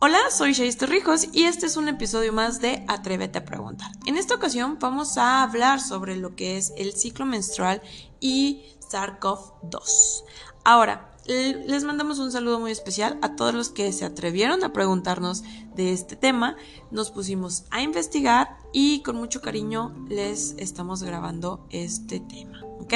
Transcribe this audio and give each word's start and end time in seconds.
Hola, 0.00 0.30
soy 0.30 0.52
Shais 0.52 0.76
Torrijos 0.76 1.26
y 1.32 1.46
este 1.46 1.66
es 1.66 1.76
un 1.76 1.88
episodio 1.88 2.32
más 2.32 2.60
de 2.60 2.84
Atrévete 2.86 3.38
a 3.38 3.44
preguntar. 3.44 3.90
En 4.06 4.16
esta 4.16 4.36
ocasión 4.36 4.78
vamos 4.80 5.18
a 5.18 5.42
hablar 5.42 5.80
sobre 5.80 6.16
lo 6.16 6.36
que 6.36 6.56
es 6.56 6.72
el 6.76 6.92
ciclo 6.92 7.26
menstrual 7.26 7.82
y 8.20 8.62
SARS-CoV-2. 8.78 10.22
Ahora, 10.62 11.10
les 11.26 11.82
mandamos 11.82 12.20
un 12.20 12.30
saludo 12.30 12.60
muy 12.60 12.70
especial 12.70 13.18
a 13.22 13.34
todos 13.34 13.52
los 13.54 13.70
que 13.70 13.92
se 13.92 14.04
atrevieron 14.04 14.62
a 14.62 14.72
preguntarnos 14.72 15.42
de 15.74 15.92
este 15.92 16.14
tema. 16.14 16.56
Nos 16.92 17.10
pusimos 17.10 17.64
a 17.70 17.82
investigar 17.82 18.56
y 18.72 19.02
con 19.02 19.16
mucho 19.16 19.40
cariño 19.40 19.96
les 20.08 20.54
estamos 20.58 21.02
grabando 21.02 21.66
este 21.70 22.20
tema, 22.20 22.62
¿ok? 22.78 22.94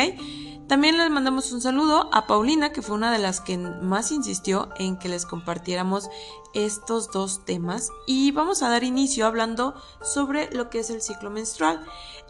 También 0.73 0.97
les 0.97 1.11
mandamos 1.11 1.53
un 1.53 1.61
saludo 1.61 2.09
a 2.15 2.27
Paulina, 2.27 2.73
que 2.73 2.81
fue 2.81 2.97
una 2.97 3.13
de 3.13 3.19
las 3.19 3.43
que 3.43 3.59
más 3.59 4.11
insistió 4.11 4.71
en 4.79 4.97
que 4.97 5.11
les 5.11 5.27
compartiéramos 5.27 6.09
estos 6.55 7.13
dos 7.13 7.45
temas. 7.45 7.91
Y 8.07 8.31
vamos 8.31 8.63
a 8.63 8.71
dar 8.71 8.83
inicio 8.83 9.27
hablando 9.27 9.75
sobre 10.01 10.51
lo 10.51 10.71
que 10.71 10.79
es 10.79 10.89
el 10.89 11.03
ciclo 11.03 11.29
menstrual. 11.29 11.85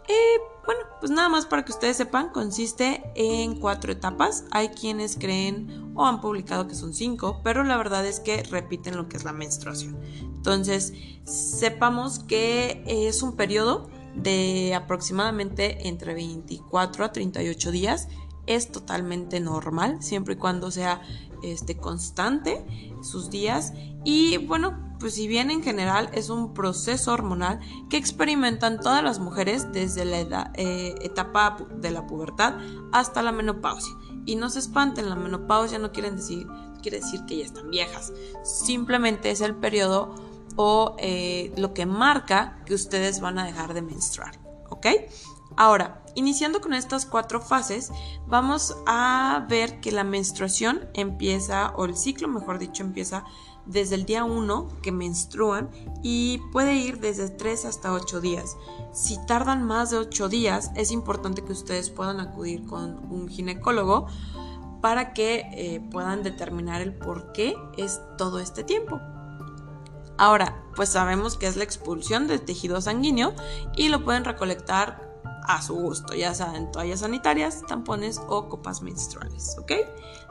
Eh, 0.09 0.41
bueno, 0.65 0.81
pues 0.99 1.09
nada 1.09 1.29
más 1.29 1.45
para 1.45 1.63
que 1.63 1.71
ustedes 1.71 1.95
sepan, 1.95 2.31
consiste 2.31 3.13
en 3.15 3.61
cuatro 3.61 3.93
etapas. 3.93 4.43
Hay 4.51 4.67
quienes 4.71 5.15
creen 5.15 5.93
o 5.95 6.05
han 6.05 6.19
publicado 6.19 6.67
que 6.67 6.75
son 6.75 6.93
cinco, 6.93 7.39
pero 7.45 7.63
la 7.63 7.77
verdad 7.77 8.05
es 8.05 8.19
que 8.19 8.43
repiten 8.43 8.97
lo 8.97 9.07
que 9.07 9.15
es 9.15 9.23
la 9.23 9.31
menstruación. 9.31 9.97
Entonces, 10.35 10.91
sepamos 11.23 12.19
que 12.19 12.83
es 12.85 13.23
un 13.23 13.37
periodo 13.37 13.89
de 14.15 14.75
aproximadamente 14.75 15.87
entre 15.87 16.13
24 16.13 17.05
a 17.05 17.11
38 17.11 17.71
días 17.71 18.09
es 18.47 18.71
totalmente 18.71 19.39
normal, 19.39 20.01
siempre 20.01 20.33
y 20.33 20.37
cuando 20.37 20.71
sea 20.71 21.01
este, 21.43 21.77
constante 21.77 22.65
sus 23.01 23.29
días. 23.29 23.73
Y 24.03 24.37
bueno, 24.37 24.95
pues 24.99 25.15
si 25.15 25.27
bien 25.27 25.51
en 25.51 25.61
general 25.61 26.09
es 26.13 26.29
un 26.29 26.53
proceso 26.53 27.11
hormonal 27.11 27.59
que 27.89 27.97
experimentan 27.97 28.79
todas 28.79 29.03
las 29.03 29.19
mujeres 29.19 29.71
desde 29.71 30.05
la 30.05 30.51
eh, 30.55 30.95
etapa 31.01 31.57
de 31.75 31.91
la 31.91 32.07
pubertad 32.07 32.55
hasta 32.91 33.21
la 33.21 33.31
menopausia. 33.31 33.93
Y 34.25 34.35
no 34.35 34.49
se 34.49 34.59
espanten, 34.59 35.09
la 35.09 35.15
menopausia 35.15 35.79
no 35.79 35.91
decir, 35.91 36.47
quiere 36.81 37.01
decir 37.01 37.25
que 37.25 37.37
ya 37.37 37.45
están 37.45 37.69
viejas. 37.69 38.13
Simplemente 38.43 39.31
es 39.31 39.41
el 39.41 39.55
periodo 39.55 40.15
o 40.55 40.95
eh, 40.99 41.51
lo 41.57 41.73
que 41.73 41.85
marca 41.85 42.61
que 42.65 42.73
ustedes 42.73 43.19
van 43.19 43.39
a 43.39 43.45
dejar 43.45 43.73
de 43.73 43.81
menstruar. 43.81 44.39
¿Ok? 44.69 44.87
Ahora, 45.57 46.02
iniciando 46.15 46.61
con 46.61 46.73
estas 46.73 47.05
cuatro 47.05 47.41
fases, 47.41 47.91
vamos 48.27 48.75
a 48.85 49.45
ver 49.49 49.79
que 49.79 49.91
la 49.91 50.03
menstruación 50.03 50.87
empieza, 50.93 51.73
o 51.75 51.85
el 51.85 51.95
ciclo, 51.95 52.27
mejor 52.27 52.59
dicho, 52.59 52.83
empieza 52.83 53.25
desde 53.65 53.95
el 53.95 54.05
día 54.05 54.25
1 54.25 54.67
que 54.81 54.91
menstruan 54.91 55.69
y 56.01 56.39
puede 56.51 56.75
ir 56.75 56.99
desde 56.99 57.29
3 57.29 57.65
hasta 57.65 57.93
8 57.93 58.21
días. 58.21 58.57
Si 58.91 59.23
tardan 59.25 59.63
más 59.63 59.89
de 59.89 59.97
8 59.97 60.29
días, 60.29 60.71
es 60.75 60.91
importante 60.91 61.43
que 61.43 61.53
ustedes 61.53 61.89
puedan 61.89 62.19
acudir 62.19 62.65
con 62.65 63.11
un 63.11 63.29
ginecólogo 63.29 64.07
para 64.81 65.13
que 65.13 65.45
eh, 65.53 65.81
puedan 65.91 66.23
determinar 66.23 66.81
el 66.81 66.93
por 66.93 67.31
qué 67.31 67.55
es 67.77 68.01
todo 68.17 68.39
este 68.39 68.63
tiempo. 68.63 68.99
Ahora, 70.17 70.61
pues 70.75 70.89
sabemos 70.89 71.37
que 71.37 71.47
es 71.47 71.55
la 71.55 71.63
expulsión 71.63 72.27
del 72.27 72.41
tejido 72.41 72.81
sanguíneo 72.81 73.33
y 73.75 73.89
lo 73.89 74.03
pueden 74.03 74.25
recolectar 74.25 75.12
a 75.47 75.61
su 75.61 75.75
gusto, 75.75 76.13
ya 76.13 76.33
sean 76.33 76.71
toallas 76.71 77.01
sanitarias, 77.01 77.61
tampones 77.67 78.21
o 78.27 78.49
copas 78.49 78.81
menstruales, 78.81 79.55
¿ok? 79.59 79.71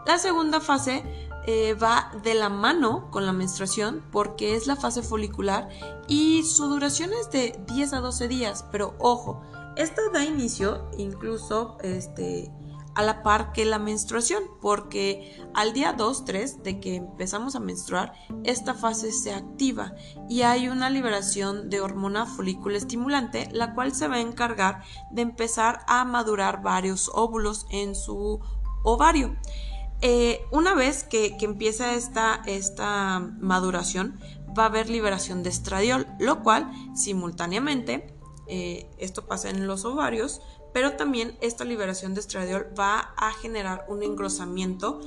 La 0.07 0.19
segunda 0.19 0.61
fase 0.61 1.03
eh, 1.47 1.75
va 1.75 2.11
de 2.23 2.35
la 2.35 2.49
mano 2.49 3.11
con 3.11 3.27
la 3.27 3.33
menstruación 3.33 4.05
porque 4.11 4.55
es 4.55 4.67
la 4.67 4.77
fase 4.77 5.03
folicular 5.03 5.69
y 6.09 6.43
su 6.45 6.67
duración 6.67 7.11
es 7.13 7.31
de 7.31 7.59
10 7.67 7.93
a 7.95 8.01
12 8.01 8.29
días, 8.29 8.65
pero 8.71 8.95
ojo, 8.99 9.43
esta 9.77 10.03
da 10.13 10.25
inicio 10.25 10.89
incluso 10.99 11.79
este, 11.83 12.51
a 12.95 13.03
la 13.03 13.23
par 13.23 13.53
que 13.53 13.65
la 13.65 13.79
menstruación, 13.79 14.43
porque 14.61 15.41
al 15.55 15.73
día 15.73 15.93
2, 15.93 16.25
3 16.25 16.63
de 16.63 16.81
que 16.81 16.97
empezamos 16.97 17.57
a 17.57 17.61
menstruar, 17.61 18.13
esta 18.45 18.75
fase 18.75 19.13
se 19.13 19.33
activa 19.33 19.95
y 20.29 20.43
hay 20.43 20.69
una 20.69 20.91
liberación 20.91 21.71
de 21.71 21.81
hormona 21.81 22.27
folículo 22.27 22.77
estimulante, 22.77 23.49
la 23.53 23.75
cual 23.75 23.95
se 23.95 24.09
va 24.09 24.17
a 24.17 24.21
encargar 24.21 24.83
de 25.11 25.23
empezar 25.23 25.81
a 25.87 26.05
madurar 26.05 26.63
varios 26.63 27.11
óvulos 27.15 27.67
en 27.71 27.95
su 27.95 28.41
ovario. 28.83 29.37
Eh, 30.05 30.45
una 30.51 30.75
vez 30.75 31.05
que, 31.05 31.37
empieza 31.41 31.95
esta, 31.95 32.43
esta 32.47 33.21
maduración, 33.21 34.19
va 34.59 34.65
a 34.65 34.67
haber 34.67 34.91
liberación 34.91 35.43
de 35.43 35.51
estradiol, 35.51 36.07
lo 36.19 36.43
cual 36.43 36.71
simultáneamente, 36.95 38.15
eh, 38.49 38.91
esto 38.99 39.27
pasa 39.27 39.49
en 39.49 39.67
los 39.69 39.85
ovarios, 39.85 40.43
pero 40.73 40.93
también 40.93 41.37
esta 41.41 41.65
liberación 41.65 42.15
de 42.15 42.21
estradiol 42.21 42.69
va 42.79 43.15
a 43.17 43.33
generar 43.33 43.85
un 43.89 44.03
engrosamiento 44.03 45.01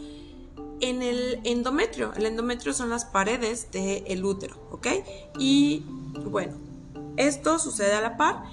en 0.81 1.02
el 1.02 1.40
endometrio. 1.44 2.14
El 2.16 2.26
endometrio 2.26 2.74
son 2.74 2.90
las 2.90 3.06
paredes 3.06 3.72
del 3.72 4.24
útero, 4.24 4.56
¿ok? 4.72 4.88
Y 5.40 5.84
bueno, 6.25 6.58
esto 7.18 7.59
sucede 7.59 7.94
a 7.94 8.02
la 8.02 8.18
par. 8.18 8.44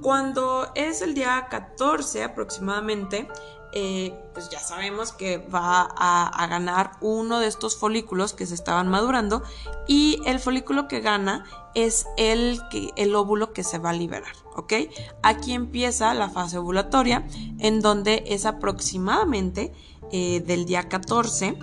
Cuando 0.00 0.72
es 0.74 1.02
el 1.02 1.14
día 1.14 1.46
14 1.48 2.24
aproximadamente, 2.24 3.28
eh, 3.74 4.14
pues 4.34 4.50
ya 4.50 4.60
sabemos 4.60 5.12
que 5.12 5.38
va 5.38 5.88
a, 5.96 6.46
ganar 6.46 6.92
uno 7.00 7.40
de 7.40 7.46
estos 7.46 7.76
folículos 7.76 8.34
que 8.34 8.44
se 8.44 8.54
estaban 8.54 8.88
madurando 8.88 9.42
y 9.88 10.20
el 10.26 10.40
folículo 10.40 10.88
que 10.88 11.00
gana 11.00 11.46
es 11.74 12.06
el, 12.18 12.60
el 12.96 13.14
óvulo 13.14 13.54
que 13.54 13.64
se 13.64 13.78
va 13.78 13.90
a 13.90 13.94
liberar, 13.94 14.34
¿ok? 14.56 14.74
Aquí 15.22 15.54
empieza 15.54 16.12
la 16.12 16.28
fase 16.28 16.58
ovulatoria 16.58 17.26
en 17.58 17.80
donde 17.80 18.24
es 18.26 18.44
aproximadamente 18.44 19.72
eh, 20.14 20.40
del 20.46 20.66
día 20.66 20.90
14 20.90 21.56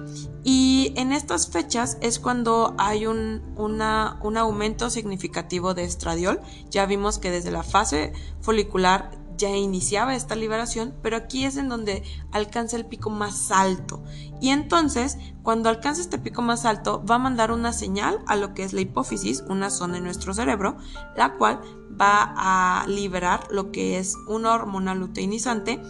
y 0.44 0.94
en 0.96 1.12
estas 1.12 1.52
fechas 1.52 2.00
es 2.02 2.18
cuando 2.18 2.74
hay 2.80 3.06
un, 3.06 3.44
un 3.56 4.38
aumento 4.38 4.90
significativo 4.90 5.76
de 5.76 5.84
estradiol. 5.84 6.42
Ya 6.72 6.88
vimos 6.88 7.20
que 7.20 7.30
desde 7.30 7.52
la 7.52 7.62
fase 7.62 8.14
folicular 8.42 9.19
ya 9.40 9.50
iniciaba 9.56 10.16
esta 10.16 10.36
liberación, 10.36 10.94
pero 11.02 11.18
aquí 11.18 11.46
es 11.46 11.58
en 11.58 11.70
donde 11.70 12.04
alcanza 12.32 12.76
el 12.76 12.86
pico 12.86 13.10
más 13.10 13.52
alto. 13.52 14.04
Y 14.40 14.50
entonces, 14.50 15.18
cuando 15.42 15.70
alcanza 15.70 16.02
este 16.02 16.20
pico 16.20 16.42
más 16.42 16.66
alto, 16.66 17.04
va 17.10 17.16
a 17.16 17.20
mandar 17.20 17.52
una 17.52 17.74
señal 17.74 18.20
a 18.28 18.36
lo 18.36 18.54
que 18.54 18.64
es 18.64 18.74
la 18.74 18.82
hipófisis, 18.82 19.44
una 19.48 19.72
zona 19.72 19.98
en 19.98 20.04
nuestro 20.04 20.34
cerebro, 20.34 20.78
la 21.16 21.36
cual 21.38 21.62
va 22.00 22.34
a 22.38 22.86
liberar 22.88 23.48
lo 23.50 23.72
que 23.72 23.98
es 23.98 24.16
una 24.28 24.54
hormona 24.54 24.94
luteinizante. 24.94 25.82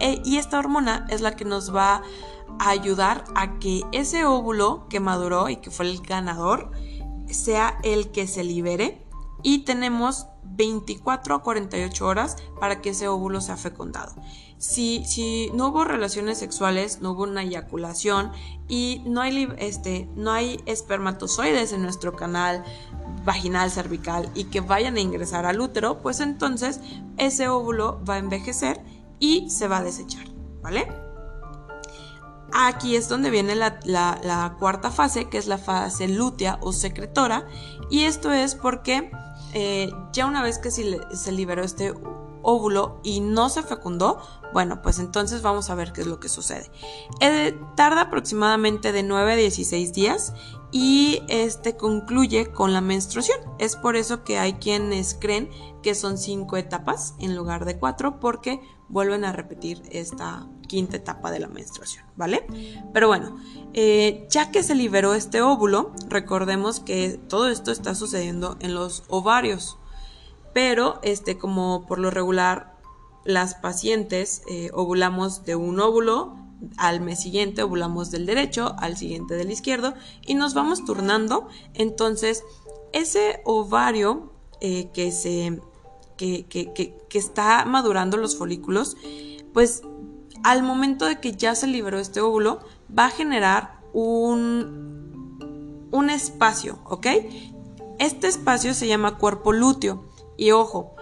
E, 0.00 0.20
y 0.24 0.38
esta 0.38 0.58
hormona 0.58 1.06
es 1.08 1.20
la 1.20 1.36
que 1.36 1.44
nos 1.44 1.74
va 1.74 2.02
a 2.58 2.70
ayudar 2.70 3.24
a 3.34 3.58
que 3.58 3.82
ese 3.92 4.24
óvulo 4.24 4.86
que 4.88 5.00
maduró 5.00 5.48
y 5.48 5.56
que 5.56 5.70
fue 5.70 5.86
el 5.86 6.00
ganador 6.00 6.70
sea 7.28 7.78
el 7.82 8.10
que 8.10 8.26
se 8.26 8.44
libere 8.44 9.05
y 9.42 9.64
tenemos 9.64 10.26
24 10.42 11.34
a 11.34 11.42
48 11.42 12.06
horas 12.06 12.36
para 12.60 12.80
que 12.80 12.90
ese 12.90 13.08
óvulo 13.08 13.40
sea 13.40 13.56
fecundado. 13.56 14.14
Si, 14.58 15.04
si 15.04 15.50
no 15.54 15.68
hubo 15.68 15.84
relaciones 15.84 16.38
sexuales, 16.38 17.00
no 17.02 17.12
hubo 17.12 17.24
una 17.24 17.42
eyaculación 17.42 18.32
y 18.68 19.02
no 19.04 19.20
hay, 19.20 19.48
este, 19.58 20.08
no 20.16 20.32
hay 20.32 20.60
espermatozoides 20.66 21.72
en 21.72 21.82
nuestro 21.82 22.16
canal 22.16 22.64
vaginal 23.24 23.70
cervical 23.70 24.30
y 24.34 24.44
que 24.44 24.60
vayan 24.60 24.96
a 24.96 25.00
ingresar 25.00 25.44
al 25.44 25.60
útero, 25.60 26.00
pues 26.00 26.20
entonces 26.20 26.80
ese 27.18 27.48
óvulo 27.48 28.00
va 28.08 28.14
a 28.14 28.18
envejecer 28.18 28.80
y 29.18 29.50
se 29.50 29.68
va 29.68 29.78
a 29.78 29.82
desechar, 29.82 30.26
¿vale? 30.62 30.88
Aquí 32.52 32.96
es 32.96 33.08
donde 33.08 33.28
viene 33.28 33.54
la, 33.56 33.78
la 33.84 34.56
cuarta 34.58 34.90
fase, 34.90 35.28
que 35.28 35.36
es 35.36 35.46
la 35.46 35.58
fase 35.58 36.08
lútea 36.08 36.58
o 36.62 36.72
secretora, 36.72 37.46
y 37.90 38.04
esto 38.04 38.32
es 38.32 38.54
porque 38.54 39.10
eh, 39.58 39.90
ya 40.12 40.26
una 40.26 40.42
vez 40.42 40.58
que 40.58 40.70
se, 40.70 41.32
liberó 41.32 41.64
este 41.64 41.94
óvulo 42.42 43.00
y 43.02 43.20
no 43.20 43.48
se 43.48 43.62
fecundó, 43.62 44.20
bueno, 44.52 44.82
pues 44.82 44.98
entonces 44.98 45.40
vamos 45.40 45.70
a 45.70 45.74
ver 45.74 45.94
qué 45.94 46.02
es 46.02 46.06
lo 46.06 46.20
que 46.20 46.28
sucede. 46.28 46.70
Eh, 47.22 47.58
tarda 47.74 48.02
aproximadamente 48.02 48.92
de 48.92 49.02
9 49.02 49.32
a 49.32 49.36
16 49.36 49.94
días 49.94 50.34
y 50.72 51.22
este 51.28 51.74
concluye 51.74 52.52
con 52.52 52.74
la 52.74 52.82
menstruación. 52.82 53.38
Es 53.58 53.76
por 53.76 53.96
eso 53.96 54.24
que 54.24 54.38
hay 54.38 54.52
quienes 54.54 55.16
creen 55.18 55.48
que 55.82 55.94
son 55.94 56.18
5 56.18 56.54
etapas 56.58 57.14
en 57.18 57.34
lugar 57.34 57.64
de 57.64 57.78
4 57.78 58.20
porque 58.20 58.60
vuelven 58.88 59.24
a 59.24 59.32
repetir 59.32 59.82
esta 59.90 60.46
quinta 60.68 60.96
etapa 60.96 61.30
de 61.30 61.40
la 61.40 61.48
menstruación, 61.48 62.04
¿vale? 62.16 62.46
Pero 62.92 63.08
bueno, 63.08 63.36
eh, 63.72 64.26
ya 64.30 64.50
que 64.50 64.62
se 64.62 64.74
liberó 64.74 65.14
este 65.14 65.40
óvulo, 65.40 65.92
recordemos 66.08 66.80
que 66.80 67.20
todo 67.28 67.48
esto 67.48 67.70
está 67.70 67.94
sucediendo 67.94 68.56
en 68.60 68.74
los 68.74 69.04
ovarios, 69.08 69.78
pero 70.52 70.98
este, 71.02 71.38
como 71.38 71.86
por 71.86 71.98
lo 71.98 72.10
regular 72.10 72.76
las 73.24 73.54
pacientes 73.54 74.42
eh, 74.48 74.70
ovulamos 74.72 75.44
de 75.44 75.56
un 75.56 75.80
óvulo 75.80 76.36
al 76.76 77.00
mes 77.00 77.20
siguiente 77.20 77.62
ovulamos 77.62 78.10
del 78.10 78.26
derecho, 78.26 78.74
al 78.78 78.96
siguiente 78.96 79.34
del 79.34 79.50
izquierdo 79.50 79.94
y 80.22 80.34
nos 80.34 80.54
vamos 80.54 80.84
turnando. 80.84 81.48
Entonces, 81.74 82.44
ese 82.92 83.40
ovario 83.44 84.32
eh, 84.60 84.90
que 84.94 85.12
se 85.12 85.60
que, 86.16 86.96
está 87.12 87.64
madurando 87.64 88.16
los 88.16 88.36
folículos, 88.36 88.96
pues 89.52 89.82
al 90.44 90.62
momento 90.62 91.06
de 91.06 91.20
que 91.20 91.32
ya 91.32 91.54
se 91.54 91.66
liberó 91.66 91.98
este 91.98 92.20
óvulo, 92.20 92.60
va 92.96 93.06
a 93.06 93.10
generar 93.10 93.80
un, 93.92 95.88
un 95.90 96.10
espacio, 96.10 96.78
¿ok? 96.84 97.06
Este 97.98 98.26
espacio 98.26 98.74
se 98.74 98.86
llama 98.86 99.16
cuerpo 99.18 99.52
lúteo. 99.52 100.04
Y 100.36 100.50
ojo, 100.50 100.94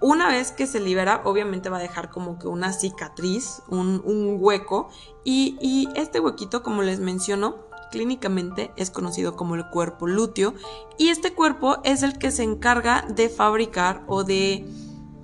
una 0.00 0.28
vez 0.28 0.52
que 0.52 0.66
se 0.66 0.78
libera, 0.78 1.22
obviamente 1.24 1.68
va 1.68 1.78
a 1.78 1.82
dejar 1.82 2.10
como 2.10 2.38
que 2.38 2.46
una 2.46 2.72
cicatriz, 2.72 3.62
un, 3.68 4.38
hueco. 4.40 4.88
Y, 5.24 5.56
y, 5.60 5.88
este 5.96 6.20
huequito, 6.20 6.62
como 6.62 6.82
les 6.82 7.00
menciono, 7.00 7.65
clínicamente 7.90 8.72
es 8.76 8.90
conocido 8.90 9.36
como 9.36 9.54
el 9.54 9.68
cuerpo 9.68 10.06
lúteo. 10.06 10.54
Y 10.98 11.08
este 11.08 11.32
cuerpo 11.32 11.78
es 11.84 12.02
el 12.02 12.18
que 12.18 12.30
se 12.30 12.42
encarga 12.42 13.06
de 13.08 13.28
fabricar 13.28 14.04
o 14.06 14.24
de, 14.24 14.66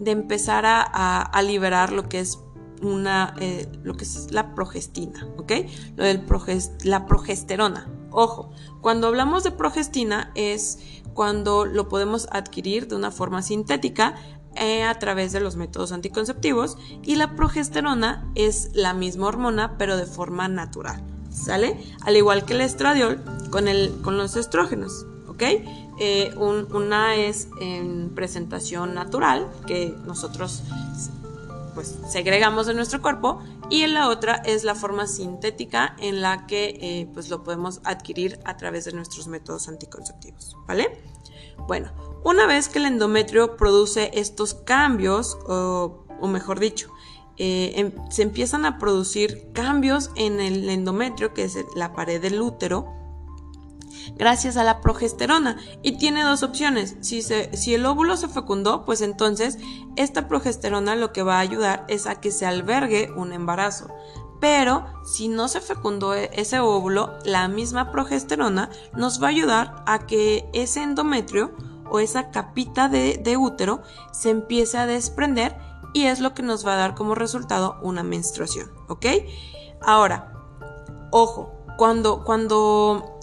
de 0.01 0.11
empezar 0.11 0.65
a, 0.67 1.43
liberar 1.43 1.93
lo 1.93 2.09
que 2.09 2.21
es 2.21 2.39
una, 2.83 3.35
eh, 3.41 3.71
lo 3.83 3.95
que 3.95 4.05
es 4.05 4.33
la 4.33 4.55
progestina, 4.55 5.29
¿ok? 5.37 5.53
Lo 5.97 6.05
del 6.05 6.25
la 6.85 7.07
progesterona. 7.07 7.89
Ojo, 8.11 8.51
cuando 8.81 9.07
hablamos 9.07 9.43
de 9.45 9.53
progestina 9.53 10.33
es 10.35 10.79
cuando 11.15 11.65
lo 11.65 11.89
podemos 11.89 12.29
adquirir 12.31 12.89
de 12.89 12.97
una 12.97 13.11
forma 13.11 13.43
sintética 13.43 14.15
eh, 14.55 14.83
a 14.83 14.99
través 14.99 15.33
de 15.33 15.41
los 15.41 15.57
métodos 15.57 15.93
anticonceptivos 15.93 16.77
y 17.03 17.17
la 17.17 17.35
progesterona 17.35 18.31
es 18.35 18.71
la 18.75 18.93
misma 18.93 19.29
hormona 19.29 19.79
pero 19.79 19.97
de 19.97 20.05
forma 20.05 20.47
natural, 20.47 21.03
¿sale? 21.33 21.77
Al 22.03 22.17
igual 22.17 22.45
que 22.45 22.55
el 22.55 22.61
estradiol 22.61 23.23
con, 23.51 23.69
el, 23.69 23.93
con 24.03 24.17
los 24.17 24.37
estrógenos, 24.37 25.07
¿ok? 25.29 25.43
Eh, 25.99 26.35
una 26.37 27.17
es 27.17 27.49
en 27.61 28.11
presentación 28.15 28.95
natural 28.95 29.49
que 29.67 29.95
nosotros 30.07 30.63
pues 31.75 31.97
segregamos 32.09 32.67
de 32.67 32.75
nuestro 32.75 33.01
cuerpo 33.01 33.43
y 33.71 33.83
en 33.83 33.95
la 33.95 34.09
otra 34.09 34.35
es 34.35 34.65
la 34.65 34.75
forma 34.75 35.07
sintética 35.07 35.97
en 35.99 36.21
la 36.21 36.47
que 36.47 36.79
eh, 36.81 37.09
pues 37.15 37.31
lo 37.31 37.43
podemos 37.43 37.81
adquirir 37.85 38.39
a 38.45 38.57
través 38.57 38.85
de 38.85 38.93
nuestros 38.93 39.29
métodos 39.29 39.69
anticonceptivos, 39.69 40.57
¿vale? 40.67 41.01
Bueno, 41.67 41.93
una 42.25 42.47
vez 42.47 42.69
que 42.69 42.79
el 42.79 42.87
endometrio 42.87 43.57
produce 43.57 44.11
estos 44.15 44.55
cambios, 44.55 45.39
o, 45.47 46.05
mejor 46.29 46.61
dicho, 46.61 46.92
eh, 47.39 47.73
em, 47.77 47.93
se 48.11 48.23
empiezan 48.23 48.65
a 48.65 48.79
producir 48.79 49.51
cambios 49.53 50.11
en 50.17 50.41
el 50.41 50.69
endometrio, 50.69 51.35
que 51.35 51.45
es 51.45 51.57
la 51.75 51.93
pared 51.93 52.21
del 52.21 52.41
útero, 52.41 52.87
gracias 54.17 54.57
a 54.57 54.65
la 54.65 54.81
progesterona. 54.81 55.57
Y 55.83 55.99
tiene 55.99 56.23
dos 56.23 56.43
opciones. 56.43 56.97
Si, 57.01 57.75
el 57.75 57.87
óvulo 57.87 58.17
se 58.17 58.29
fecundó, 58.29 58.85
pues 58.85 59.01
entonces 59.01 59.59
esta 59.97 60.29
progesterona 60.29 60.97
lo 60.97 61.13
que 61.13 61.23
va 61.23 61.37
a 61.37 61.41
ayudar 61.41 61.85
es 61.89 62.07
a 62.07 62.21
que 62.21 62.31
se 62.31 62.47
albergue 62.47 63.11
un 63.17 63.33
embarazo. 63.33 63.89
Pero 64.41 64.87
si 65.05 65.29
no 65.29 65.47
se 65.47 65.61
fecundó 65.61 66.15
e, 66.15 66.31
ese 66.33 66.59
óvulo, 66.59 67.17
la 67.25 67.47
misma 67.49 67.93
progesterona 67.93 68.71
nos 68.95 69.23
va 69.23 69.29
a 69.29 69.31
ayudar 69.31 69.85
a 69.87 70.07
que 70.07 70.49
ese 70.53 70.83
endometrio 70.83 71.53
o 71.89 72.01
esa 72.01 72.31
capita 72.31 72.89
de, 72.89 73.37
útero 73.37 73.83
se 74.13 74.31
empiece 74.31 74.79
a 74.79 74.87
desprender 74.87 75.57
y 75.93 76.05
es 76.05 76.21
lo 76.21 76.35
que 76.35 76.43
nos 76.43 76.67
va 76.67 76.75
a 76.75 76.77
dar 76.77 76.95
como 76.95 77.15
resultado 77.15 77.79
una 77.83 78.03
menstruación, 78.03 78.71
¿ok? 78.89 79.07
Ahora, 79.81 80.33
ojo, 81.11 81.53
cuando, 81.77 82.23
cuando 82.25 83.19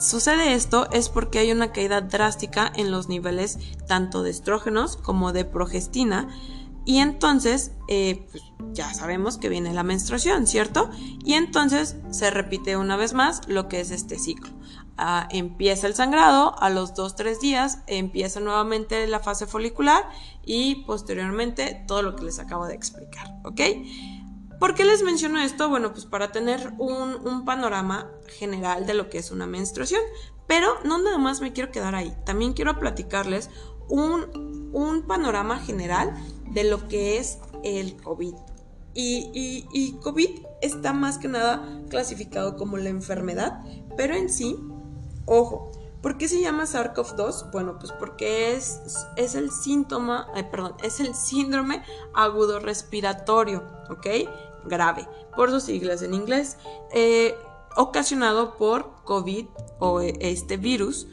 sucede 0.00 0.54
esto 0.54 0.88
es 0.90 1.08
porque 1.08 1.38
hay 1.38 1.52
una 1.52 1.72
caída 1.72 2.00
drástica 2.00 2.70
en 2.74 2.90
los 2.90 3.08
niveles 3.08 3.58
tanto 3.86 4.22
de 4.22 4.30
estrógenos 4.30 4.96
como 4.96 5.32
de 5.32 5.44
progestina 5.44 6.28
y 6.84 6.98
entonces 6.98 7.72
eh, 7.88 8.26
pues 8.30 8.42
ya 8.72 8.92
sabemos 8.92 9.38
que 9.38 9.48
viene 9.48 9.72
la 9.72 9.82
menstruación, 9.82 10.46
¿cierto? 10.46 10.90
Y 11.24 11.34
entonces 11.34 11.96
se 12.10 12.30
repite 12.30 12.76
una 12.76 12.96
vez 12.96 13.12
más 13.12 13.46
lo 13.46 13.68
que 13.68 13.80
es 13.80 13.90
este 13.90 14.18
ciclo. 14.18 14.50
Empieza 15.30 15.86
el 15.86 15.94
sangrado, 15.94 16.54
a 16.60 16.70
los 16.70 16.94
2-3 16.94 17.40
días 17.40 17.78
empieza 17.86 18.40
nuevamente 18.40 19.06
la 19.06 19.18
fase 19.20 19.46
folicular 19.46 20.04
y 20.44 20.84
posteriormente 20.84 21.84
todo 21.88 22.02
lo 22.02 22.14
que 22.14 22.24
les 22.24 22.38
acabo 22.38 22.66
de 22.66 22.74
explicar, 22.74 23.26
¿ok? 23.44 23.60
¿Por 24.60 24.76
qué 24.76 24.84
les 24.84 25.02
menciono 25.02 25.40
esto? 25.40 25.68
Bueno, 25.68 25.92
pues 25.92 26.06
para 26.06 26.30
tener 26.30 26.72
un, 26.78 27.44
panorama 27.44 28.12
general 28.28 28.86
de 28.86 28.94
lo 28.94 29.10
que 29.10 29.18
es 29.18 29.32
una 29.32 29.44
menstruación, 29.44 30.00
pero 30.46 30.68
no 30.84 30.98
nada 30.98 31.18
más 31.18 31.40
me 31.40 31.52
quiero 31.52 31.72
quedar 31.72 31.96
ahí, 31.96 32.14
también 32.24 32.52
quiero 32.52 32.78
platicarles 32.78 33.50
un, 33.88 34.70
un 34.72 35.02
panorama 35.02 35.58
general 35.58 36.14
de 36.48 36.62
lo 36.62 36.86
que 36.86 37.18
es 37.18 37.38
el 37.64 37.96
COVID. 37.96 38.34
Y, 38.94 39.66
y, 39.72 39.92
COVID 40.02 40.46
está 40.60 40.92
más 40.92 41.18
que 41.18 41.26
nada 41.26 41.80
clasificado 41.88 42.56
como 42.56 42.76
la 42.76 42.90
enfermedad, 42.90 43.64
pero 43.96 44.14
en 44.14 44.28
sí 44.28 44.56
Ojo, 45.26 45.70
¿por 46.00 46.18
qué 46.18 46.28
se 46.28 46.40
llama 46.40 46.64
SARS-CoV-2? 46.64 47.50
Bueno, 47.52 47.78
pues 47.78 47.92
porque 47.92 48.54
es, 48.54 48.80
es 49.16 49.34
el 49.34 49.50
síntoma, 49.50 50.28
perdón, 50.50 50.74
es 50.82 51.00
el 51.00 51.14
síndrome 51.14 51.82
agudo 52.14 52.58
respiratorio, 52.60 53.62
¿ok? 53.90 54.06
Grave, 54.66 55.08
por 55.36 55.50
sus 55.50 55.64
siglas 55.64 56.02
en 56.02 56.14
inglés, 56.14 56.58
eh, 56.92 57.34
ocasionado 57.76 58.56
por 58.56 59.02
COVID 59.04 59.46
o 59.78 60.00
este 60.00 60.56
virus. 60.56 61.06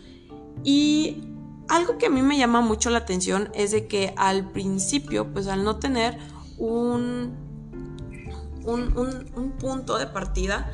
Y 0.63 1.23
algo 1.67 1.97
que 1.97 2.07
a 2.07 2.09
mí 2.09 2.21
me 2.21 2.37
llama 2.37 2.61
mucho 2.61 2.89
la 2.89 2.99
atención 2.99 3.49
es 3.53 3.71
de 3.71 3.87
que 3.87 4.13
al 4.17 4.51
principio, 4.51 5.31
pues 5.31 5.47
al 5.47 5.63
no 5.63 5.77
tener 5.77 6.17
un, 6.57 7.35
un, 8.65 9.31
un 9.35 9.51
punto 9.59 9.97
de 9.97 10.07
partida, 10.07 10.71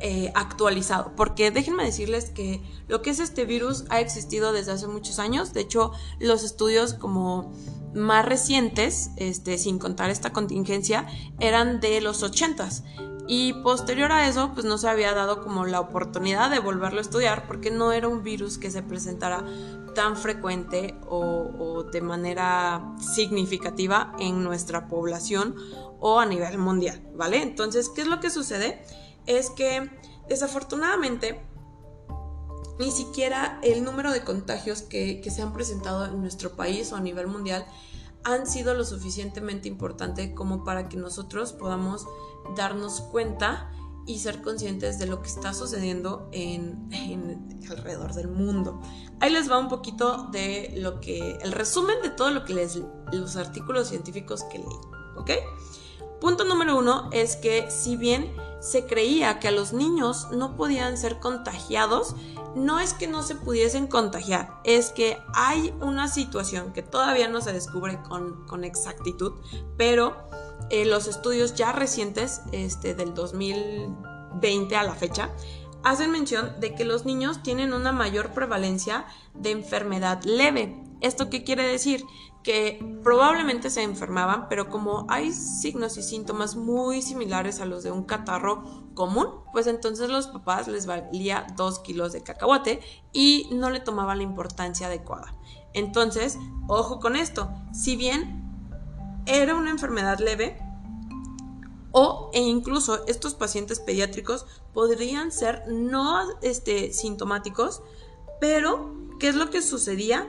eh, 0.00 0.30
actualizado. 0.36 1.12
Porque 1.16 1.50
déjenme 1.50 1.84
decirles 1.84 2.30
que 2.30 2.62
lo 2.86 3.02
que 3.02 3.10
es 3.10 3.18
este 3.18 3.44
virus 3.44 3.84
ha 3.88 3.98
existido 3.98 4.52
desde 4.52 4.70
hace 4.70 4.86
muchos 4.86 5.18
años. 5.18 5.52
De 5.52 5.60
hecho, 5.60 5.90
los 6.20 6.44
estudios 6.44 6.94
como 6.94 7.52
más 7.94 8.24
recientes, 8.24 9.10
este, 9.16 9.58
sin 9.58 9.80
contar 9.80 10.10
esta 10.10 10.32
contingencia, 10.32 11.08
eran 11.40 11.80
de 11.80 12.00
los 12.00 12.22
80s. 12.22 12.84
Y 13.26 13.54
posterior 13.54 14.12
a 14.12 14.28
eso, 14.28 14.52
pues 14.54 14.64
no 14.64 14.78
se 14.78 14.88
había 14.88 15.14
dado 15.14 15.42
como 15.42 15.66
la 15.66 15.80
oportunidad 15.80 16.48
de 16.48 16.60
volverlo 16.60 16.98
a 16.98 17.02
estudiar 17.02 17.48
porque 17.48 17.72
no 17.72 17.90
era 17.90 18.06
un 18.06 18.22
virus 18.22 18.56
que 18.56 18.70
se 18.70 18.84
presentara 18.84 19.44
tan 19.96 20.16
frecuente 20.16 20.94
o, 21.08 21.50
o, 21.58 21.82
de 21.82 22.00
manera 22.02 22.94
significativa 23.00 24.14
en 24.20 24.44
nuestra 24.44 24.86
población 24.86 25.56
o 25.98 26.20
a 26.20 26.26
nivel 26.26 26.56
mundial, 26.56 27.02
¿vale? 27.16 27.42
Entonces, 27.42 27.88
¿qué 27.88 28.02
es 28.02 28.06
lo 28.06 28.20
que 28.20 28.30
sucede? 28.30 28.80
es 29.28 29.50
que 29.50 29.90
desafortunadamente 30.28 31.40
ni 32.78 32.90
siquiera 32.90 33.58
el 33.62 33.82
número 33.82 34.12
de 34.12 34.22
contagios 34.22 34.82
que, 34.82 35.22
se 35.28 35.42
han 35.42 35.52
presentado 35.52 36.06
en 36.06 36.20
nuestro 36.20 36.52
país 36.52 36.92
o 36.92 36.96
a 36.96 37.00
nivel 37.00 37.26
mundial 37.26 37.66
han 38.24 38.46
sido 38.46 38.74
lo 38.74 38.84
suficientemente 38.84 39.68
importante 39.68 40.34
como 40.34 40.64
para 40.64 40.88
que 40.88 40.96
nosotros 40.96 41.52
podamos 41.52 42.06
darnos 42.56 43.00
cuenta 43.00 43.70
y 44.06 44.20
ser 44.20 44.40
conscientes 44.42 44.98
de 44.98 45.06
lo 45.06 45.20
que 45.22 45.28
está 45.28 45.52
sucediendo 45.52 46.28
en, 46.32 46.88
alrededor 47.68 48.14
del 48.14 48.28
mundo. 48.28 48.80
Ahí 49.20 49.30
les 49.30 49.50
va 49.50 49.58
un 49.58 49.68
poquito 49.68 50.28
de 50.32 50.74
lo 50.78 51.00
que, 51.00 51.36
el 51.42 51.52
resumen 51.52 51.96
de 52.02 52.10
todo 52.10 52.30
lo 52.30 52.44
que 52.44 52.54
les, 52.54 52.80
los 53.12 53.36
artículos 53.36 53.88
científicos 53.88 54.44
que 54.44 54.58
leí, 54.58 54.66
¿ok? 55.16 55.30
Punto 56.20 56.44
número 56.44 56.76
uno 56.78 57.10
es 57.12 57.36
que 57.36 57.70
si 57.70 57.96
bien 57.96 58.32
se 58.60 58.86
creía 58.86 59.38
que 59.38 59.48
a 59.48 59.52
los 59.52 59.72
niños 59.72 60.28
no 60.32 60.56
podían 60.56 60.96
ser 60.96 61.18
contagiados, 61.18 62.14
no 62.54 62.80
es 62.80 62.94
que 62.94 63.06
no 63.06 63.22
se 63.22 63.34
pudiesen 63.34 63.86
contagiar, 63.86 64.60
es 64.64 64.90
que 64.90 65.18
hay 65.34 65.74
una 65.80 66.08
situación 66.08 66.72
que 66.72 66.82
todavía 66.82 67.28
no 67.28 67.40
se 67.40 67.52
descubre 67.52 68.00
con, 68.08 68.64
exactitud, 68.64 69.34
pero 69.76 70.16
eh, 70.70 70.84
los 70.84 71.06
estudios 71.06 71.54
ya 71.54 71.72
recientes 71.72 72.42
este, 72.52 72.94
del 72.94 73.14
2020 73.14 74.76
a 74.76 74.82
la 74.82 74.94
fecha 74.94 75.30
hacen 75.84 76.10
mención 76.10 76.58
de 76.60 76.74
que 76.74 76.84
los 76.84 77.04
niños 77.04 77.42
tienen 77.42 77.72
una 77.72 77.92
mayor 77.92 78.32
prevalencia 78.32 79.06
de 79.34 79.52
enfermedad 79.52 80.22
leve. 80.24 80.82
¿Esto 81.00 81.30
qué 81.30 81.44
quiere 81.44 81.66
decir? 81.66 82.04
Que 82.42 82.98
probablemente 83.02 83.68
se 83.68 83.82
enfermaban, 83.82 84.48
pero 84.48 84.70
como 84.70 85.06
hay 85.08 85.32
signos 85.32 85.96
y 85.98 86.02
síntomas 86.02 86.56
muy 86.56 87.02
similares 87.02 87.60
a 87.60 87.66
los 87.66 87.82
de 87.82 87.90
un 87.90 88.04
catarro 88.04 88.64
común, 88.94 89.26
pues 89.52 89.66
entonces 89.66 90.08
los 90.08 90.28
papás 90.28 90.68
les 90.68 90.86
valía 90.86 91.46
dos 91.56 91.80
kilos 91.80 92.12
de 92.12 92.22
cacahuate 92.22 92.80
y 93.12 93.48
no 93.52 93.70
le 93.70 93.80
tomaban 93.80 94.18
la 94.18 94.24
importancia 94.24 94.86
adecuada. 94.86 95.34
Entonces, 95.74 96.38
ojo 96.68 97.00
con 97.00 97.16
esto, 97.16 97.50
si 97.72 97.96
bien 97.96 98.44
era 99.26 99.54
una 99.54 99.70
enfermedad 99.70 100.18
leve, 100.18 100.58
O 101.90 102.30
e 102.34 102.40
incluso 102.40 103.06
estos 103.06 103.34
pacientes 103.34 103.80
pediátricos 103.80 104.46
podrían 104.74 105.32
ser 105.32 105.64
no 105.68 106.38
este, 106.42 106.92
sintomáticos, 106.92 107.82
pero 108.40 108.94
¿qué 109.18 109.28
es 109.28 109.34
lo 109.34 109.48
que 109.50 109.62
sucedía? 109.62 110.28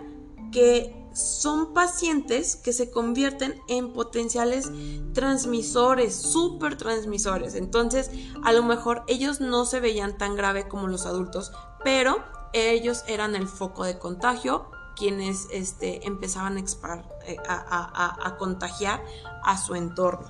Que 0.54 0.96
son 1.20 1.74
pacientes 1.74 2.56
que 2.56 2.74
se 2.74 2.90
convierten 2.90 3.62
en 3.68 3.94
potenciales 3.94 4.72
transmisores, 5.14 6.16
super 6.16 6.78
transmisores. 6.78 7.56
Entonces, 7.56 8.10
a 8.44 8.52
lo 8.52 8.64
mejor 8.64 9.04
ellos 9.08 9.42
no 9.42 9.66
se 9.66 9.80
veían 9.80 10.18
tan 10.18 10.36
grave 10.36 10.68
como 10.68 10.88
los 10.88 11.06
adultos, 11.06 11.52
pero 11.84 12.24
ellos 12.54 13.04
eran 13.08 13.36
el 13.36 13.48
foco 13.48 13.84
de 13.84 14.00
contagio 14.00 14.70
quienes 15.00 15.48
este, 15.52 16.06
empezaban 16.06 16.58
eh, 16.58 17.38
a, 17.48 18.36
contagiar 18.38 19.02
a 19.44 19.58
su 19.58 19.76
entorno. 19.76 20.28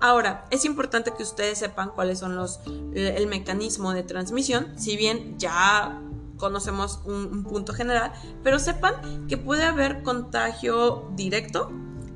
Ahora, 0.00 0.46
es 0.50 0.64
importante 0.64 1.12
que 1.12 1.24
ustedes 1.24 1.58
sepan 1.58 1.90
cuáles 1.90 2.20
son 2.20 2.36
los, 2.36 2.60
el 2.94 3.26
mecanismo 3.26 3.92
de 3.92 4.04
transmisión, 4.04 4.78
si 4.78 4.96
bien 4.96 5.38
ya 5.40 6.00
conocemos 6.40 7.00
un, 7.04 7.44
punto 7.44 7.72
general, 7.72 8.12
pero 8.42 8.58
sepan 8.58 9.26
que 9.28 9.36
puede 9.36 9.64
haber 9.64 10.02
contagio 10.02 11.10
directo, 11.14 11.70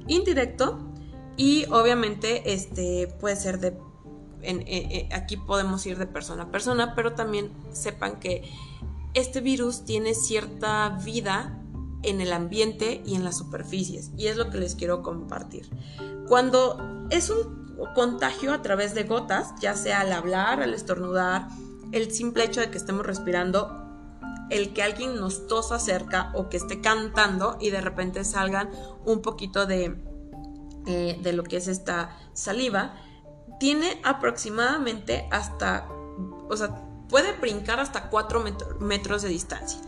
indirecto 0.08 0.78
y 1.36 1.66
obviamente 1.66 2.52
este 2.52 3.14
puede 3.20 3.36
ser 3.36 3.60
de 3.60 3.78
eh, 4.42 4.64
eh, 4.66 5.08
aquí 5.12 5.36
podemos 5.36 5.86
ir 5.86 5.98
de 5.98 6.06
persona 6.06 6.44
a 6.44 6.50
persona, 6.50 6.94
pero 6.94 7.14
también 7.14 7.52
sepan 7.72 8.20
que 8.20 8.50
este 9.14 9.40
virus 9.40 9.84
tiene 9.84 10.14
cierta 10.14 10.98
vida 11.02 11.60
en 12.02 12.20
el 12.20 12.32
ambiente 12.32 13.02
y 13.06 13.14
en 13.14 13.24
las 13.24 13.38
superficies, 13.38 14.10
y 14.16 14.26
es 14.26 14.36
lo 14.36 14.50
que 14.50 14.58
les 14.58 14.74
quiero 14.74 15.02
compartir. 15.02 15.70
Cuando 16.28 17.06
es 17.10 17.30
un 17.30 17.64
contagio 17.94 18.52
a 18.52 18.60
través 18.60 18.94
de 18.94 19.04
gotas, 19.04 19.54
ya 19.60 19.74
sea 19.74 20.00
al 20.00 20.12
hablar, 20.12 20.62
al 20.62 20.74
estornudar, 20.74 21.48
el 21.92 22.10
simple 22.12 22.44
hecho 22.44 22.60
de 22.60 22.70
que 22.70 22.78
estemos 22.78 23.06
respirando, 23.06 23.83
el 24.50 24.72
que 24.72 24.82
alguien 24.82 25.16
nos 25.16 25.46
tosa 25.46 25.78
cerca 25.78 26.30
o 26.34 26.48
que 26.48 26.56
esté 26.56 26.80
cantando 26.80 27.56
y 27.60 27.70
de 27.70 27.80
repente 27.80 28.24
salgan 28.24 28.70
un 29.04 29.22
poquito 29.22 29.66
de, 29.66 29.96
eh, 30.86 31.18
de 31.22 31.32
lo 31.32 31.42
que 31.44 31.56
es 31.56 31.68
esta 31.68 32.16
saliva, 32.32 32.94
tiene 33.58 34.00
aproximadamente 34.04 35.26
hasta, 35.30 35.88
o 36.48 36.56
sea, 36.56 36.82
puede 37.08 37.32
brincar 37.32 37.80
hasta 37.80 38.10
4 38.10 38.44
metros 38.80 39.22
de 39.22 39.28
distancia. 39.28 39.80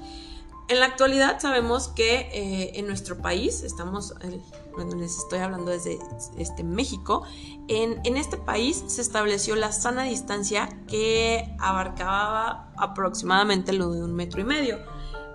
En 0.68 0.80
la 0.80 0.86
actualidad 0.86 1.38
sabemos 1.38 1.88
que 1.88 2.28
eh, 2.32 2.72
en 2.75 2.86
nuestro 2.86 3.18
país, 3.18 3.62
estamos, 3.62 4.14
bueno, 4.76 4.95
les 4.95 5.18
estoy 5.18 5.40
hablando 5.40 5.71
desde 5.71 5.99
este, 6.37 6.62
México, 6.62 7.25
en, 7.68 8.00
en, 8.04 8.16
este 8.16 8.37
país 8.37 8.85
se 8.87 9.00
estableció 9.00 9.56
la 9.56 9.73
sana 9.73 10.04
distancia 10.04 10.68
que 10.87 11.56
abarcaba 11.59 12.71
aproximadamente 12.76 13.73
lo 13.73 13.90
de 13.90 14.04
un 14.04 14.14
metro 14.14 14.40
y 14.40 14.45
medio, 14.45 14.78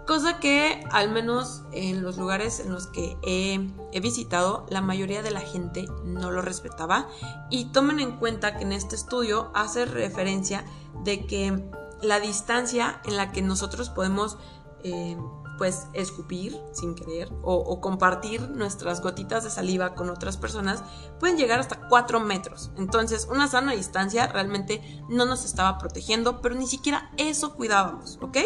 cosa 0.06 0.40
que 0.40 0.84
al 0.92 1.12
menos 1.12 1.64
en 1.72 2.04
los 2.04 2.18
lugares 2.18 2.60
en 2.60 2.72
los 2.72 2.88
que 2.88 3.18
he, 3.24 3.70
he 3.92 4.00
visitado, 4.00 4.66
la 4.70 4.82
mayoría 4.82 5.22
de 5.22 5.32
la 5.32 5.42
gente 5.42 5.88
no 6.04 6.32
lo 6.32 6.42
respetaba. 6.42 7.08
Y 7.50 7.66
tomen 7.66 8.00
en 8.00 8.18
cuenta 8.18 8.58
que 8.58 8.64
en 8.64 8.72
este 8.72 8.96
estudio 8.96 9.52
hace 9.54 9.86
referencia 9.86 10.66
de 11.04 11.26
que 11.26 11.64
la 12.02 12.20
distancia 12.20 13.00
en 13.06 13.18
la 13.18 13.32
que 13.32 13.42
nosotros 13.42 13.90
podemos 13.90 14.38
eh, 14.84 15.18
pues 15.62 15.86
escupir 15.94 16.60
sin 16.74 16.96
querer 16.96 17.30
o, 17.44 17.80
compartir 17.82 18.50
nuestras 18.50 19.00
gotitas 19.00 19.44
de 19.44 19.52
saliva 19.52 19.94
con 19.94 20.10
otras 20.10 20.36
personas 20.36 20.84
pueden 21.20 21.38
llegar 21.38 21.60
hasta 21.60 21.88
4 21.88 22.20
metros. 22.20 22.72
Entonces 22.78 23.28
una 23.30 23.48
sana 23.48 23.74
distancia 23.74 24.26
realmente 24.26 24.82
no 25.08 25.26
nos 25.26 25.46
estaba 25.46 25.78
protegiendo, 25.78 26.42
pero 26.42 26.56
ni 26.56 26.66
siquiera 26.66 27.12
eso 27.18 27.54
cuidábamos, 27.54 28.18
¿ok? 28.24 28.38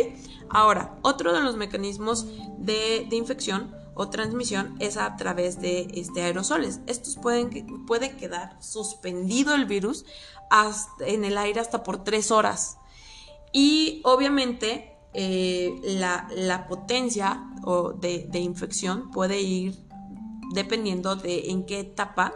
Ahora, 0.50 0.98
otro 1.04 1.32
de 1.32 1.40
los 1.40 1.56
mecanismos 1.56 2.26
de, 2.58 3.08
infección 3.12 3.74
o 3.94 4.10
transmisión 4.10 4.76
es 4.80 4.98
a 4.98 5.16
través 5.16 5.62
de 5.62 5.88
este 5.94 6.22
aerosoles. 6.22 6.82
Estos 6.86 7.16
pueden 7.16 7.86
puede 7.86 8.18
quedar 8.18 8.62
suspendido 8.62 9.56
el 9.56 9.68
virus 9.68 10.04
en 11.00 11.24
el 11.24 11.38
aire 11.38 11.62
hasta 11.62 11.82
por 11.82 12.04
3 12.04 12.32
horas. 12.32 12.78
Y 13.54 14.02
obviamente 14.04 14.95
eh, 15.18 15.80
la, 15.82 16.66
potencia 16.68 17.50
o 17.64 17.94
de, 17.94 18.28
infección 18.34 19.12
puede 19.12 19.40
ir 19.40 19.74
dependiendo 20.54 21.16
de 21.16 21.52
en 21.52 21.66
qué 21.66 21.80
etapa 21.80 22.34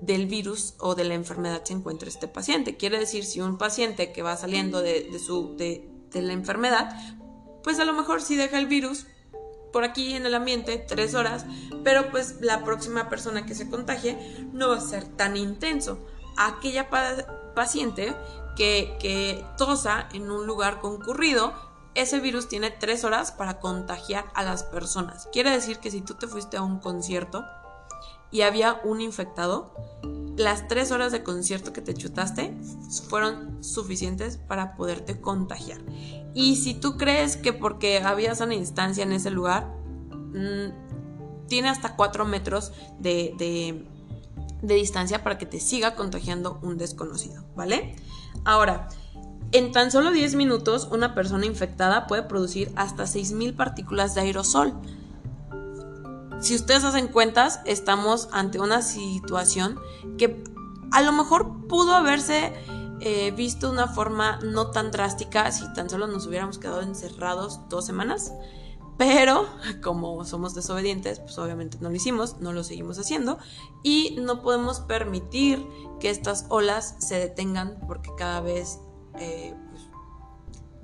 del 0.00 0.26
virus 0.26 0.74
o 0.78 0.94
de 0.94 1.02
la 1.02 1.14
enfermedad 1.14 1.64
se 1.64 1.72
encuentra 1.72 2.08
este 2.08 2.28
paciente. 2.28 2.76
Quiere 2.76 3.00
decir, 3.00 3.24
si 3.24 3.40
un 3.40 3.58
paciente 3.58 4.12
que 4.12 4.22
va 4.22 4.36
saliendo 4.36 4.80
de, 4.80 5.18
su, 5.18 5.56
de, 5.56 5.88
la 6.12 6.32
enfermedad, 6.32 6.96
pues 7.64 7.80
a 7.80 7.84
lo 7.84 7.94
mejor 7.94 8.22
si 8.22 8.36
deja 8.36 8.60
el 8.60 8.68
virus 8.68 9.06
por 9.72 9.82
aquí 9.82 10.14
en 10.14 10.24
el 10.24 10.36
ambiente 10.36 10.78
tres 10.78 11.14
horas, 11.14 11.46
pero 11.82 12.12
pues 12.12 12.36
la 12.42 12.62
próxima 12.62 13.08
persona 13.08 13.44
que 13.44 13.56
se 13.56 13.68
contagie 13.68 14.16
no 14.52 14.68
va 14.68 14.76
a 14.76 14.80
ser 14.80 15.04
tan 15.04 15.36
intenso. 15.36 15.98
Aquella 16.36 16.88
paciente 17.56 18.14
que, 18.56 18.96
que 19.00 19.44
tosa 19.58 20.08
en 20.12 20.30
un 20.30 20.46
lugar 20.46 20.78
concurrido 20.78 21.71
ese 21.94 22.20
virus 22.20 22.48
tiene 22.48 22.70
tres 22.70 23.04
horas 23.04 23.32
para 23.32 23.60
contagiar 23.60 24.26
a 24.34 24.42
las 24.42 24.62
personas. 24.64 25.28
Quiere 25.32 25.50
decir 25.50 25.78
que 25.78 25.90
si 25.90 26.00
tú 26.00 26.14
te 26.14 26.26
fuiste 26.26 26.56
a 26.56 26.62
un 26.62 26.78
concierto 26.78 27.44
y 28.30 28.42
había 28.42 28.80
un 28.84 29.00
infectado, 29.00 29.74
las 30.36 30.66
tres 30.68 30.90
horas 30.90 31.12
de 31.12 31.22
concierto 31.22 31.72
que 31.72 31.82
te 31.82 31.94
chutaste 31.94 32.56
fueron 33.08 33.62
suficientes 33.62 34.38
para 34.38 34.74
poderte 34.74 35.20
contagiar. 35.20 35.80
Y 36.34 36.56
si 36.56 36.74
tú 36.74 36.96
crees 36.96 37.36
que 37.36 37.52
porque 37.52 37.98
había 37.98 38.32
una 38.40 38.54
instancia 38.54 39.02
en 39.02 39.12
ese 39.12 39.30
lugar, 39.30 39.66
mm, 40.10 41.46
tiene 41.46 41.68
hasta 41.68 41.96
cuatro 41.96 42.24
metros 42.24 42.72
de, 42.98 43.34
de 44.62 44.74
distancia 44.74 45.22
para 45.22 45.36
que 45.36 45.44
te 45.44 45.60
siga 45.60 45.94
contagiando 45.94 46.58
un 46.62 46.78
desconocido, 46.78 47.44
¿vale? 47.54 47.94
Ahora, 48.44 48.88
en 49.52 49.72
tan 49.72 49.90
solo 49.90 50.10
10 50.10 50.34
minutos, 50.34 50.88
una 50.90 51.14
persona 51.14 51.46
infectada 51.46 52.06
puede 52.06 52.22
producir 52.22 52.72
hasta 52.74 53.04
6.000 53.04 53.54
partículas 53.54 54.14
de 54.14 54.22
aerosol. 54.22 54.72
Si 56.40 56.56
ustedes 56.56 56.84
hacen 56.84 57.08
cuentas, 57.08 57.60
estamos 57.66 58.28
ante 58.32 58.58
una 58.58 58.82
situación 58.82 59.78
que 60.18 60.42
a 60.90 61.02
lo 61.02 61.12
mejor 61.12 61.68
pudo 61.68 61.94
haberse 61.94 62.52
eh, 63.00 63.30
visto 63.32 63.66
de 63.68 63.74
una 63.74 63.88
forma 63.88 64.38
no 64.42 64.70
tan 64.70 64.90
drástica 64.90 65.50
si 65.52 65.70
tan 65.74 65.90
solo 65.90 66.06
nos 66.06 66.26
hubiéramos 66.26 66.58
quedado 66.58 66.80
encerrados 66.80 67.60
dos 67.68 67.84
semanas. 67.84 68.32
Pero 68.96 69.46
como 69.82 70.24
somos 70.24 70.54
desobedientes, 70.54 71.20
pues 71.20 71.38
obviamente 71.38 71.78
no 71.80 71.90
lo 71.90 71.96
hicimos, 71.96 72.38
no 72.40 72.52
lo 72.52 72.64
seguimos 72.64 72.98
haciendo 72.98 73.38
y 73.82 74.16
no 74.20 74.40
podemos 74.42 74.80
permitir 74.80 75.66
que 76.00 76.10
estas 76.10 76.46
olas 76.48 76.96
se 76.98 77.16
detengan 77.16 77.78
porque 77.86 78.10
cada 78.16 78.40
vez 78.40 78.78
eh, 79.18 79.54
pues, 79.70 79.82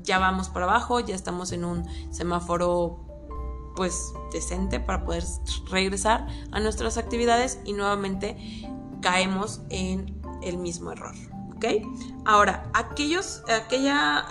ya 0.03 0.19
vamos 0.19 0.49
para 0.49 0.67
abajo, 0.67 1.01
ya 1.01 1.15
estamos 1.15 1.53
en 1.53 1.65
un 1.65 1.85
semáforo 2.13 3.05
pues 3.77 4.13
decente 4.33 4.81
para 4.81 5.05
poder 5.05 5.23
regresar 5.71 6.27
a 6.51 6.59
nuestras 6.59 6.99
actividades 6.99 7.61
y 7.65 7.75
nuevamente 7.75 8.37
caemos 9.01 9.61
en 9.71 10.21
el 10.43 10.59
mismo 10.59 10.91
error. 10.93 11.15
¿Ok? 11.55 11.65
Ahora, 12.25 12.71
aquellos, 12.75 13.43
aquella, 13.49 14.27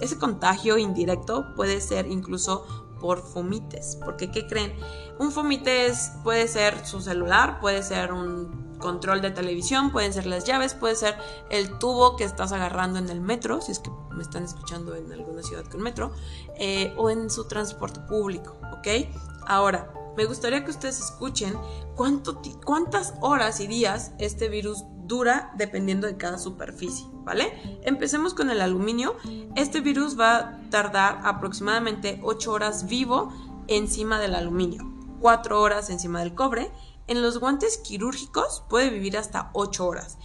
ese 0.00 0.18
contagio 0.18 0.76
indirecto 0.78 1.54
puede 1.56 1.80
ser 1.80 2.06
incluso 2.06 2.81
por 3.02 3.22
fomites, 3.22 3.98
porque 4.02 4.30
¿qué 4.30 4.46
creen? 4.46 4.72
Un 5.18 5.32
fomite 5.32 5.92
puede 6.22 6.48
ser 6.48 6.86
su 6.86 7.02
celular, 7.02 7.60
puede 7.60 7.82
ser 7.82 8.12
un 8.12 8.78
control 8.78 9.20
de 9.20 9.30
televisión, 9.30 9.92
pueden 9.92 10.12
ser 10.12 10.26
las 10.26 10.44
llaves, 10.44 10.74
puede 10.74 10.96
ser 10.96 11.16
el 11.50 11.78
tubo 11.78 12.16
que 12.16 12.24
estás 12.24 12.52
agarrando 12.52 12.98
en 12.98 13.08
el 13.10 13.20
metro, 13.20 13.60
si 13.60 13.72
es 13.72 13.80
que 13.80 13.90
me 14.10 14.22
están 14.22 14.44
escuchando 14.44 14.94
en 14.94 15.12
alguna 15.12 15.42
ciudad 15.42 15.64
con 15.64 15.82
metro, 15.82 16.12
eh, 16.58 16.94
o 16.96 17.10
en 17.10 17.28
su 17.28 17.46
transporte 17.46 18.00
público, 18.08 18.56
¿ok? 18.72 19.08
Ahora, 19.46 19.92
me 20.16 20.24
gustaría 20.26 20.64
que 20.64 20.70
ustedes 20.70 21.00
escuchen 21.00 21.54
cuánto, 21.96 22.40
cuántas 22.64 23.14
horas 23.20 23.60
y 23.60 23.66
días 23.66 24.12
este 24.18 24.48
virus 24.48 24.84
dura 25.06 25.52
dependiendo 25.56 26.06
de 26.06 26.16
cada 26.16 26.38
superficie, 26.38 27.06
¿vale? 27.24 27.80
Empecemos 27.82 28.34
con 28.34 28.50
el 28.50 28.60
aluminio. 28.60 29.16
Este 29.56 29.80
virus 29.80 30.18
va 30.18 30.36
a 30.36 30.60
tardar 30.70 31.20
aproximadamente 31.24 32.20
8 32.22 32.52
horas 32.52 32.86
vivo 32.86 33.32
encima 33.68 34.18
del 34.18 34.34
aluminio, 34.34 34.92
4 35.20 35.60
horas 35.60 35.90
encima 35.90 36.20
del 36.20 36.34
cobre 36.34 36.70
en 37.06 37.22
los 37.22 37.38
guantes 37.38 37.78
quirúrgicos 37.78 38.62
puede 38.68 38.90
vivir 38.90 39.16
hasta 39.16 39.50
8 39.52 39.86
horas. 39.86 40.18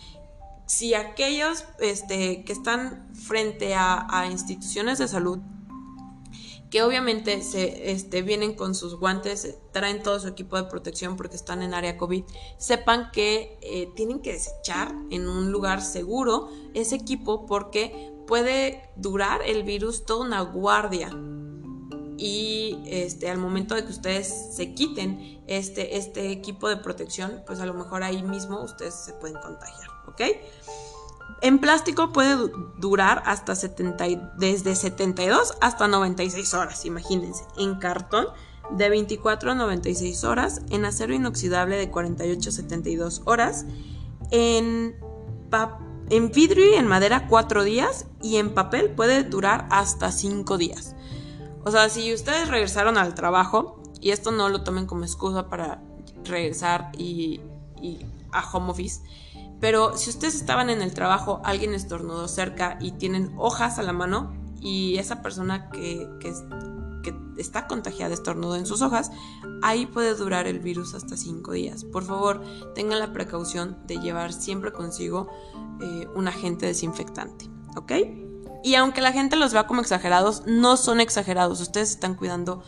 Si 0.65 0.93
aquellos 0.93 1.65
este, 1.79 2.43
que 2.43 2.53
están 2.53 3.07
frente 3.13 3.73
a, 3.75 4.27
instituciones 4.29 4.97
de 4.97 5.07
salud 5.07 5.39
que 6.69 6.81
obviamente 6.81 7.41
se 7.43 7.91
este, 7.91 8.21
vienen 8.21 8.53
con 8.53 8.75
sus 8.75 8.95
guantes, 8.95 9.57
traen 9.71 10.03
todo 10.03 10.19
su 10.19 10.27
equipo 10.27 10.57
de 10.57 10.63
protección 10.63 11.15
porque 11.15 11.35
están 11.35 11.61
en 11.61 11.73
área 11.73 11.97
COVID, 11.97 12.23
sepan 12.57 13.11
que 13.11 13.57
eh, 13.61 13.89
tienen 13.95 14.21
que 14.21 14.33
desechar 14.33 14.93
en 15.09 15.29
un 15.29 15.51
lugar 15.51 15.81
seguro 15.81 16.49
ese 16.73 16.95
equipo 16.95 17.45
porque 17.45 18.11
puede 18.27 18.89
durar 18.95 19.41
el 19.45 19.63
virus 19.63 20.05
toda 20.05 20.25
una 20.25 20.41
guardia. 20.41 21.09
Y 22.19 22.79
este, 22.87 23.29
al 23.29 23.37
momento 23.37 23.75
de 23.75 23.85
que 23.85 23.91
ustedes 23.91 24.27
se 24.55 24.73
quiten 24.73 25.43
este, 25.47 25.97
este 25.97 26.31
equipo 26.31 26.67
de 26.67 26.77
protección, 26.77 27.43
pues 27.45 27.59
a 27.59 27.65
lo 27.65 27.75
mejor 27.75 28.03
ahí 28.03 28.23
mismo 28.23 28.61
ustedes 28.61 28.95
se 28.95 29.13
pueden 29.13 29.37
contagiar, 29.39 29.87
¿ok? 30.07 30.21
En 31.41 31.59
plástico 31.59 32.11
puede 32.11 32.35
durar 32.77 33.21
hasta 33.25 33.55
70, 33.55 34.05
desde 34.37 34.75
72 34.75 35.53
hasta 35.61 35.87
96 35.87 36.53
horas, 36.53 36.85
imagínense. 36.85 37.43
En 37.57 37.75
cartón 37.75 38.27
de 38.71 38.89
24 38.89 39.51
a 39.51 39.55
96 39.55 40.23
horas. 40.23 40.61
En 40.69 40.85
acero 40.85 41.13
inoxidable 41.13 41.77
de 41.77 41.89
48 41.89 42.49
a 42.49 42.53
72 42.53 43.21
horas. 43.25 43.65
En, 44.31 44.95
en 46.09 46.31
vidrio 46.31 46.71
y 46.71 46.75
en 46.75 46.87
madera 46.87 47.27
4 47.27 47.63
días. 47.63 48.07
Y 48.21 48.37
en 48.37 48.53
papel 48.53 48.89
puede 48.91 49.23
durar 49.23 49.67
hasta 49.69 50.11
5 50.11 50.57
días. 50.57 50.95
O 51.63 51.71
sea, 51.71 51.89
si 51.89 52.13
ustedes 52.13 52.47
regresaron 52.47 52.97
al 52.97 53.13
trabajo, 53.13 53.81
y 53.99 54.11
esto 54.11 54.31
no 54.31 54.49
lo 54.49 54.63
tomen 54.63 54.85
como 54.85 55.03
excusa 55.03 55.49
para 55.49 55.81
regresar 56.23 56.91
y, 56.97 57.41
y 57.81 58.05
a 58.31 58.49
home 58.51 58.71
office 58.71 59.01
pero 59.59 59.97
si 59.97 60.09
ustedes 60.09 60.35
estaban 60.35 60.69
en 60.69 60.81
el 60.81 60.93
trabajo, 60.93 61.41
alguien 61.43 61.73
estornudó 61.73 62.27
cerca 62.27 62.77
y 62.79 62.91
tienen 62.91 63.33
hojas 63.37 63.79
a 63.79 63.83
la 63.83 63.93
mano 63.93 64.33
y 64.59 64.97
esa 64.97 65.21
persona 65.21 65.69
que, 65.69 66.07
está 67.37 67.67
contagiada 67.67 68.15
estornudó 68.15 68.55
en 68.55 68.65
sus 68.65 68.81
hojas, 68.81 69.11
ahí 69.61 69.85
puede 69.85 70.15
durar 70.15 70.47
el 70.47 70.59
virus 70.59 70.95
hasta 70.95 71.15
5 71.15 71.51
días. 71.51 71.83
Por 71.83 72.03
favor, 72.03 72.43
tengan 72.73 72.97
la 72.97 73.13
precaución 73.13 73.77
de 73.85 73.99
llevar 73.99 74.33
siempre 74.33 74.73
consigo 74.73 75.29
eh, 75.79 76.07
un 76.15 76.27
agente 76.27 76.65
desinfectante, 76.65 77.47
¿ok? 77.75 77.91
Y 78.63 78.73
aunque 78.73 79.01
la 79.01 79.13
gente 79.13 79.35
los 79.35 79.53
vea 79.53 79.67
como 79.67 79.81
exagerados, 79.81 80.43
no 80.47 80.77
son 80.77 80.99
exagerados. 80.99 81.61
Ustedes 81.61 81.91
están 81.91 82.15
cuidando 82.15 82.63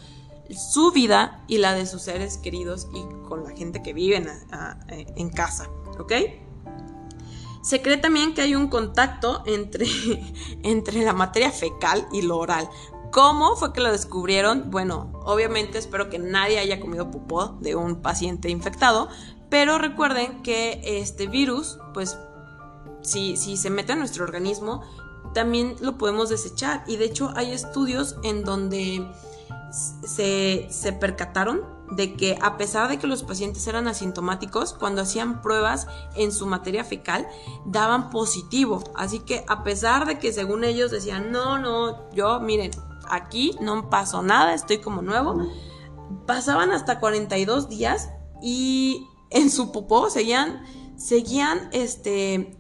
su 0.55 0.91
vida 0.91 1.43
y 1.48 1.58
la 1.58 1.74
de 1.74 1.88
sus 1.88 2.03
seres 2.03 2.38
queridos 2.38 2.88
y 2.93 3.01
con 3.27 3.43
la 3.43 3.50
gente 3.50 3.81
que 3.81 3.93
vive 3.93 4.24
en 5.15 5.29
casa, 5.31 5.67
¿ok? 5.98 6.13
Se 7.62 7.82
cree 7.82 7.98
también 7.98 8.34
que 8.34 8.42
hay 8.42 8.56
un 8.56 8.68
contacto 8.68 9.44
entre, 9.46 9.86
entre 10.63 11.04
la 11.04 11.13
materia 11.13 11.51
fecal 11.51 12.08
y 12.12 12.22
lo 12.22 12.38
oral. 12.38 12.70
¿Cómo 13.12 13.56
fue 13.56 13.74
que 13.74 13.82
lo 13.82 13.92
descubrieron? 13.92 14.70
Bueno, 14.70 15.12
obviamente 15.25 15.80
espero 15.80 16.10
que 16.10 16.20
nadie 16.20 16.60
haya 16.60 16.80
comido 16.80 17.10
pupó 17.10 17.58
de 17.60 17.75
un 17.75 18.01
paciente 18.01 18.50
infectado, 18.50 19.10
pero 19.50 19.80
recuerden 19.80 20.44
que 20.44 20.82
este 20.84 21.25
virus, 21.25 21.80
pues 21.94 22.18
si, 23.01 23.36
si 23.36 23.58
se 23.58 23.72
mete 23.72 23.94
en 23.94 24.00
nuestro 24.00 24.24
organismo, 24.24 24.84
también 25.34 25.75
lo 25.80 25.98
podemos 25.98 26.30
desechar. 26.30 26.84
Y 26.88 26.98
de 26.98 27.06
hecho 27.06 27.34
hay 27.36 27.51
estudios 27.51 28.18
en 28.24 28.44
donde 28.44 29.08
se, 29.72 30.68
se 30.70 30.94
percataron 30.94 31.79
de 31.91 32.15
que 32.15 32.38
a 32.41 32.58
pesar 32.58 32.89
de 32.89 33.00
que 33.00 33.08
los 33.08 33.24
pacientes 33.24 33.65
eran 33.67 33.88
asintomáticos, 33.88 34.74
cuando 34.74 35.01
hacían 35.01 35.41
pruebas 35.41 35.88
en 36.15 36.31
su 36.31 36.46
materia 36.46 36.84
fecal, 36.84 37.27
daban 37.65 38.10
positivo. 38.10 38.84
Así 38.96 39.19
que 39.19 39.43
a 39.48 39.63
pesar 39.63 40.05
de 40.05 40.19
que 40.19 40.34
según 40.34 40.63
ellos 40.63 40.91
decían, 40.91 41.31
no, 41.31 41.60
no, 41.60 42.10
yo 42.12 42.39
miren, 42.39 42.72
aquí 43.10 43.55
no 43.62 43.89
pasó 43.89 44.22
nada, 44.22 44.53
estoy 44.53 44.79
como 44.79 45.01
nuevo, 45.01 45.41
pasaban 46.25 46.72
hasta 46.72 47.00
42 47.00 47.69
días 47.69 48.10
y 48.41 49.08
en 49.29 49.50
su 49.50 49.72
popó 49.72 50.10
seguían, 50.10 50.63
seguían 50.98 51.69
este, 51.72 52.58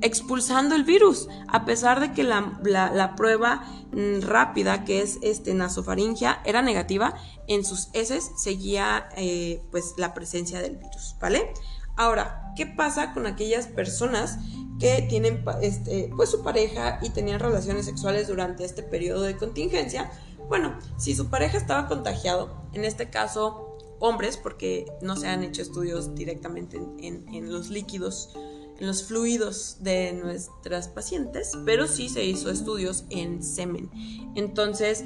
expulsando 0.00 0.74
el 0.74 0.84
virus, 0.84 1.28
a 1.48 1.64
pesar 1.64 2.00
de 2.00 2.12
que 2.12 2.24
la, 2.24 3.14
prueba 3.16 3.64
mm, 3.92 4.20
rápida, 4.20 4.84
que 4.84 5.00
es 5.00 5.18
este, 5.22 5.54
nasofaringia, 5.54 6.40
era 6.44 6.62
negativa, 6.62 7.14
en 7.48 7.64
sus 7.64 7.88
heces 7.92 8.30
seguía 8.36 9.08
eh, 9.16 9.62
pues 9.70 9.94
la 9.96 10.14
presencia 10.14 10.60
del 10.60 10.76
virus, 10.76 11.16
¿vale? 11.20 11.52
Ahora, 11.96 12.52
¿qué 12.56 12.66
pasa 12.66 13.12
con 13.12 13.26
aquellas 13.26 13.66
personas 13.68 14.38
que 14.80 15.06
tienen 15.08 15.44
este, 15.62 16.10
pues 16.16 16.30
su 16.30 16.42
pareja 16.42 16.98
y 17.02 17.10
tenían 17.10 17.38
relaciones 17.38 17.86
sexuales 17.86 18.26
durante 18.28 18.64
este 18.64 18.82
periodo 18.82 19.22
de 19.22 19.36
contingencia? 19.36 20.10
Bueno, 20.48 20.78
si 20.98 21.14
su 21.14 21.28
pareja 21.30 21.56
estaba 21.56 21.86
contagiado, 21.86 22.68
en 22.72 22.84
este 22.84 23.10
caso 23.10 23.78
hombres, 24.00 24.36
porque 24.36 24.86
no 25.00 25.16
se 25.16 25.28
han 25.28 25.44
hecho 25.44 25.62
estudios 25.62 26.14
directamente 26.14 26.78
en 26.98 27.52
los 27.52 27.70
líquidos 27.70 28.34
en 28.78 28.86
los 28.86 29.04
fluidos 29.04 29.78
de 29.80 30.12
nuestras 30.12 30.88
pacientes, 30.88 31.52
pero 31.64 31.86
sí 31.86 32.08
se 32.08 32.24
hizo 32.24 32.50
estudios 32.50 33.04
en 33.10 33.42
semen. 33.42 33.90
Entonces, 34.34 35.04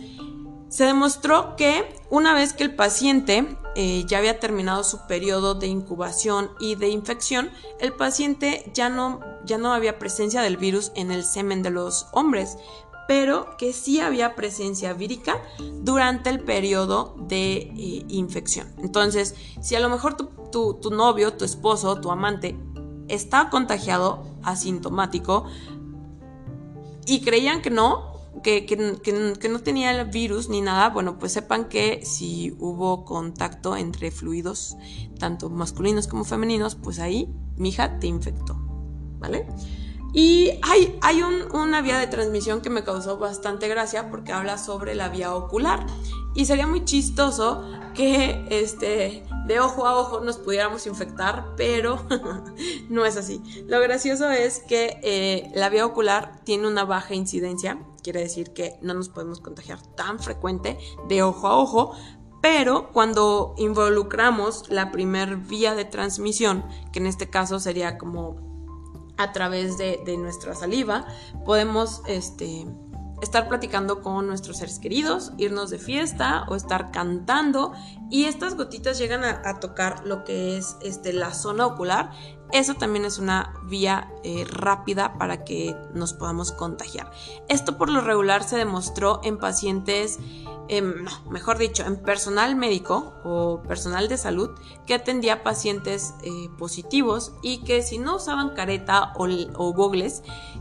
se 0.69 0.85
demostró 0.85 1.57
que 1.57 1.97
una 2.11 2.35
vez 2.35 2.53
que 2.53 2.65
el 2.65 2.75
paciente 2.75 3.57
eh, 3.75 4.05
ya 4.07 4.19
había 4.19 4.39
terminado 4.39 4.85
su 4.85 5.07
periodo 5.07 5.55
de 5.55 5.67
incubación 5.67 6.51
y 6.61 6.75
de 6.75 6.89
infección, 6.89 7.51
el 7.81 7.93
paciente 7.93 8.71
ya 8.75 8.89
no, 8.89 9.21
ya 9.45 9.59
no 9.59 9.73
había 9.73 9.99
presencia 9.99 10.43
del 10.43 10.57
virus 10.57 10.93
en 10.95 11.11
el 11.11 11.25
semen 11.25 11.63
de 11.63 11.71
los 11.71 12.07
hombres, 12.13 12.59
pero 13.07 13.57
que 13.57 13.73
sí 13.73 14.01
había 14.01 14.35
presencia 14.35 14.93
vírica 14.93 15.41
durante 15.81 16.29
el 16.29 16.41
periodo 16.41 17.17
de 17.19 17.57
eh, 17.57 18.05
infección. 18.09 18.75
Entonces, 18.79 19.35
si 19.63 19.75
a 19.75 19.81
lo 19.81 19.89
mejor 19.89 20.17
tu 20.17 20.91
novio, 20.91 21.33
tu 21.33 21.45
esposo, 21.47 22.01
tu 22.01 22.11
amante 22.11 22.59
está 23.09 23.49
contagiado 23.49 24.27
asintomático 24.43 25.47
y 27.07 27.23
creían 27.23 27.63
que 27.63 27.71
no, 27.71 28.18
que, 28.43 28.67
que, 28.67 29.49
no 29.49 29.59
tenía 29.61 29.91
el 29.91 30.09
virus 30.09 30.49
ni 30.49 30.61
nada, 30.61 30.91
bueno, 30.91 31.19
pues 31.19 31.33
sepan 31.33 31.69
que 31.69 32.05
si 32.05 32.55
hubo 32.59 33.05
contacto 33.05 33.77
entre 33.77 34.11
fluidos, 34.11 34.77
tanto 35.19 35.51
masculinos 35.51 36.07
como 36.07 36.25
femeninos, 36.25 36.75
pues 36.75 36.99
ahí 36.99 37.29
mi 37.57 37.71
hija 37.71 37.99
te 37.99 38.07
infectó, 38.07 38.57
¿vale? 39.19 39.47
Y 40.13 40.53
hay, 40.63 40.99
hay 41.03 41.23
una 41.23 41.83
vía 41.83 41.99
de 41.99 42.07
transmisión 42.07 42.63
que 42.63 42.71
me 42.71 42.83
causó 42.83 43.19
bastante 43.19 43.69
gracia 43.69 44.11
porque 44.11 44.33
habla 44.33 44.57
sobre 44.57 44.95
la 44.95 45.11
vía 45.11 45.35
ocular. 45.35 45.87
Y 46.35 46.47
sería 46.47 46.67
muy 46.67 46.85
chistoso 46.85 47.63
que 47.95 48.47
este, 48.51 49.25
de 49.47 49.61
ojo 49.61 49.87
a 49.87 49.97
ojo 49.97 50.21
nos 50.21 50.39
pudiéramos 50.39 50.87
infectar, 50.87 51.55
pero 51.57 52.07
no 52.89 53.05
es 53.05 53.17
así. 53.17 53.43
Lo 53.67 53.81
gracioso 53.81 54.31
es 54.31 54.61
que 54.61 54.99
eh, 55.03 55.51
la 55.55 55.69
vía 55.69 55.85
ocular 55.85 56.41
tiene 56.45 56.69
una 56.69 56.85
baja 56.85 57.15
incidencia, 57.15 57.79
quiere 58.09 58.21
decir 58.21 58.55
que 58.55 58.79
no 58.81 58.95
nos 58.95 59.11
podemos 59.11 59.39
contagiar 59.39 59.83
tan 59.95 60.19
frecuente 60.19 60.79
de 61.09 61.23
ojo 61.23 61.47
a 61.47 61.59
ojo, 61.59 61.93
pero 62.41 62.91
cuando 62.91 63.55
involucramos 63.59 64.71
la 64.71 64.91
primer 64.91 65.37
vía 65.37 65.75
de 65.75 65.85
transmisión, 65.85 66.65
que 66.91 67.01
en 67.01 67.07
este 67.07 67.29
caso 67.29 67.61
sería 67.61 67.99
como 67.99 69.13
a 69.19 69.33
través 69.33 69.77
de, 69.77 70.17
nuestra 70.17 70.55
saliva, 70.55 71.07
podemos 71.45 72.01
este, 72.07 72.67
estar 73.21 73.47
platicando 73.47 74.01
con 74.01 74.27
nuestros 74.27 74.57
seres 74.57 74.79
queridos, 74.79 75.33
irnos 75.37 75.69
de 75.69 75.79
fiesta 75.79 76.47
o 76.49 76.57
estar 76.57 76.91
cantando 76.91 77.75
y 78.09 78.25
estas 78.25 78.57
gotitas 78.57 78.97
llegan 78.99 79.23
a, 79.23 79.61
tocar 79.61 80.07
lo 80.07 80.25
que 80.25 80.57
es 80.57 80.77
este, 80.81 81.13
la 81.13 81.35
zona 81.35 81.67
ocular. 81.67 82.13
Eso 82.53 82.75
también 82.75 83.05
es 83.05 83.19
una 83.19 83.55
vía 83.65 84.11
eh, 84.25 84.45
rápida 84.49 85.19
para 85.19 85.45
que 85.45 85.77
nos 85.95 86.13
podamos 86.13 86.53
contagiar. 86.53 87.11
Esto 87.49 87.77
por 87.77 87.91
lo 87.91 88.01
regular 88.01 88.43
se 88.43 88.57
demostró 88.57 89.21
en 89.23 89.39
pacientes 89.39 90.19
Em, 90.69 91.03
no, 91.03 91.11
mejor 91.31 91.57
dicho, 91.57 91.85
en 91.87 91.97
personal 91.97 92.55
médico 92.55 93.15
o 93.25 93.63
personal 93.67 94.07
de 94.09 94.19
salud 94.19 94.51
que 94.87 94.93
atendía 94.93 95.43
pacientes 95.43 96.13
eh, 96.23 96.51
positivos 96.59 97.33
y 97.43 97.65
que 97.65 97.83
si 97.83 97.97
no 97.97 98.17
usaban 98.17 98.51
careta 98.51 99.15
o, 99.17 99.27
o 99.27 99.93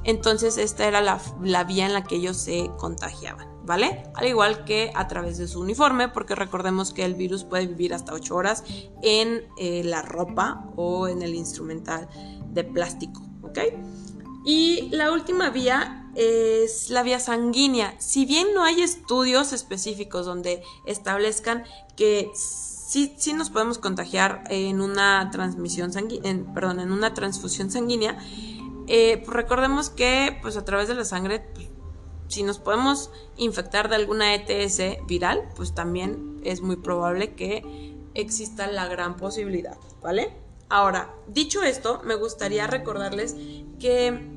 entonces 0.06 0.58
esta 0.58 0.88
era 0.88 1.02
la, 1.02 1.20
vía 1.66 1.86
en 1.86 1.94
la 1.94 2.06
que 2.06 2.16
ellos 2.16 2.38
se 2.38 2.72
contagiaban, 2.78 3.50
¿vale? 3.68 4.04
Al 4.16 4.26
igual 4.26 4.64
que 4.64 4.92
a 4.96 5.08
través 5.08 5.38
de 5.38 5.48
su 5.48 5.60
uniforme, 5.60 6.08
porque 6.08 6.34
recordemos 6.34 6.94
que 6.94 7.04
el 7.04 7.14
virus 7.14 7.44
puede 7.44 7.68
vivir 7.68 7.94
hasta 7.94 8.14
8 8.14 8.34
horas 8.34 8.64
en 9.04 9.44
eh, 9.60 9.84
la 9.84 10.02
ropa 10.02 10.66
o 10.76 11.08
en 11.08 11.22
el 11.22 11.36
instrumental 11.36 12.08
de 12.50 12.64
plástico, 12.64 13.22
¿ok? 13.44 13.60
Y 14.46 14.88
la 14.92 15.12
última 15.12 15.50
vía 15.50 16.10
es 16.16 16.90
la 16.90 17.04
vía 17.04 17.20
sanguínea. 17.20 17.94
Si 18.00 18.26
bien 18.26 18.48
no 18.56 18.64
hay 18.64 18.82
estudios 18.82 19.52
específicos 19.52 20.26
donde 20.26 20.64
establezcan 20.86 21.66
que 21.98 22.32
sí, 22.34 23.14
sí 23.18 23.34
nos 23.34 23.50
podemos 23.50 23.80
contagiar 23.80 24.46
en 24.50 24.80
una 24.80 25.30
transmisión 25.30 25.92
sanguínea, 25.92 26.34
perdón, 26.54 26.80
en 26.80 26.94
una 26.94 27.14
transfusión 27.14 27.70
sanguínea, 27.70 28.18
eh, 28.88 29.22
pues 29.26 29.36
recordemos 29.36 29.90
que 29.90 30.40
pues 30.42 30.56
a 30.56 30.64
través 30.64 30.88
de 30.88 30.96
la 30.96 31.04
sangre 31.04 31.42
pues, 31.54 31.67
si 32.28 32.44
nos 32.44 32.60
podemos 32.60 33.10
infectar 33.38 33.90
de 33.90 33.96
alguna 33.96 34.36
ETS 34.36 35.06
viral, 35.08 35.50
pues 35.56 35.74
también 35.74 36.40
es 36.44 36.62
muy 36.62 36.76
probable 36.76 37.36
que 37.36 37.96
exista 38.14 38.68
la 38.68 38.88
gran 38.88 39.16
posibilidad, 39.16 39.78
¿vale? 40.02 40.36
Ahora, 40.70 41.14
dicho 41.28 41.64
esto, 41.64 42.02
me 42.04 42.16
gustaría 42.16 42.68
recordarles 42.68 43.36
que 43.80 44.30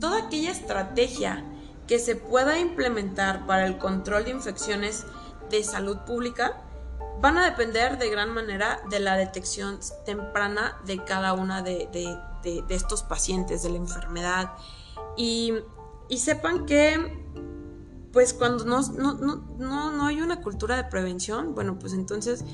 toda 0.00 0.24
aquella 0.24 0.50
estrategia 0.50 1.44
que 1.86 1.98
se 1.98 2.16
pueda 2.16 2.58
implementar 2.58 3.46
para 3.46 3.66
el 3.66 3.78
control 3.78 4.24
de 4.24 4.30
infecciones 4.30 5.06
de 5.50 5.62
salud 5.62 5.98
pública 6.06 6.62
van 7.20 7.36
a 7.36 7.44
depender 7.44 7.98
de 7.98 8.08
gran 8.08 8.32
manera 8.32 8.80
de 8.88 9.00
la 9.00 9.16
detección 9.16 9.78
temprana 10.06 10.78
de 10.86 11.04
cada 11.04 11.34
una 11.34 11.62
de, 11.62 11.88
estos 12.68 13.02
pacientes 13.02 13.62
de 13.62 13.70
la 13.70 13.76
enfermedad. 13.76 14.52
Y, 15.16 15.54
sepan 16.18 16.66
que, 16.66 17.24
pues 18.12 18.34
cuando 18.34 18.64
no, 18.64 18.82
no, 18.82 20.06
hay 20.06 20.20
una 20.20 20.42
cultura 20.42 20.76
de 20.76 20.84
prevención, 20.84 21.54
bueno, 21.54 21.78
pues 21.78 21.92
entonces 21.92 22.44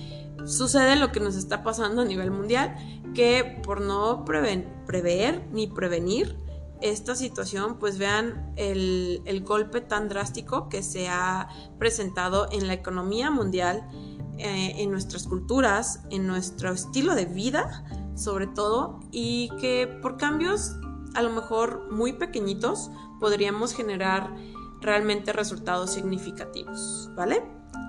sucede 0.44 0.96
lo 0.96 1.12
que 1.12 1.20
nos 1.20 1.36
está 1.36 1.62
pasando 1.62 2.02
a 2.02 2.04
nivel 2.04 2.30
mundial, 2.30 2.76
que 3.14 3.60
por 3.62 3.80
no 3.80 4.24
prever 4.24 5.48
ni 5.52 5.66
prevenir, 5.66 6.36
esta 6.82 7.14
situación, 7.14 7.78
pues 7.78 7.96
vean 7.96 8.52
el, 8.56 9.22
el, 9.24 9.42
golpe 9.42 9.80
tan 9.80 10.08
drástico 10.08 10.68
que 10.68 10.82
se 10.82 11.08
ha 11.08 11.48
presentado 11.78 12.48
en 12.52 12.66
la 12.66 12.74
economía 12.74 13.30
mundial, 13.30 13.88
eh, 14.38 14.74
en 14.76 14.90
nuestras 14.90 15.26
culturas, 15.26 16.02
en 16.10 16.26
nuestro 16.26 16.72
estilo 16.72 17.14
de 17.14 17.24
vida, 17.24 17.84
sobre 18.14 18.46
todo, 18.46 19.00
y 19.10 19.50
que 19.58 19.86
por 20.02 20.18
cambios 20.18 20.76
a 21.16 21.22
lo 21.22 21.30
mejor 21.30 21.90
muy 21.90 22.12
pequeñitos 22.12 22.90
podríamos 23.18 23.72
generar 23.74 24.36
realmente 24.80 25.32
resultados 25.32 25.90
significativos, 25.90 27.10
¿vale? 27.16 27.42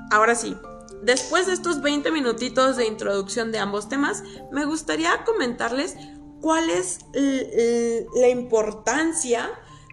Ahora 0.09 0.35
sí, 0.35 0.55
después 1.03 1.47
de 1.47 1.53
estos 1.53 1.81
20 1.81 2.11
minutitos 2.11 2.77
de 2.77 2.87
introducción 2.87 3.51
de 3.51 3.59
ambos 3.59 3.89
temas, 3.89 4.23
me 4.51 4.65
gustaría 4.65 5.23
comentarles 5.25 5.95
cuál 6.41 6.69
es 6.69 6.99
la 7.13 8.29
importancia 8.29 9.49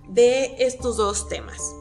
de 0.08 0.54
estos 0.58 0.96
dos 0.96 1.28
temas. 1.28 1.74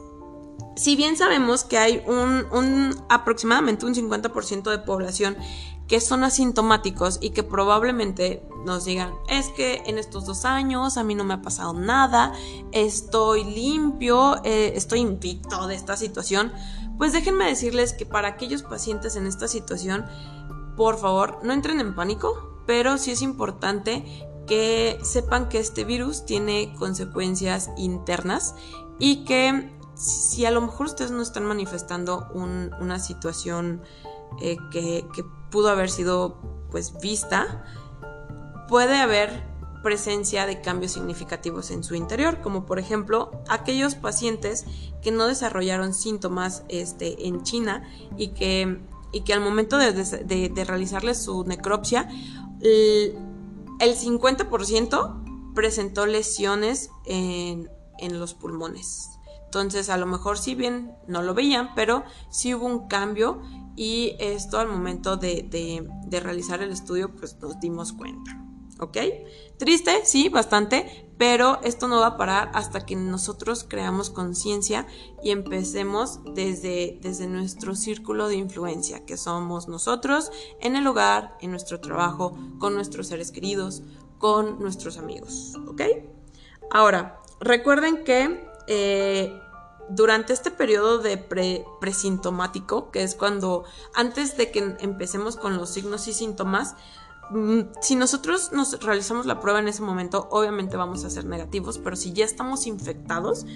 Si 0.76 0.96
bien 0.96 1.16
sabemos 1.16 1.62
que 1.62 1.78
hay 1.78 2.02
un, 2.06 2.96
aproximadamente 3.08 3.86
un 3.86 3.94
50% 3.94 4.70
de 4.70 4.78
población 4.80 5.36
que 5.88 6.00
son 6.00 6.24
asintomáticos 6.24 7.18
y 7.20 7.30
que 7.30 7.42
probablemente 7.42 8.42
nos 8.64 8.84
digan, 8.86 9.12
es 9.28 9.48
que 9.50 9.82
en 9.86 9.98
estos 9.98 10.24
dos 10.24 10.44
años 10.44 10.96
a 10.96 11.04
mí 11.04 11.14
no 11.14 11.24
me 11.24 11.34
ha 11.34 11.42
pasado 11.42 11.74
nada, 11.74 12.32
estoy 12.72 13.44
limpio, 13.44 14.42
eh, 14.44 14.72
estoy 14.74 15.00
invicto 15.00 15.66
de 15.66 15.74
esta 15.74 15.96
situación, 15.96 16.52
pues 16.96 17.12
déjenme 17.12 17.44
decirles 17.44 17.92
que 17.92 18.06
para 18.06 18.28
aquellos 18.28 18.62
pacientes 18.62 19.16
en 19.16 19.26
esta 19.26 19.48
situación, 19.48 20.06
por 20.76 20.98
favor, 20.98 21.40
no 21.42 21.52
entren 21.52 21.80
en 21.80 21.94
pánico, 21.94 22.62
pero 22.66 22.96
sí 22.96 23.10
es 23.10 23.20
importante 23.20 24.04
que 24.46 24.98
sepan 25.02 25.48
que 25.48 25.58
este 25.58 25.84
virus 25.84 26.24
tiene 26.24 26.74
consecuencias 26.78 27.70
internas 27.76 28.54
y 28.98 29.24
que 29.24 29.74
si 29.94 30.44
a 30.44 30.50
lo 30.50 30.60
mejor 30.60 30.86
ustedes 30.86 31.10
no 31.10 31.22
están 31.22 31.44
manifestando 31.44 32.28
una 32.34 32.98
situación 32.98 33.82
eh, 34.40 34.56
que, 34.70 35.06
que, 35.14 35.24
pudo 35.54 35.68
haber 35.68 35.88
sido 35.88 36.36
pues 36.72 36.98
vista, 37.00 37.64
puede 38.68 38.96
haber 38.96 39.44
presencia 39.84 40.46
de 40.46 40.60
cambios 40.60 40.90
significativos 40.90 41.70
en 41.70 41.84
su 41.84 41.94
interior, 41.94 42.40
como 42.40 42.66
por 42.66 42.80
ejemplo 42.80 43.30
aquellos 43.48 43.94
pacientes 43.94 44.64
que 45.00 45.12
no 45.12 45.28
desarrollaron 45.28 45.94
síntomas 45.94 46.64
este, 46.68 47.28
en 47.28 47.44
China 47.44 47.88
y 48.16 48.30
que, 48.30 48.80
y 49.12 49.20
que 49.20 49.32
al 49.32 49.42
momento 49.42 49.78
de, 49.78 49.92
de, 49.92 50.64
realizarles 50.64 51.22
su 51.22 51.44
necropsia, 51.44 52.08
el 52.60 53.16
50% 53.78 55.54
presentó 55.54 56.06
lesiones 56.06 56.90
en, 57.04 57.70
los 58.10 58.34
pulmones. 58.34 59.08
Entonces, 59.44 59.88
a 59.88 59.98
lo 59.98 60.06
mejor 60.06 60.36
si 60.36 60.56
bien 60.56 60.96
no 61.06 61.22
lo 61.22 61.32
veían, 61.32 61.76
pero 61.76 62.02
sí 62.28 62.56
hubo 62.56 62.66
un 62.66 62.88
cambio 62.88 63.40
y 63.76 64.16
esto 64.18 64.58
al 64.58 64.68
momento 64.68 65.16
de, 65.16 65.48
de 66.06 66.20
realizar 66.20 66.62
el 66.62 66.70
estudio, 66.70 67.14
pues 67.14 67.36
nos 67.40 67.60
dimos 67.60 67.92
cuenta. 67.92 68.40
¿Ok? 68.80 68.98
Triste, 69.56 70.04
sí, 70.04 70.28
bastante, 70.28 71.08
pero 71.16 71.60
esto 71.62 71.86
no 71.86 72.00
va 72.00 72.08
a 72.08 72.16
parar 72.16 72.50
hasta 72.54 72.84
que 72.84 72.96
nosotros 72.96 73.64
creamos 73.68 74.10
conciencia 74.10 74.86
y 75.22 75.30
empecemos 75.30 76.20
desde, 76.34 76.98
desde 77.00 77.28
nuestro 77.28 77.76
círculo 77.76 78.26
de 78.26 78.34
influencia, 78.34 79.04
que 79.04 79.16
somos 79.16 79.68
nosotros 79.68 80.32
en 80.60 80.74
el 80.74 80.86
hogar, 80.86 81.36
en 81.40 81.52
nuestro 81.52 81.80
trabajo, 81.80 82.36
con 82.58 82.74
nuestros 82.74 83.06
seres 83.06 83.30
queridos, 83.30 83.82
con 84.18 84.58
nuestros 84.58 84.98
amigos. 84.98 85.54
¿Ok? 85.68 85.82
Ahora, 86.70 87.20
recuerden 87.40 88.02
que 88.02 88.48
eh, 88.66 89.38
durante 89.90 90.32
este 90.32 90.50
periodo 90.50 90.98
de 90.98 91.16
presintomático, 91.80 92.90
que 92.90 93.02
es 93.02 93.14
cuando 93.14 93.64
antes 93.94 94.36
de 94.36 94.50
que 94.50 94.76
empecemos 94.80 95.36
con 95.36 95.56
los 95.56 95.70
signos 95.70 96.08
y 96.08 96.12
síntomas, 96.12 96.74
Mm, 97.30 97.72
si 97.80 97.96
nosotros 97.96 98.52
nos 98.52 98.82
realizamos 98.82 99.26
la 99.26 99.40
prueba 99.40 99.58
en 99.58 99.68
ese 99.68 99.82
momento, 99.82 100.28
obviamente 100.30 100.76
vamos 100.76 101.04
a 101.04 101.10
ser 101.10 101.24
negativos, 101.24 101.78
pero 101.78 101.96
si 101.96 102.12
ya 102.12 102.24
estamos 102.24 102.66
infectados, 102.66 103.46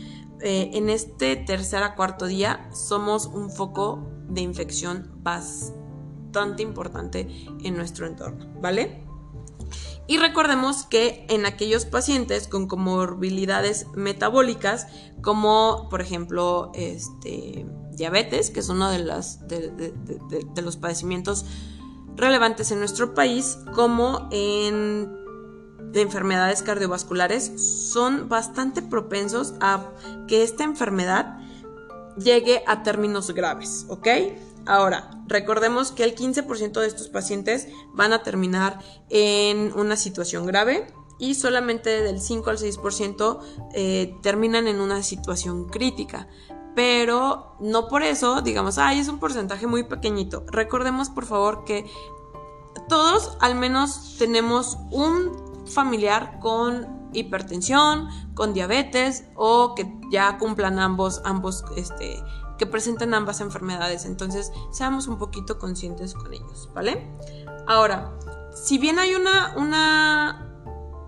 eh, 0.40 0.70
en 0.72 0.88
este 0.88 1.36
tercer 1.36 1.82
a 1.82 1.94
cuarto 1.94 2.26
día 2.26 2.68
somos 2.72 3.26
un 3.26 3.50
foco 3.50 4.08
de 4.28 4.40
infección 4.40 5.10
bastante 5.22 6.62
importante 6.62 7.28
en 7.62 7.76
nuestro 7.76 8.06
entorno, 8.06 8.46
¿vale? 8.60 9.07
Y 10.08 10.16
recordemos 10.16 10.84
que 10.84 11.26
en 11.28 11.46
aquellos 11.46 11.84
pacientes 11.84 12.48
con 12.48 12.66
comorbilidades 12.66 13.86
metabólicas, 13.94 14.86
como 15.22 15.86
por 15.90 16.00
ejemplo 16.00 16.72
este, 16.74 17.66
diabetes, 17.92 18.50
que 18.50 18.60
es 18.60 18.70
uno 18.70 18.90
de, 18.90 19.00
las, 19.00 19.46
de 19.46 20.62
los 20.62 20.76
padecimientos 20.78 21.44
relevantes 22.16 22.72
en 22.72 22.78
nuestro 22.78 23.14
país 23.14 23.58
como 23.74 24.28
en 24.32 25.14
enfermedades 25.94 26.62
cardiovasculares 26.62 27.52
son 27.90 28.28
bastante 28.28 28.82
propensos 28.82 29.54
a 29.60 29.90
que 30.26 30.42
esta 30.42 30.64
enfermedad 30.64 31.38
llegue 32.16 32.62
a 32.66 32.82
términos 32.82 33.30
graves, 33.32 33.86
¿ok? 33.88 34.08
Ahora, 34.68 35.10
recordemos 35.26 35.92
que 35.92 36.04
el 36.04 36.14
15% 36.14 36.80
de 36.80 36.86
estos 36.86 37.08
pacientes 37.08 37.68
van 37.94 38.12
a 38.12 38.22
terminar 38.22 38.78
en 39.08 39.72
una 39.74 39.96
situación 39.96 40.44
grave 40.44 40.86
y 41.18 41.34
solamente 41.34 42.02
del 42.02 42.20
5 42.20 42.50
al 42.50 42.58
6% 42.58 43.40
eh, 43.72 44.14
terminan 44.22 44.68
en 44.68 44.80
una 44.80 45.02
situación 45.02 45.64
crítica 45.64 46.28
pero 46.74 47.56
no 47.58 47.88
por 47.88 48.04
eso 48.04 48.40
digamos, 48.40 48.78
ay, 48.78 49.00
es 49.00 49.08
un 49.08 49.18
porcentaje 49.18 49.66
muy 49.66 49.82
pequeñito. 49.82 50.44
Recordemos 50.46 51.10
por 51.10 51.26
favor 51.26 51.64
que 51.64 51.90
todos 52.88 53.36
al 53.40 53.56
menos 53.56 54.14
tenemos 54.16 54.78
un 54.92 55.64
familiar 55.66 56.38
con 56.38 57.10
hipertensión, 57.12 58.08
con 58.34 58.54
diabetes 58.54 59.24
o 59.34 59.74
que 59.74 59.92
ya 60.12 60.38
cumplan 60.38 60.78
ambos, 60.78 61.20
ambos, 61.24 61.64
este, 61.76 62.22
que 62.58 62.66
presenten 62.66 63.14
ambas 63.14 63.40
enfermedades. 63.40 64.04
Entonces, 64.04 64.52
seamos 64.72 65.06
un 65.06 65.18
poquito 65.18 65.58
conscientes 65.58 66.14
con 66.14 66.34
ellos, 66.34 66.68
¿vale? 66.74 67.08
Ahora, 67.66 68.12
si 68.54 68.78
bien 68.78 68.98
hay 68.98 69.14
una, 69.14 69.54
una, 69.56 70.48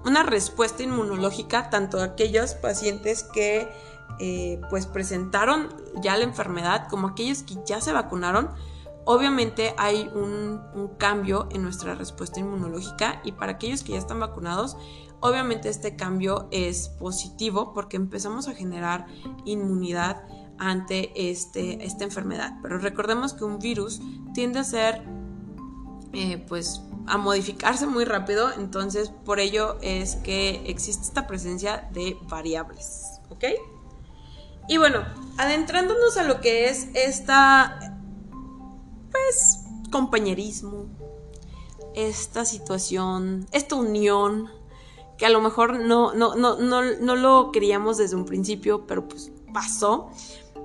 una 0.04 0.22
respuesta 0.22 0.82
inmunológica, 0.82 1.70
tanto 1.70 2.00
aquellos 2.00 2.54
pacientes 2.54 3.24
que 3.24 3.68
eh, 4.18 4.60
pues 4.68 4.86
presentaron 4.86 5.68
ya 6.02 6.16
la 6.16 6.24
enfermedad 6.24 6.88
como 6.88 7.08
aquellos 7.08 7.42
que 7.42 7.56
ya 7.66 7.80
se 7.80 7.92
vacunaron, 7.92 8.50
obviamente 9.04 9.74
hay 9.78 10.10
un, 10.14 10.60
cambio 10.98 11.48
en 11.50 11.62
nuestra 11.62 11.94
respuesta 11.94 12.40
inmunológica 12.40 13.20
y 13.24 13.32
para 13.32 13.52
aquellos 13.52 13.82
que 13.82 13.92
ya 13.92 13.98
están 13.98 14.20
vacunados, 14.20 14.76
obviamente 15.20 15.68
este 15.68 15.96
cambio 15.96 16.48
es 16.50 16.90
positivo 16.90 17.72
porque 17.72 17.96
empezamos 17.96 18.48
a 18.48 18.54
generar 18.54 19.06
inmunidad 19.46 20.22
ante 20.61 21.31
este, 21.31 21.85
esta 21.85 22.05
enfermedad. 22.05 22.59
Pero 22.62 22.79
recordemos 22.79 23.33
que 23.33 23.44
un 23.44 23.59
virus 23.59 24.01
tiende 24.35 24.61
a 24.61 24.64
ser, 24.64 25.03
eh, 26.12 26.44
pues, 26.49 26.83
a 27.07 27.18
modificarse 27.18 27.87
muy 27.87 28.05
rápido, 28.05 28.53
entonces 28.53 29.11
por 29.25 29.40
ello 29.40 29.79
es 29.81 30.16
que 30.16 30.62
existe 30.66 31.03
esta 31.03 31.27
presencia 31.27 31.88
de 31.92 32.16
variables, 32.29 33.20
¿ok? 33.31 33.44
Y 34.68 34.77
bueno, 34.77 35.01
adentrándonos 35.38 36.16
a 36.16 36.23
lo 36.23 36.40
que 36.40 36.68
es 36.68 36.88
esta, 36.94 37.99
pues, 39.11 39.64
compañerismo, 39.90 40.87
esta 41.94 42.44
situación, 42.44 43.49
esta 43.51 43.75
unión, 43.75 44.49
que 45.18 45.27
a 45.27 45.31
lo 45.31 45.40
mejor 45.40 45.81
no, 45.81 46.14
no, 46.14 46.35
no, 46.35 46.57
no, 46.57 47.16
lo 47.16 47.51
queríamos 47.53 47.99
desde 47.99 48.16
un 48.16 48.25
principio, 48.25 48.87
pero 48.87 49.07
pues 49.07 49.31
pasó. 49.53 50.11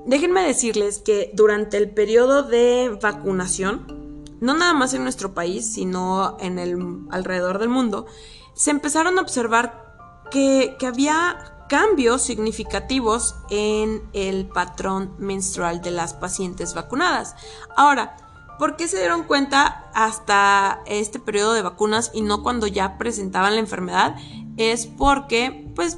Déjenme 0.06 0.46
decirles 0.46 1.00
que 1.00 1.32
durante 1.34 1.78
el 1.78 1.89
periodo 1.89 2.44
de 2.44 2.98
vacunación, 3.02 4.24
no 4.39 4.54
nada 4.54 4.74
más 4.74 4.94
en 4.94 5.04
nuestro 5.04 5.34
país, 5.34 5.74
sino 5.74 6.38
en 6.39 6.60
el 6.60 6.78
alrededor 7.10 7.60
del 7.60 7.70
mundo, 7.70 8.06
se 8.54 8.72
empezaron 8.72 9.18
a 9.18 9.22
observar 9.22 9.86
que, 10.32 10.78
había 10.86 11.65
cambios 11.68 12.22
significativos 12.22 13.36
en 13.50 14.04
el 14.13 14.48
patrón 14.48 15.15
menstrual 15.18 15.82
de 15.82 15.91
las 15.91 16.13
pacientes 16.13 16.76
vacunadas. 16.76 17.36
Ahora, 17.76 18.18
¿por 18.60 18.76
qué 18.76 18.88
se 18.88 19.00
dieron 19.00 19.24
cuenta 19.24 19.89
hasta 19.94 20.82
este 20.86 21.20
periodo 21.20 21.54
de 21.54 21.63
vacunas 21.63 22.12
y 22.13 22.22
no 22.22 22.44
cuando 22.44 22.68
ya 22.68 22.98
presentaban 22.98 23.56
la 23.56 23.62
enfermedad? 23.62 24.15
Es 24.58 24.86
porque, 24.86 25.72
pues, 25.76 25.98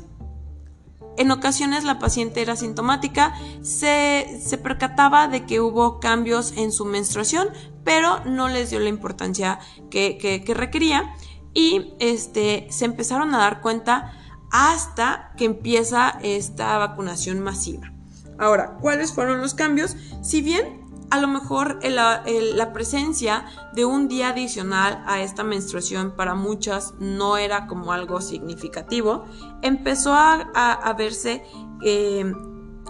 en 1.18 1.32
ocasiones 1.32 1.84
la 1.84 2.00
paciente 2.00 2.42
era 2.42 2.56
sintomática, 2.56 3.34
se, 3.62 4.40
percataba 4.64 5.28
de 5.28 5.46
que 5.46 5.60
hubo 5.60 6.00
cambios 6.00 6.54
en 6.56 6.72
su 6.72 6.86
menstruación, 6.86 7.50
pero 7.84 8.24
no 8.26 8.48
les 8.48 8.70
dio 8.70 8.80
la 8.80 8.90
importancia 8.90 9.60
que, 9.90 10.44
requería 10.56 11.14
y 11.54 11.94
este, 12.00 12.68
se 12.70 12.86
empezaron 12.86 13.34
a 13.34 13.40
dar 13.40 13.62
cuenta 13.62 14.14
hasta 14.52 15.34
que 15.38 15.46
empieza 15.46 16.20
esta 16.22 16.78
vacunación 16.78 17.42
masiva. 17.42 17.92
Ahora, 18.40 18.78
¿cuáles 18.80 19.12
fueron 19.12 19.42
los 19.42 19.54
cambios? 19.54 19.96
Si 20.22 20.42
bien 20.42 20.87
a 21.10 21.20
lo 21.20 21.28
mejor 21.28 21.80
la 21.84 22.74
presencia 22.74 23.46
de 23.74 23.86
un 23.86 24.08
día 24.08 24.30
adicional 24.30 25.04
a 25.08 25.22
esta 25.22 25.44
menstruación 25.44 26.12
para 26.12 26.36
muchas 26.36 26.94
no 27.00 27.38
era 27.38 27.68
como 27.68 27.94
algo 27.94 28.22
significativo, 28.22 29.26
empezó 29.62 30.14
a, 30.14 30.94
verse, 30.98 31.44
eh, 31.84 32.32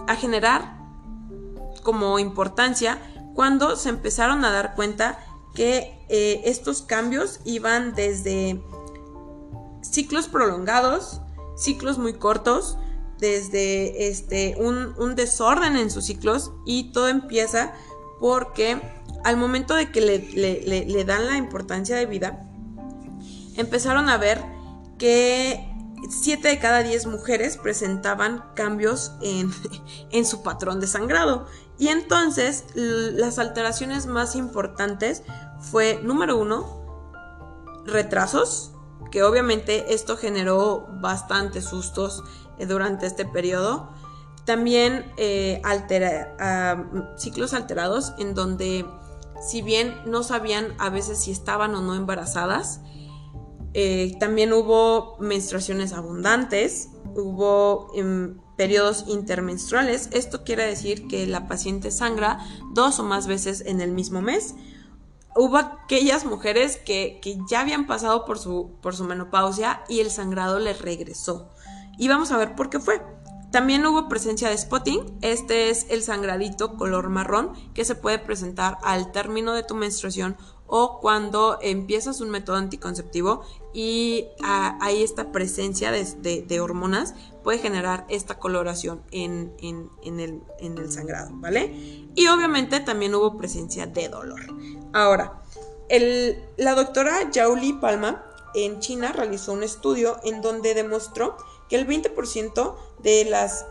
a 0.06 0.16
generar 0.16 0.78
como 1.82 2.18
importancia 2.18 2.98
cuando 3.34 3.76
se 3.76 3.88
empezaron 3.90 4.44
a 4.44 4.50
dar 4.50 4.74
cuenta 4.74 5.18
que 5.54 6.04
eh, 6.08 6.42
estos 6.44 6.82
cambios 6.82 7.40
iban 7.44 7.94
desde 7.94 8.60
ciclos 9.82 10.28
prolongados, 10.28 11.20
ciclos 11.56 11.98
muy 11.98 12.14
cortos, 12.14 12.78
desde 13.18 14.08
este, 14.08 14.56
un, 14.58 15.14
desorden 15.14 15.76
en 15.76 15.90
sus 15.90 16.04
ciclos 16.04 16.52
y 16.64 16.92
todo 16.92 17.08
empieza 17.08 17.72
porque 18.20 18.80
al 19.24 19.36
momento 19.36 19.74
de 19.74 19.90
que 19.90 20.00
le, 20.00 21.04
dan 21.04 21.26
la 21.26 21.36
importancia 21.36 21.96
de 21.96 22.06
vida, 22.06 22.48
empezaron 23.56 24.08
a 24.08 24.16
ver 24.16 24.42
que 24.98 25.64
7 26.08 26.48
de 26.48 26.58
cada 26.58 26.82
10 26.82 27.06
mujeres 27.06 27.56
presentaban 27.56 28.44
cambios 28.54 29.12
en, 29.22 29.50
en, 30.10 30.24
su 30.24 30.42
patrón 30.42 30.80
de 30.80 30.86
sangrado. 30.86 31.46
Y 31.78 31.88
entonces 31.88 32.64
las 32.74 33.38
alteraciones 33.38 34.06
más 34.06 34.34
importantes 34.34 35.22
fue, 35.60 36.00
número 36.02 36.36
uno, 36.36 36.78
retrasos, 37.84 38.72
que 39.10 39.22
obviamente 39.22 39.94
esto 39.94 40.16
generó 40.16 40.86
bastantes 41.00 41.64
sustos 41.64 42.22
eh, 42.58 42.66
durante 42.66 43.06
este 43.06 43.24
periodo. 43.24 43.90
También 44.48 45.04
eh, 45.18 45.60
ciclos 47.18 47.52
alterados 47.52 48.14
en 48.18 48.32
donde 48.32 48.86
si 49.46 49.60
bien 49.60 49.94
no 50.06 50.22
sabían 50.22 50.72
a 50.78 50.88
veces 50.88 51.18
si 51.18 51.32
estaban 51.32 51.74
o 51.74 51.82
no 51.82 51.94
embarazadas, 51.94 52.80
eh, 53.74 54.16
también 54.18 54.54
hubo 54.54 55.18
menstruaciones 55.20 55.92
abundantes, 55.92 56.88
hubo 57.14 57.88
em, 57.94 58.38
periodos 58.56 59.04
intermenstruales. 59.08 60.08
Esto 60.12 60.44
quiere 60.44 60.64
decir 60.64 61.08
que 61.08 61.26
la 61.26 61.46
paciente 61.46 61.90
sangra 61.90 62.38
dos 62.72 62.98
o 63.00 63.02
más 63.02 63.26
veces 63.26 63.62
en 63.66 63.82
el 63.82 63.92
mismo 63.92 64.22
mes 64.22 64.54
hubo 65.36 65.58
aquellas 65.58 66.24
mujeres 66.24 66.78
que, 66.78 67.20
ya 67.50 67.60
habían 67.60 67.86
pasado 67.86 68.24
por 68.24 68.38
su, 68.38 68.78
por 68.80 68.96
su 68.96 69.04
menopausia 69.04 69.82
y 69.90 70.00
el 70.00 70.10
sangrado 70.10 70.58
les 70.58 70.80
regresó. 70.80 71.50
Y 71.98 72.08
vamos 72.08 72.32
a 72.32 72.38
ver 72.38 72.54
por 72.54 72.70
qué 72.70 72.80
fue. 72.80 73.02
También 73.50 73.86
hubo 73.86 74.08
presencia 74.08 74.50
de 74.50 74.58
spotting, 74.58 75.18
este 75.22 75.70
es 75.70 75.86
el 75.88 76.02
sangradito 76.02 76.76
color 76.76 77.08
marrón 77.08 77.52
que 77.72 77.86
se 77.86 77.94
puede 77.94 78.18
presentar 78.18 78.76
al 78.82 79.10
término 79.10 79.54
de 79.54 79.62
tu 79.62 79.74
menstruación 79.74 80.36
o 80.66 81.00
cuando 81.00 81.58
empiezas 81.62 82.20
un 82.20 82.28
método 82.28 82.56
anticonceptivo 82.56 83.42
y 83.72 84.26
ah, 84.42 84.78
hay 84.82 85.02
esta 85.02 85.32
presencia 85.32 85.90
de, 85.90 86.60
hormonas, 86.60 87.14
puede 87.42 87.58
generar 87.58 88.04
esta 88.10 88.38
coloración 88.38 89.02
en, 89.12 89.54
el, 89.62 90.42
en 90.60 90.78
el 90.78 90.92
sangrado, 90.92 91.30
¿vale? 91.32 92.06
Y 92.14 92.26
obviamente 92.26 92.80
también 92.80 93.14
hubo 93.14 93.38
presencia 93.38 93.86
de 93.86 94.10
dolor. 94.10 94.40
Ahora, 94.92 95.42
la 96.58 96.74
doctora 96.74 97.30
Yauli 97.30 97.72
Palma 97.72 98.24
en 98.54 98.80
China 98.80 99.12
realizó 99.12 99.52
un 99.52 99.62
estudio 99.62 100.18
en 100.22 100.42
donde 100.42 100.74
demostró 100.74 101.36
que 101.68 101.76
el 101.76 101.86
20% 101.86 102.76
de 103.02 103.24
las 103.24 103.66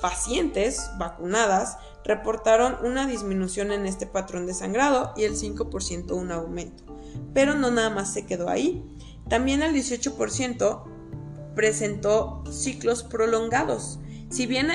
pacientes 0.00 0.90
vacunadas 0.98 1.76
reportaron 2.04 2.76
una 2.84 3.06
disminución 3.06 3.72
en 3.72 3.86
este 3.86 4.06
patrón 4.06 4.46
de 4.46 4.54
sangrado 4.54 5.12
y 5.16 5.24
el 5.24 5.34
5% 5.34 6.12
un 6.12 6.32
aumento. 6.32 6.84
Pero 7.34 7.54
no 7.54 7.70
nada 7.70 7.90
más 7.90 8.12
se 8.12 8.26
quedó 8.26 8.48
ahí. 8.48 8.84
También 9.28 9.62
el 9.62 9.74
18% 9.74 10.84
presentó 11.54 12.44
ciclos 12.50 13.02
prolongados 13.02 13.98
si 14.30 14.46
bien 14.46 14.68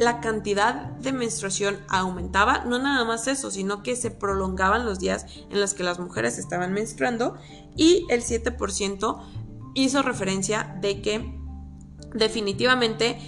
la 0.00 0.20
cantidad 0.20 0.74
de 0.74 1.12
menstruación 1.12 1.78
aumentaba, 1.88 2.64
no 2.64 2.78
nada 2.78 3.04
más 3.04 3.26
eso, 3.26 3.50
sino 3.50 3.82
que 3.82 3.94
se 3.94 4.10
prolongaban 4.10 4.86
los 4.86 4.98
días 4.98 5.26
en 5.50 5.60
los 5.60 5.74
que 5.74 5.84
las 5.84 5.98
mujeres 5.98 6.38
estaban 6.38 6.72
menstruando 6.72 7.36
y 7.76 8.06
el 8.08 8.22
7% 8.22 9.22
hizo 9.74 10.02
referencia 10.02 10.78
de 10.80 11.02
que 11.02 11.35
definitivamente 12.14 13.18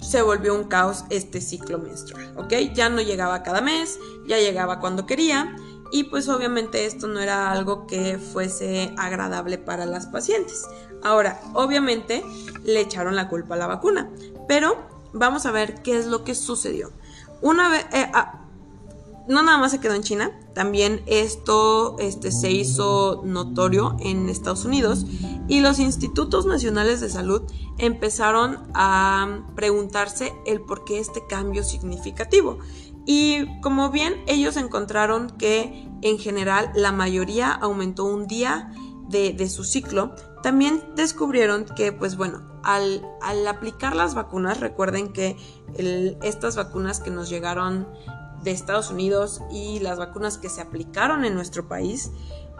se 0.00 0.22
volvió 0.22 0.54
un 0.54 0.64
caos 0.64 1.04
este 1.10 1.40
ciclo 1.40 1.78
menstrual, 1.78 2.34
¿ok? 2.36 2.52
Ya 2.74 2.88
no 2.88 3.00
llegaba 3.00 3.42
cada 3.42 3.60
mes, 3.60 3.98
ya 4.26 4.38
llegaba 4.38 4.80
cuando 4.80 5.06
quería 5.06 5.56
y 5.92 6.04
pues 6.04 6.28
obviamente 6.28 6.86
esto 6.86 7.06
no 7.06 7.20
era 7.20 7.52
algo 7.52 7.86
que 7.86 8.18
fuese 8.18 8.92
agradable 8.96 9.58
para 9.58 9.86
las 9.86 10.06
pacientes. 10.06 10.66
Ahora, 11.02 11.40
obviamente 11.54 12.24
le 12.64 12.80
echaron 12.80 13.14
la 13.14 13.28
culpa 13.28 13.54
a 13.54 13.58
la 13.58 13.66
vacuna, 13.66 14.10
pero 14.48 14.76
vamos 15.12 15.46
a 15.46 15.52
ver 15.52 15.82
qué 15.82 15.96
es 15.96 16.06
lo 16.06 16.24
que 16.24 16.34
sucedió. 16.34 16.92
Una 17.40 17.68
vez, 17.68 17.86
eh, 17.92 18.10
ah, 18.14 18.46
no 19.28 19.42
nada 19.42 19.58
más 19.58 19.72
se 19.72 19.80
quedó 19.80 19.94
en 19.94 20.02
China, 20.02 20.32
también 20.54 21.02
esto 21.06 21.96
este, 21.98 22.32
se 22.32 22.50
hizo 22.50 23.22
notorio 23.24 23.96
en 24.00 24.28
Estados 24.28 24.64
Unidos 24.64 25.06
y 25.48 25.60
los 25.60 25.78
institutos 25.78 26.46
nacionales 26.46 27.00
de 27.00 27.08
salud 27.08 27.42
empezaron 27.82 28.70
a 28.74 29.44
preguntarse 29.54 30.32
el 30.46 30.60
por 30.60 30.84
qué 30.84 30.98
este 30.98 31.26
cambio 31.26 31.64
significativo. 31.64 32.58
Y 33.04 33.60
como 33.60 33.90
bien 33.90 34.22
ellos 34.26 34.56
encontraron 34.56 35.30
que 35.30 35.88
en 36.02 36.18
general 36.18 36.70
la 36.74 36.92
mayoría 36.92 37.50
aumentó 37.50 38.04
un 38.04 38.26
día 38.26 38.72
de, 39.08 39.48
su 39.48 39.64
ciclo, 39.64 40.14
también 40.42 40.82
descubrieron 40.96 41.66
que, 41.66 41.92
pues 41.92 42.16
bueno, 42.16 42.60
al, 42.62 43.04
aplicar 43.46 43.94
las 43.94 44.14
vacunas, 44.14 44.60
recuerden 44.60 45.12
que 45.12 45.36
estas 46.22 46.56
vacunas 46.56 47.00
que 47.00 47.10
nos 47.10 47.28
llegaron 47.28 47.88
de 48.42 48.52
Estados 48.52 48.90
Unidos 48.90 49.42
y 49.50 49.80
las 49.80 49.98
vacunas 49.98 50.38
que 50.38 50.48
se 50.48 50.60
aplicaron 50.60 51.24
en 51.24 51.34
nuestro 51.34 51.68
país 51.68 52.10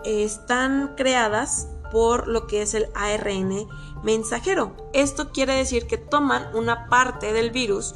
están 0.05 0.95
creadas 0.97 1.69
por 1.93 2.27
lo 2.27 2.47
que 2.47 2.63
es 2.63 2.73
el 2.73 2.89
ARN 2.95 3.69
mensajero. 4.03 4.75
Esto 4.95 5.31
quiere 5.31 5.55
decir 5.55 5.87
que 5.87 5.99
toman 5.99 6.57
una 6.57 6.89
parte 6.89 7.35
del 7.35 7.51
virus 7.51 7.95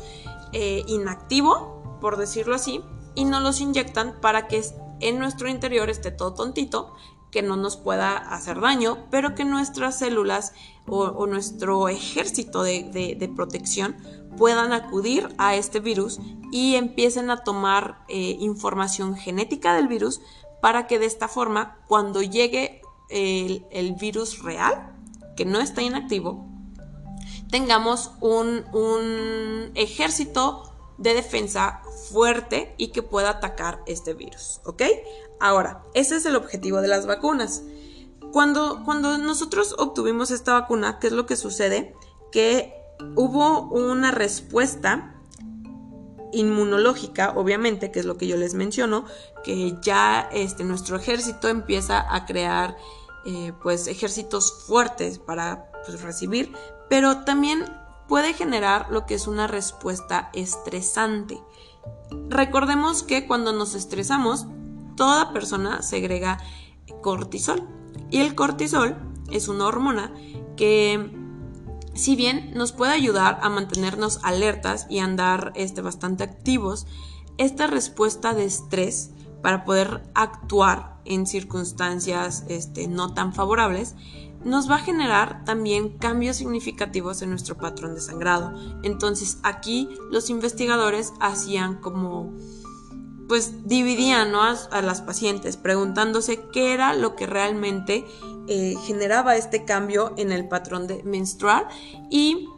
eh, 0.52 0.84
inactivo, 0.86 1.98
por 2.00 2.18
decirlo 2.18 2.54
así, 2.54 2.84
y 3.14 3.24
nos 3.24 3.42
los 3.42 3.60
inyectan 3.60 4.20
para 4.20 4.46
que 4.46 4.62
en 5.00 5.18
nuestro 5.18 5.48
interior 5.48 5.88
esté 5.88 6.10
todo 6.10 6.34
tontito 6.34 6.94
que 7.30 7.42
no 7.42 7.56
nos 7.56 7.76
pueda 7.76 8.16
hacer 8.16 8.60
daño, 8.60 9.06
pero 9.10 9.34
que 9.34 9.44
nuestras 9.44 9.98
células 9.98 10.52
o, 10.86 11.26
nuestro 11.26 11.88
ejército 11.88 12.62
de, 12.62 13.32
protección 13.34 13.96
puedan 14.36 14.72
acudir 14.72 15.28
a 15.38 15.54
este 15.56 15.80
virus 15.80 16.20
y 16.52 16.76
empiecen 16.76 17.30
a 17.30 17.42
tomar 17.42 18.04
eh, 18.08 18.36
información 18.40 19.16
genética 19.16 19.74
del 19.74 19.88
virus 19.88 20.20
para 20.60 20.86
que 20.86 20.98
de 20.98 21.06
esta 21.06 21.28
forma, 21.28 21.78
cuando 21.88 22.22
llegue 22.22 22.82
el, 23.08 23.94
virus 23.98 24.42
real, 24.42 24.94
que 25.36 25.44
no 25.44 25.60
está 25.60 25.82
inactivo, 25.82 26.46
tengamos 27.50 28.12
un, 28.20 28.64
un 28.72 29.70
ejército 29.74 30.72
de 30.98 31.14
defensa 31.14 31.82
fuerte 32.10 32.74
y 32.78 32.88
que 32.88 33.02
pueda 33.02 33.30
atacar 33.30 33.82
este 33.86 34.14
virus, 34.14 34.60
¿ok? 34.64 34.82
Ahora, 35.40 35.82
ese 35.94 36.16
es 36.16 36.26
el 36.26 36.36
objetivo 36.36 36.80
de 36.80 36.88
las 36.88 37.06
vacunas. 37.06 37.62
Cuando, 38.32 38.82
cuando 38.84 39.18
nosotros 39.18 39.74
obtuvimos 39.78 40.30
esta 40.30 40.54
vacuna, 40.54 40.98
¿qué 40.98 41.08
es 41.08 41.12
lo 41.12 41.26
que 41.26 41.36
sucede? 41.36 41.94
Que 42.32 42.74
hubo 43.14 43.62
una 43.68 44.10
respuesta 44.10 45.15
inmunológica, 46.36 47.32
obviamente, 47.34 47.90
que 47.90 48.00
es 48.00 48.04
lo 48.04 48.16
que 48.16 48.26
yo 48.26 48.36
les 48.36 48.54
menciono, 48.54 49.04
que 49.44 49.76
ya 49.80 50.28
este, 50.32 50.64
nuestro 50.64 50.96
ejército 50.96 51.48
empieza 51.48 52.14
a 52.14 52.26
crear 52.26 52.76
eh, 53.24 53.52
pues 53.62 53.88
ejércitos 53.88 54.64
fuertes 54.66 55.18
para 55.18 55.70
pues, 55.84 56.00
recibir, 56.02 56.52
pero 56.88 57.24
también 57.24 57.64
puede 58.06 58.34
generar 58.34 58.88
lo 58.90 59.06
que 59.06 59.14
es 59.14 59.26
una 59.26 59.46
respuesta 59.46 60.30
estresante. 60.32 61.42
Recordemos 62.28 63.02
que 63.02 63.26
cuando 63.26 63.52
nos 63.52 63.74
estresamos, 63.74 64.46
toda 64.96 65.32
persona 65.32 65.82
segrega 65.82 66.38
cortisol 67.02 67.66
y 68.10 68.20
el 68.20 68.34
cortisol 68.34 68.96
es 69.30 69.48
una 69.48 69.66
hormona 69.66 70.12
que 70.56 71.10
si 71.96 72.16
bien 72.16 72.52
nos 72.54 72.72
puede 72.72 72.92
ayudar 72.92 73.38
a 73.42 73.48
mantenernos 73.48 74.20
alertas 74.22 74.86
y 74.88 74.98
andar 74.98 75.52
este, 75.54 75.80
bastante 75.80 76.24
activos, 76.24 76.86
esta 77.38 77.66
respuesta 77.66 78.34
de 78.34 78.44
estrés 78.44 79.10
para 79.42 79.64
poder 79.64 80.02
actuar 80.14 80.96
en 81.04 81.26
circunstancias 81.26 82.44
este, 82.48 82.88
no 82.88 83.14
tan 83.14 83.32
favorables 83.32 83.94
nos 84.46 84.70
va 84.70 84.76
a 84.76 84.80
generar 84.80 85.44
también 85.44 85.98
cambios 85.98 86.36
significativos 86.36 87.20
en 87.20 87.30
nuestro 87.30 87.56
patrón 87.56 87.96
de 87.96 88.00
sangrado. 88.00 88.54
Entonces 88.84 89.38
aquí 89.42 89.88
los 90.12 90.30
investigadores 90.30 91.12
hacían 91.20 91.80
como 91.80 92.32
pues 93.28 93.66
dividían 93.66 94.36
a, 94.36 94.82
las 94.82 95.00
pacientes 95.02 95.56
preguntándose 95.56 96.44
qué 96.52 96.72
era 96.72 96.94
lo 96.94 97.16
que 97.16 97.26
realmente 97.26 98.06
eh, 98.48 98.74
generaba 98.84 99.36
este 99.36 99.64
cambio 99.64 100.14
en 100.16 100.32
el 100.32 100.48
patrón 100.48 100.86
de 100.86 101.02
menstrual 101.02 101.66
y 102.10 102.48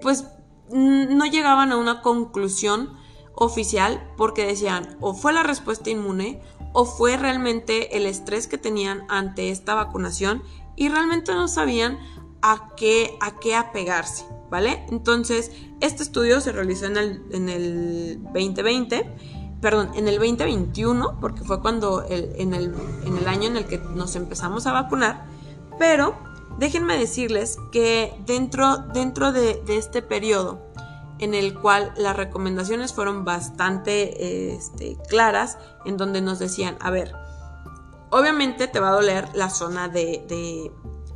pues 0.00 0.26
no 0.70 1.24
llegaban 1.26 1.72
a 1.72 1.76
una 1.76 2.02
conclusión 2.02 2.96
oficial 3.34 4.12
porque 4.16 4.46
decían 4.46 4.96
o 5.00 5.14
fue 5.14 5.32
la 5.32 5.42
respuesta 5.42 5.90
inmune 5.90 6.40
o 6.72 6.84
fue 6.84 7.16
realmente 7.16 7.96
el 7.96 8.06
estrés 8.06 8.46
que 8.46 8.58
tenían 8.58 9.04
ante 9.08 9.50
esta 9.50 9.74
vacunación 9.74 10.42
y 10.74 10.88
realmente 10.88 11.32
no 11.34 11.48
sabían 11.48 11.98
a 12.42 12.74
qué, 12.76 13.16
a 13.20 13.38
qué 13.38 13.54
apegarse, 13.54 14.26
¿vale? 14.50 14.84
Entonces, 14.90 15.52
este 15.80 16.02
estudio 16.02 16.40
se 16.40 16.52
realizó 16.52 16.86
en 16.86 16.96
el, 16.96 17.22
en 17.32 17.48
el 17.48 18.22
2020 18.24 19.10
perdón, 19.60 19.90
en 19.94 20.08
el 20.08 20.18
2021, 20.18 21.18
porque 21.20 21.42
fue 21.42 21.60
cuando 21.60 22.04
en, 22.08 22.54
el, 22.54 22.74
año 23.26 23.48
en 23.48 23.56
el 23.56 23.66
que 23.66 23.78
nos 23.78 24.16
empezamos 24.16 24.66
a 24.66 24.72
vacunar, 24.72 25.26
pero 25.78 26.14
déjenme 26.58 26.98
decirles 26.98 27.58
que 27.72 28.14
dentro, 28.26 28.78
dentro 28.92 29.32
de, 29.32 29.62
este 29.68 30.02
periodo 30.02 30.60
en 31.18 31.34
el 31.34 31.58
cual 31.58 31.92
las 31.96 32.16
recomendaciones 32.16 32.92
fueron 32.92 33.24
bastante 33.24 34.54
este, 34.54 34.98
claras, 35.08 35.58
en 35.86 35.96
donde 35.96 36.20
nos 36.20 36.38
decían, 36.38 36.76
a 36.80 36.90
ver, 36.90 37.14
obviamente 38.10 38.68
te 38.68 38.80
va 38.80 38.90
a 38.90 38.92
doler 38.92 39.28
la 39.34 39.48
zona 39.48 39.88
de 39.88 40.70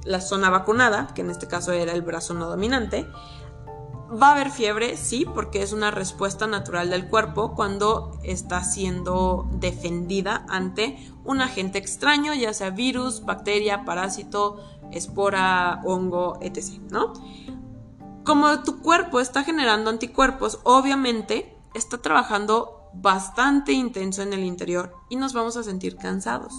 la 0.04 0.20
zona 0.20 0.50
vacunada, 0.50 1.08
que 1.14 1.20
en 1.20 1.30
este 1.30 1.46
caso 1.46 1.72
era 1.72 1.92
el 1.92 2.02
brazo 2.02 2.34
no 2.34 2.48
dominante, 2.48 3.06
Va 4.10 4.28
a 4.28 4.32
haber 4.32 4.50
fiebre, 4.50 4.96
sí, 4.96 5.24
porque 5.24 5.62
es 5.62 5.72
una 5.72 5.92
respuesta 5.92 6.48
natural 6.48 6.90
del 6.90 7.08
cuerpo 7.08 7.54
cuando 7.54 8.18
está 8.24 8.64
siendo 8.64 9.48
defendida 9.52 10.44
ante 10.48 10.98
un 11.24 11.40
agente 11.40 11.78
extraño, 11.78 12.34
ya 12.34 12.52
sea 12.52 12.70
virus, 12.70 13.24
bacteria, 13.24 13.84
parásito, 13.84 14.58
espora, 14.90 15.80
hongo, 15.84 16.38
etc. 16.40 16.80
¿no? 16.90 17.12
Como 18.24 18.64
tu 18.64 18.80
cuerpo 18.80 19.20
está 19.20 19.44
generando 19.44 19.90
anticuerpos, 19.90 20.58
obviamente 20.64 21.56
está 21.74 21.98
trabajando 21.98 22.90
bastante 22.92 23.72
intenso 23.72 24.22
en 24.22 24.32
el 24.32 24.42
interior 24.42 24.92
y 25.08 25.16
nos 25.16 25.32
vamos 25.34 25.56
a 25.56 25.62
sentir 25.62 25.96
cansados 25.96 26.52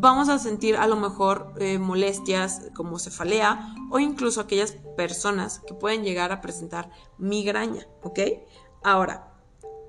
vamos 0.00 0.30
a 0.30 0.38
sentir 0.38 0.76
a 0.76 0.86
lo 0.86 0.96
mejor 0.96 1.52
eh, 1.58 1.78
molestias 1.78 2.70
como 2.74 2.98
cefalea 2.98 3.74
o 3.90 3.98
incluso 3.98 4.40
aquellas 4.40 4.72
personas 4.96 5.60
que 5.66 5.74
pueden 5.74 6.02
llegar 6.02 6.32
a 6.32 6.40
presentar 6.40 6.90
migraña, 7.18 7.86
¿ok? 8.02 8.20
Ahora, 8.82 9.34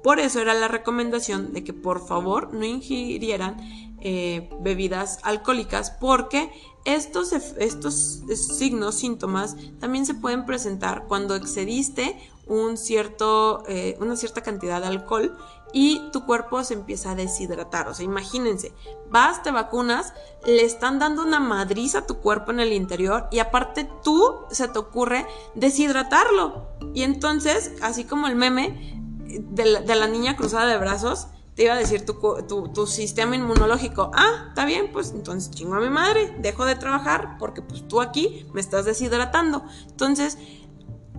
por 0.04 0.20
eso 0.20 0.40
era 0.42 0.54
la 0.54 0.68
recomendación 0.68 1.54
de 1.54 1.64
que 1.64 1.74
por 1.74 2.06
favor 2.06 2.54
no 2.54 2.66
ingirieran 2.66 3.58
eh, 4.02 4.50
bebidas 4.60 5.20
alcohólicas 5.24 5.92
porque 5.92 6.52
estos, 6.86 7.32
estos 7.32 8.24
signos, 8.58 8.96
síntomas 8.96 9.56
también 9.80 10.06
se 10.06 10.16
pueden 10.16 10.46
presentar 10.46 11.06
cuando 11.08 11.36
excediste 11.36 12.18
un 12.48 12.78
cierto, 12.78 13.64
eh, 13.68 13.96
una 14.02 14.16
cierta 14.18 14.42
cantidad 14.42 14.82
de 14.82 14.88
alcohol 14.88 15.38
y 15.74 16.10
tu 16.12 16.26
cuerpo 16.26 16.64
se 16.64 16.74
empieza 16.74 17.12
a 17.12 17.16
deshidratar. 17.16 17.88
O 17.88 17.94
sea, 17.94 18.06
imagínense, 18.06 18.74
vas, 19.10 19.44
te 19.44 19.52
vacunas, 19.52 20.14
le 20.46 20.64
están 20.64 21.00
dando 21.00 21.24
una 21.24 21.40
madriz 21.40 21.96
a 21.96 22.06
tu 22.06 22.18
cuerpo 22.18 22.52
en 22.52 22.60
el 22.60 22.74
interior 22.74 23.28
y 23.32 23.40
aparte 23.40 23.90
tú 24.04 24.42
se 24.52 24.68
te 24.68 24.80
ocurre 24.80 25.26
deshidratarlo. 25.56 26.68
Y 26.94 27.04
entonces, 27.04 27.74
así 27.82 28.04
como 28.04 28.28
el 28.28 28.36
meme 28.36 29.00
de 29.28 29.96
la, 29.96 30.08
niña 30.08 30.36
cruzada 30.36 30.66
de 30.66 30.78
brazos, 30.78 31.28
te 31.56 31.64
iba 31.64 31.74
a 31.74 31.78
decir 31.78 32.06
tu, 32.06 32.88
sistema 32.88 33.36
inmunológico, 33.36 34.12
ah, 34.14 34.46
está 34.50 34.66
bien, 34.66 34.92
pues 34.92 35.12
entonces 35.12 35.52
chingo 35.52 35.76
a 35.76 35.80
mi 35.80 35.90
madre, 35.90 36.36
dejo 36.40 36.66
de 36.66 36.76
trabajar 36.76 37.38
porque 37.40 37.62
pues 37.62 37.88
tú 37.88 38.02
aquí 38.02 38.46
me 38.54 38.62
estás 38.62 38.86
deshidratando. 38.86 39.64
Entonces, 39.88 40.38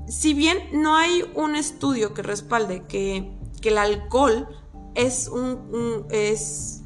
si 0.09 0.35
bien 0.35 0.59
no 0.73 0.97
hay 0.97 1.31
un 1.35 1.55
estudio 1.55 2.12
que 2.12 2.23
respalde 2.23 2.85
que 2.87 3.38
que 3.62 3.70
el 3.70 3.79
alcohol 3.79 4.46
es 4.94 5.29
un, 5.29 6.07
es 6.11 6.83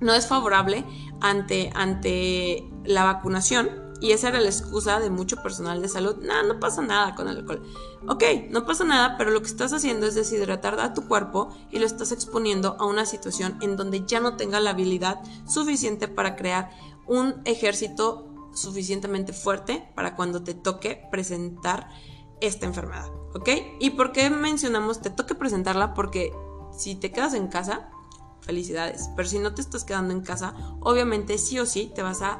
no 0.00 0.12
es 0.12 0.26
favorable 0.26 0.84
ante, 1.20 1.70
ante 1.74 2.68
la 2.84 3.04
vacunación 3.04 3.82
y 4.00 4.10
esa 4.10 4.30
era 4.30 4.40
la 4.40 4.48
excusa 4.48 4.98
de 4.98 5.10
mucho 5.10 5.36
personal 5.36 5.80
de 5.80 5.88
salud. 5.88 6.16
No, 6.16 6.42
no 6.42 6.58
pasa 6.58 6.82
nada 6.82 7.14
con 7.14 7.28
el 7.28 7.38
alcohol. 7.38 7.62
Ok, 8.08 8.24
no 8.50 8.66
pasa 8.66 8.82
nada, 8.82 9.16
pero 9.16 9.30
lo 9.30 9.40
que 9.40 9.46
estás 9.46 9.72
haciendo 9.72 10.06
es 10.08 10.16
deshidratar 10.16 10.78
a 10.80 10.92
tu 10.92 11.06
cuerpo 11.06 11.56
y 11.70 11.78
lo 11.78 11.86
estás 11.86 12.10
exponiendo 12.10 12.76
a 12.80 12.86
una 12.86 13.06
situación 13.06 13.58
en 13.62 13.76
donde 13.76 14.04
ya 14.04 14.18
no 14.18 14.36
tenga 14.36 14.58
la 14.58 14.70
habilidad 14.70 15.20
suficiente 15.46 16.08
para 16.08 16.34
crear 16.34 16.70
un 17.06 17.42
ejército 17.44 18.28
suficientemente 18.52 19.32
fuerte 19.32 19.88
para 19.94 20.16
cuando 20.16 20.42
te 20.42 20.54
toque 20.54 21.06
presentar 21.12 21.88
esta 22.40 22.66
enfermedad. 22.66 23.21
¿Ok? 23.34 23.48
¿Y 23.80 23.90
por 23.90 24.12
qué 24.12 24.30
mencionamos 24.30 25.00
te 25.00 25.10
toca 25.10 25.34
presentarla? 25.34 25.94
Porque 25.94 26.32
si 26.76 26.94
te 26.94 27.10
quedas 27.12 27.34
en 27.34 27.48
casa, 27.48 27.88
felicidades, 28.40 29.10
pero 29.16 29.28
si 29.28 29.38
no 29.38 29.54
te 29.54 29.60
estás 29.60 29.84
quedando 29.84 30.12
en 30.12 30.20
casa, 30.20 30.54
obviamente 30.80 31.38
sí 31.38 31.58
o 31.58 31.66
sí 31.66 31.90
te 31.94 32.02
vas 32.02 32.22
a, 32.22 32.38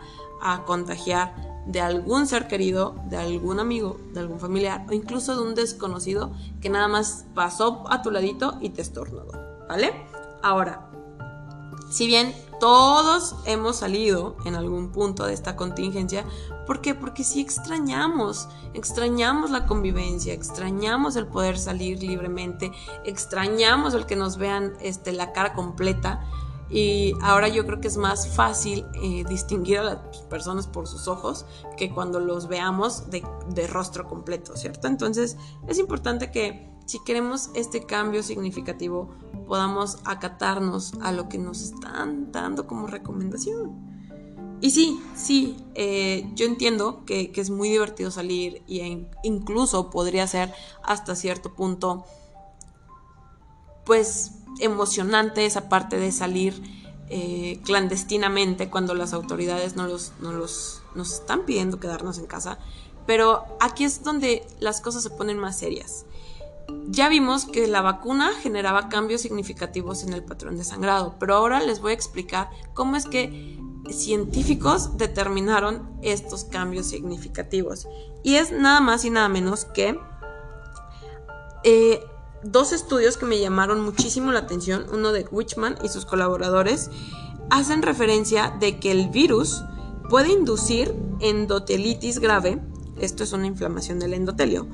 contagiar 0.66 1.62
de 1.66 1.80
algún 1.80 2.26
ser 2.26 2.48
querido, 2.48 2.96
de 3.08 3.16
algún 3.16 3.60
amigo, 3.60 3.96
de 4.12 4.18
algún 4.18 4.40
familiar 4.40 4.84
o 4.88 4.92
incluso 4.92 5.36
de 5.36 5.42
un 5.48 5.54
desconocido 5.54 6.32
que 6.60 6.68
nada 6.68 6.88
más 6.88 7.26
pasó 7.32 7.84
a 7.88 8.02
tu 8.02 8.10
ladito 8.10 8.58
y 8.60 8.70
te 8.70 8.82
estornudó, 8.82 9.30
¿vale? 9.68 9.92
Ahora, 10.42 10.90
si 11.92 12.08
bien 12.08 12.34
todos 12.62 13.34
hemos 13.44 13.78
salido 13.78 14.36
en 14.44 14.54
algún 14.54 14.92
punto 14.92 15.26
de 15.26 15.34
esta 15.34 15.56
contingencia, 15.56 16.24
¿Por 16.64 16.80
qué? 16.80 16.94
Porque 16.94 17.24
sí 17.24 17.40
extrañamos, 17.40 18.48
extrañamos 18.72 19.50
la 19.50 19.66
convivencia, 19.66 20.32
extrañamos 20.32 21.16
el 21.16 21.26
poder 21.26 21.58
salir 21.58 22.00
libremente, 22.00 22.70
extrañamos 23.04 23.94
el 23.94 24.06
que 24.06 24.14
nos 24.14 24.36
vean 24.36 24.74
este, 24.80 25.10
la 25.10 25.32
cara 25.32 25.54
completa. 25.54 26.24
Y 26.70 27.14
ahora 27.20 27.48
yo 27.48 27.66
creo 27.66 27.80
que 27.80 27.88
es 27.88 27.96
más 27.96 28.28
fácil 28.28 28.86
eh, 29.02 29.24
distinguir 29.28 29.78
a 29.78 29.82
las 29.82 30.22
personas 30.30 30.68
por 30.68 30.86
sus 30.86 31.08
ojos 31.08 31.44
que 31.76 31.90
cuando 31.90 32.20
los 32.20 32.46
veamos 32.46 33.10
de, 33.10 33.26
de 33.48 33.66
rostro 33.66 34.06
completo, 34.08 34.56
¿cierto? 34.56 34.86
Entonces 34.86 35.36
es 35.66 35.78
importante 35.78 36.30
que 36.30 36.70
si 36.86 37.02
queremos 37.04 37.50
este 37.54 37.84
cambio 37.84 38.22
significativo 38.22 39.10
podamos 39.52 39.98
acatarnos 40.06 40.94
a 41.02 41.12
lo 41.12 41.28
que 41.28 41.36
nos 41.36 41.60
están 41.60 42.32
dando 42.32 42.66
como 42.66 42.86
recomendación. 42.86 44.56
Y 44.62 44.70
sí, 44.70 44.98
sí, 45.14 45.58
eh, 45.74 46.26
yo 46.34 46.46
entiendo 46.46 47.04
que, 47.04 47.30
es 47.36 47.50
muy 47.50 47.68
divertido 47.68 48.10
salir 48.10 48.62
e 48.66 49.06
incluso 49.22 49.90
podría 49.90 50.26
ser 50.26 50.54
hasta 50.82 51.14
cierto 51.14 51.52
punto, 51.52 52.06
pues, 53.84 54.36
emocionante 54.58 55.44
esa 55.44 55.68
parte 55.68 55.98
de 55.98 56.12
salir 56.12 56.54
eh, 57.10 57.60
clandestinamente 57.62 58.70
cuando 58.70 58.94
las 58.94 59.12
autoridades 59.12 59.76
no 59.76 59.86
los, 59.86 60.12
no 60.20 60.32
los, 60.32 60.80
nos 60.94 61.12
están 61.12 61.44
pidiendo 61.44 61.78
quedarnos 61.78 62.16
en 62.16 62.24
casa. 62.24 62.58
Pero 63.06 63.44
aquí 63.60 63.84
es 63.84 64.02
donde 64.02 64.46
las 64.60 64.80
cosas 64.80 65.02
se 65.02 65.10
ponen 65.10 65.38
más 65.38 65.58
serias. 65.58 66.06
Ya 66.88 67.08
vimos 67.08 67.46
que 67.46 67.66
la 67.66 67.80
vacuna 67.80 68.32
generaba 68.42 68.88
cambios 68.88 69.20
significativos 69.20 70.02
en 70.04 70.12
el 70.12 70.24
patrón 70.24 70.56
de 70.56 70.64
sangrado, 70.64 71.16
pero 71.18 71.34
ahora 71.34 71.60
les 71.60 71.80
voy 71.80 71.92
a 71.92 71.94
explicar 71.94 72.50
cómo 72.74 72.96
es 72.96 73.06
que 73.06 73.58
científicos 73.90 74.96
determinaron 74.96 75.90
estos 76.02 76.44
cambios 76.44 76.86
significativos. 76.86 77.88
Y 78.22 78.36
es 78.36 78.52
nada 78.52 78.80
más 78.80 79.04
y 79.04 79.10
nada 79.10 79.28
menos 79.28 79.64
que 79.64 79.98
eh, 81.64 82.04
dos 82.42 82.72
estudios 82.72 83.16
que 83.16 83.26
me 83.26 83.38
llamaron 83.38 83.80
muchísimo 83.80 84.32
la 84.32 84.40
atención, 84.40 84.86
uno 84.92 85.12
de 85.12 85.26
Wichman 85.30 85.76
y 85.82 85.88
sus 85.88 86.04
colaboradores, 86.04 86.90
hacen 87.50 87.82
referencia 87.82 88.56
de 88.60 88.78
que 88.78 88.90
el 88.90 89.08
virus 89.08 89.62
puede 90.08 90.32
inducir 90.32 90.94
endotelitis 91.20 92.18
grave, 92.18 92.60
esto 92.98 93.24
es 93.24 93.32
una 93.32 93.46
inflamación 93.46 93.98
del 93.98 94.14
endotelio, 94.14 94.66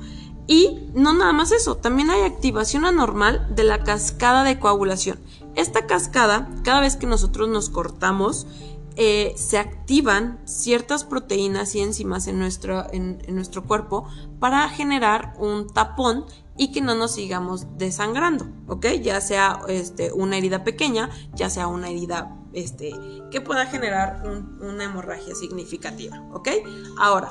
y 0.49 0.79
no 0.95 1.13
nada 1.13 1.31
más 1.31 1.51
eso, 1.51 1.77
también 1.77 2.09
hay 2.09 2.23
activación 2.23 2.83
anormal 2.83 3.53
de 3.53 3.63
la 3.63 3.83
cascada 3.83 4.43
de 4.43 4.57
coagulación. 4.57 5.19
Esta 5.53 5.85
cascada, 5.85 6.49
cada 6.63 6.81
vez 6.81 6.95
que 6.95 7.05
nosotros 7.05 7.49
nos 7.49 7.69
cortamos, 7.69 8.47
eh, 8.95 9.35
se 9.37 9.59
activan 9.59 10.39
ciertas 10.45 11.03
proteínas 11.03 11.75
y 11.75 11.81
enzimas 11.81 12.25
en 12.25 12.39
nuestro, 12.39 12.91
en, 12.91 13.21
nuestro 13.29 13.63
cuerpo 13.65 14.07
para 14.39 14.67
generar 14.69 15.35
un 15.37 15.71
tapón 15.71 16.25
y 16.57 16.71
que 16.71 16.81
no 16.81 16.95
nos 16.95 17.11
sigamos 17.11 17.67
desangrando, 17.77 18.47
¿ok? 18.67 18.87
Ya 19.03 19.21
sea 19.21 19.61
este, 19.67 20.11
una 20.13 20.37
herida 20.37 20.63
pequeña, 20.63 21.11
ya 21.35 21.51
sea 21.51 21.67
una 21.67 21.89
herida 21.89 22.35
este, 22.53 22.91
que 23.29 23.39
pueda 23.39 23.67
generar 23.67 24.23
una 24.61 24.83
hemorragia 24.83 25.35
significativa, 25.35 26.27
¿ok? 26.33 26.49
Ahora, 26.97 27.29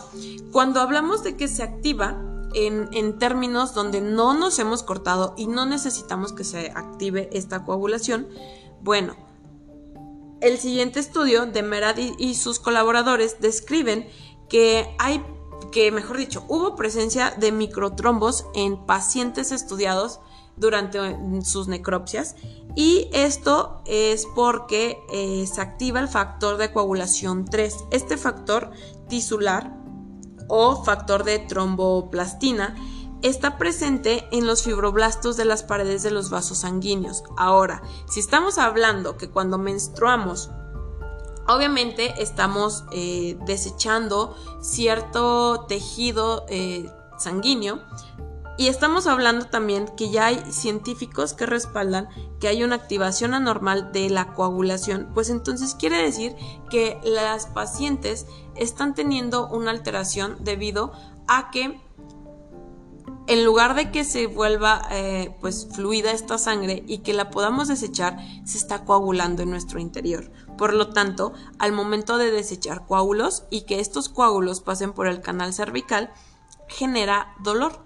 cuando 0.52 0.80
hablamos 0.80 1.24
de 1.24 1.36
que 1.36 1.48
se 1.48 1.64
activa 1.64 2.16
en, 2.54 3.18
términos 3.18 3.74
donde 3.74 4.00
no 4.00 4.34
nos 4.34 4.58
hemos 4.58 4.82
cortado 4.82 5.34
y 5.36 5.46
no 5.46 5.66
necesitamos 5.66 6.32
que 6.32 6.44
se 6.44 6.70
active 6.74 7.28
esta 7.32 7.64
coagulación, 7.64 8.28
bueno, 8.82 9.16
el 10.40 10.58
siguiente 10.58 11.00
estudio 11.00 11.46
de 11.46 11.62
Merad 11.62 11.96
y 11.96 12.34
sus 12.34 12.58
colaboradores 12.58 13.40
describen 13.40 14.08
que 14.48 14.94
hay 14.98 15.22
que, 15.72 15.90
mejor 15.90 16.16
dicho, 16.16 16.44
hubo 16.48 16.76
presencia 16.76 17.34
de 17.36 17.52
microtrombos 17.52 18.46
en 18.54 18.86
pacientes 18.86 19.52
estudiados 19.52 20.20
durante 20.56 20.98
sus 21.44 21.68
necropsias 21.68 22.36
y 22.74 23.08
esto 23.12 23.82
es 23.86 24.26
porque 24.34 24.98
eh, 25.12 25.46
se 25.46 25.60
activa 25.60 26.00
el 26.00 26.08
factor 26.08 26.56
de 26.56 26.72
coagulación 26.72 27.44
3. 27.44 27.76
Este 27.90 28.16
factor 28.16 28.70
tisular 29.08 29.77
o 30.48 30.82
factor 30.84 31.24
de 31.24 31.38
tromboplastina 31.38 32.74
está 33.22 33.58
presente 33.58 34.26
en 34.30 34.46
los 34.46 34.62
fibroblastos 34.62 35.36
de 35.36 35.44
las 35.44 35.62
paredes 35.62 36.02
de 36.02 36.10
los 36.10 36.30
vasos 36.30 36.58
sanguíneos. 36.58 37.24
Ahora, 37.36 37.82
si 38.08 38.20
estamos 38.20 38.58
hablando 38.58 39.16
que 39.16 39.28
cuando 39.28 39.58
menstruamos, 39.58 40.50
obviamente 41.46 42.14
estamos 42.22 42.84
eh, 42.92 43.36
desechando 43.44 44.36
cierto 44.60 45.66
tejido 45.68 46.46
eh, 46.48 46.90
sanguíneo, 47.18 47.80
y 48.58 48.66
estamos 48.66 49.06
hablando 49.06 49.46
también 49.46 49.86
que 49.96 50.10
ya 50.10 50.26
hay 50.26 50.42
científicos 50.50 51.32
que 51.32 51.46
respaldan 51.46 52.08
que 52.40 52.48
hay 52.48 52.64
una 52.64 52.74
activación 52.74 53.32
anormal 53.32 53.92
de 53.92 54.10
la 54.10 54.34
coagulación, 54.34 55.10
pues 55.14 55.30
entonces 55.30 55.76
quiere 55.76 56.02
decir 56.02 56.34
que 56.68 57.00
las 57.04 57.46
pacientes 57.46 58.26
están 58.58 58.94
teniendo 58.94 59.48
una 59.48 59.70
alteración 59.70 60.36
debido 60.40 60.92
a 61.26 61.50
que 61.50 61.80
en 63.28 63.44
lugar 63.44 63.74
de 63.74 63.90
que 63.90 64.04
se 64.04 64.26
vuelva 64.26 64.80
eh, 64.90 65.36
pues 65.40 65.68
fluida 65.70 66.12
esta 66.12 66.38
sangre 66.38 66.82
y 66.86 66.98
que 66.98 67.12
la 67.12 67.28
podamos 67.30 67.68
desechar, 67.68 68.16
se 68.44 68.56
está 68.56 68.86
coagulando 68.86 69.42
en 69.42 69.50
nuestro 69.50 69.78
interior. 69.78 70.32
Por 70.56 70.72
lo 70.72 70.88
tanto, 70.88 71.34
al 71.58 71.72
momento 71.72 72.16
de 72.16 72.30
desechar 72.30 72.86
coágulos 72.86 73.44
y 73.50 73.62
que 73.62 73.80
estos 73.80 74.08
coágulos 74.08 74.62
pasen 74.62 74.94
por 74.94 75.06
el 75.06 75.20
canal 75.20 75.52
cervical, 75.52 76.10
genera 76.68 77.34
dolor. 77.40 77.84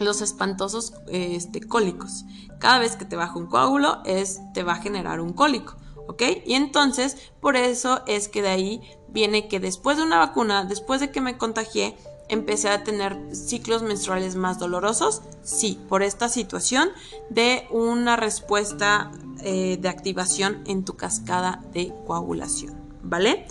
Los 0.00 0.20
espantosos 0.22 0.94
este, 1.06 1.60
cólicos. 1.60 2.24
Cada 2.58 2.80
vez 2.80 2.96
que 2.96 3.04
te 3.04 3.14
baja 3.14 3.38
un 3.38 3.46
coágulo, 3.46 4.02
es, 4.04 4.40
te 4.54 4.64
va 4.64 4.72
a 4.72 4.82
generar 4.82 5.20
un 5.20 5.34
cólico. 5.34 5.76
¿Ok? 6.08 6.22
Y 6.44 6.54
entonces, 6.54 7.32
por 7.40 7.54
eso 7.54 8.02
es 8.08 8.28
que 8.28 8.42
de 8.42 8.48
ahí 8.48 8.82
viene 9.12 9.48
que 9.48 9.60
después 9.60 9.96
de 9.96 10.02
una 10.02 10.18
vacuna, 10.18 10.64
después 10.64 11.00
de 11.00 11.10
que 11.10 11.20
me 11.20 11.38
contagié, 11.38 11.96
empecé 12.28 12.70
a 12.70 12.82
tener 12.82 13.18
ciclos 13.34 13.82
menstruales 13.82 14.36
más 14.36 14.58
dolorosos? 14.58 15.22
Sí, 15.42 15.78
por 15.88 16.02
esta 16.02 16.28
situación 16.28 16.90
de 17.28 17.66
una 17.70 18.16
respuesta 18.16 19.10
eh, 19.42 19.76
de 19.80 19.88
activación 19.88 20.62
en 20.66 20.84
tu 20.84 20.96
cascada 20.96 21.62
de 21.72 21.92
coagulación, 22.06 22.74
¿vale? 23.02 23.46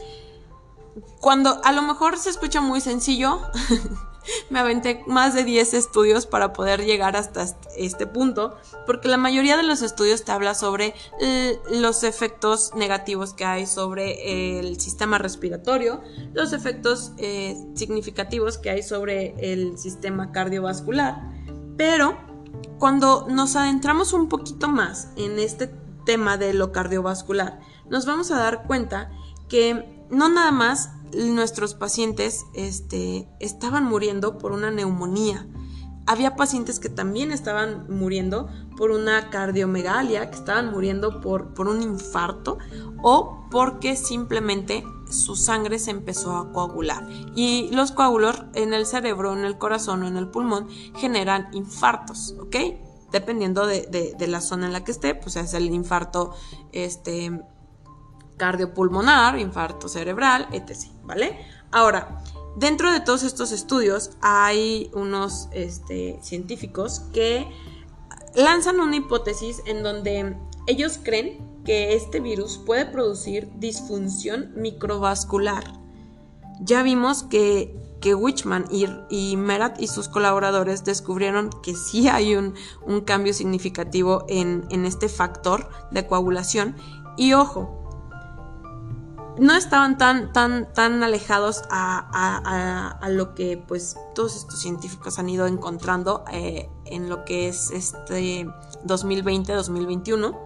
Cuando 1.20 1.62
a 1.64 1.72
lo 1.72 1.82
mejor 1.84 2.18
se 2.18 2.30
escucha 2.30 2.60
muy 2.60 2.82
sencillo, 2.82 3.42
me 4.50 4.60
aventé 4.60 5.04
más 5.08 5.34
de 5.34 5.44
10 5.44 5.74
estudios 5.74 6.26
para 6.26 6.54
poder 6.54 6.84
llegar 6.86 7.16
hasta 7.16 7.46
este 7.78 8.08
punto, 8.08 8.56
porque 8.86 9.08
la 9.08 9.18
mayoría 9.18 9.58
de 9.58 9.64
los 9.64 9.82
estudios 9.82 10.24
te 10.24 10.32
habla 10.32 10.56
sobre 10.56 10.94
los 11.72 12.04
efectos 12.04 12.74
negativos 12.76 13.34
que 13.34 13.46
hay 13.46 13.66
sobre 13.66 14.62
el 14.62 14.80
sistema 14.80 15.18
respiratorio, 15.18 16.02
los 16.34 16.54
efectos 16.54 17.14
eh, 17.18 17.56
significativos 17.76 18.58
que 18.58 18.70
hay 18.70 18.84
sobre 18.84 19.36
el 19.40 19.78
sistema 19.78 20.32
cardiovascular, 20.32 21.22
pero 21.78 22.18
cuando 22.78 23.28
nos 23.30 23.56
adentramos 23.56 24.14
un 24.14 24.28
poquito 24.28 24.68
más 24.68 25.10
en 25.16 25.40
este 25.40 25.68
tema 26.06 26.38
de 26.38 26.54
lo 26.54 26.72
cardiovascular, 26.72 27.60
nos 27.90 28.06
vamos 28.06 28.32
a 28.32 28.38
dar 28.38 28.64
cuenta 28.66 29.12
que 29.48 30.06
no 30.10 30.30
nada 30.30 30.52
más 30.52 30.92
nuestros 31.14 31.74
pacientes 31.74 32.46
este, 32.54 33.28
estaban 33.40 33.86
muriendo 33.86 34.38
por 34.38 34.52
una 34.52 34.72
neumonía. 34.72 35.48
Había 36.08 36.36
pacientes 36.36 36.80
que 36.80 36.90
también 36.90 37.32
estaban 37.32 37.86
muriendo 37.90 38.50
por 38.76 38.92
una 38.92 39.30
cardiomegalia, 39.30 40.30
que 40.30 40.36
estaban 40.36 40.72
muriendo 40.72 41.22
por, 41.22 41.54
por 41.54 41.68
un 41.68 41.82
infarto 41.82 42.58
o 43.04 43.48
porque 43.52 43.96
simplemente 43.96 44.84
su 45.10 45.36
sangre 45.36 45.78
se 45.78 45.92
empezó 45.92 46.38
a 46.38 46.52
coagular. 46.52 47.08
Y 47.36 47.70
los 47.72 47.92
coágulos 47.92 48.44
en 48.56 48.74
el 48.74 48.86
cerebro, 48.86 49.34
en 49.34 49.46
el 49.46 49.58
corazón 49.58 50.04
o 50.04 50.08
en 50.08 50.18
el 50.18 50.28
pulmón 50.30 50.68
generan 50.96 51.50
infartos, 51.54 52.36
¿ok? 52.40 52.56
Dependiendo 53.12 53.68
de, 53.68 54.16
de 54.18 54.28
la 54.28 54.42
zona 54.42 54.68
en 54.68 54.74
la 54.74 54.84
que 54.84 54.92
esté, 54.92 55.16
pues 55.16 55.36
es 55.36 55.54
el 55.54 55.66
infarto 55.66 56.34
este, 56.72 57.42
cardiopulmonar, 58.42 59.38
infarto 59.38 59.88
cerebral, 59.88 60.48
etc. 60.52 60.88
¿Vale? 61.04 61.38
Ahora, 61.72 62.24
dentro 62.56 62.92
de 62.92 63.00
todos 63.00 63.22
estos 63.22 63.52
estudios 63.52 64.18
hay 64.20 64.90
unos 64.96 65.48
este, 65.52 66.18
científicos 66.24 67.02
que 67.14 67.48
lanzan 68.34 68.80
una 68.80 68.96
hipótesis 68.96 69.62
en 69.68 69.84
donde 69.84 70.36
ellos 70.66 71.00
creen 71.04 71.62
que 71.64 71.94
este 71.94 72.20
virus 72.20 72.58
puede 72.58 72.88
producir 72.88 73.52
disfunción 73.60 74.52
microvascular. 74.56 75.64
Ya 76.62 76.82
vimos 76.82 77.22
que, 77.22 77.76
que 78.02 78.16
Wichman 78.16 78.66
y, 78.72 79.38
Merat 79.38 79.80
y 79.80 79.86
sus 79.86 80.08
colaboradores 80.08 80.84
descubrieron 80.84 81.52
que 81.62 81.76
sí 81.76 82.08
hay 82.08 82.36
un, 82.36 82.56
cambio 83.06 83.36
significativo 83.36 84.26
en 84.30 84.86
este 84.86 85.10
factor 85.10 85.70
de 85.92 86.08
coagulación. 86.08 86.76
Y 87.18 87.34
ojo, 87.34 87.81
no 89.42 89.56
estaban 89.58 89.98
tan, 89.98 90.32
tan, 90.34 90.72
tan 90.72 91.02
alejados 91.02 91.64
a, 91.72 93.00
lo 93.10 93.34
que 93.34 93.58
pues 93.58 93.98
todos 94.14 94.36
estos 94.36 94.62
científicos 94.62 95.18
han 95.18 95.30
ido 95.30 95.48
encontrando 95.48 96.24
eh, 96.32 96.70
en 96.86 97.10
lo 97.10 97.26
que 97.26 97.48
es 97.48 97.72
este 97.72 98.46
2020-2021 98.86 100.38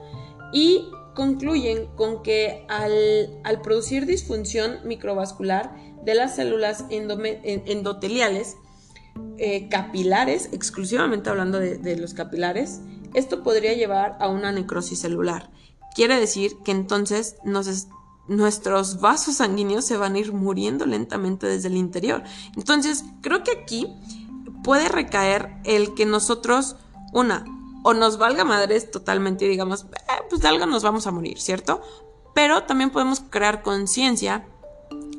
y 0.54 0.90
concluyen 1.14 1.88
con 1.98 2.24
que 2.24 2.66
al, 2.70 3.62
producir 3.62 4.06
disfunción 4.06 4.78
microvascular 4.86 5.76
de 6.06 6.16
las 6.16 6.38
células 6.38 6.86
endoteliales, 6.90 8.56
eh, 9.38 9.68
capilares, 9.68 10.50
exclusivamente 10.54 11.30
hablando 11.30 11.60
de, 11.60 11.78
de 11.78 11.98
los 11.98 12.14
capilares, 12.14 12.80
esto 13.14 13.44
podría 13.44 13.74
llevar 13.74 14.16
a 14.22 14.30
una 14.30 14.54
necrosis 14.54 15.00
celular. 15.00 15.52
Quiere 15.96 16.18
decir 16.18 16.54
que 16.64 16.72
entonces 16.72 17.36
nos, 17.44 17.68
nuestros 18.28 19.00
vasos 19.00 19.36
sanguíneos 19.36 19.86
se 19.86 19.98
van 19.98 20.16
a 20.16 20.20
ir 20.20 20.34
muriendo 20.34 20.86
lentamente 20.86 21.48
desde 21.48 21.68
el 21.68 21.78
interior. 21.78 22.24
Entonces, 22.56 23.06
creo 23.22 23.44
que 23.44 23.52
aquí 23.52 23.88
puede 24.64 24.90
recaer 24.90 25.58
el 25.64 25.94
que 25.94 26.06
nosotros, 26.06 26.76
una, 27.14 27.46
o 27.84 27.94
nos 27.94 28.18
valga 28.18 28.44
madres 28.44 28.90
totalmente 28.90 29.46
y 29.46 29.50
digamos, 29.50 29.84
eh, 29.84 30.24
pues 30.30 30.42
de 30.42 30.48
algo 30.48 30.66
nos 30.66 30.82
vamos 30.82 31.06
a 31.06 31.12
morir, 31.12 31.40
¿cierto? 31.40 31.82
Pero 32.34 32.64
también 32.64 32.90
podemos 32.90 33.22
crear 33.30 33.62
conciencia, 33.62 34.48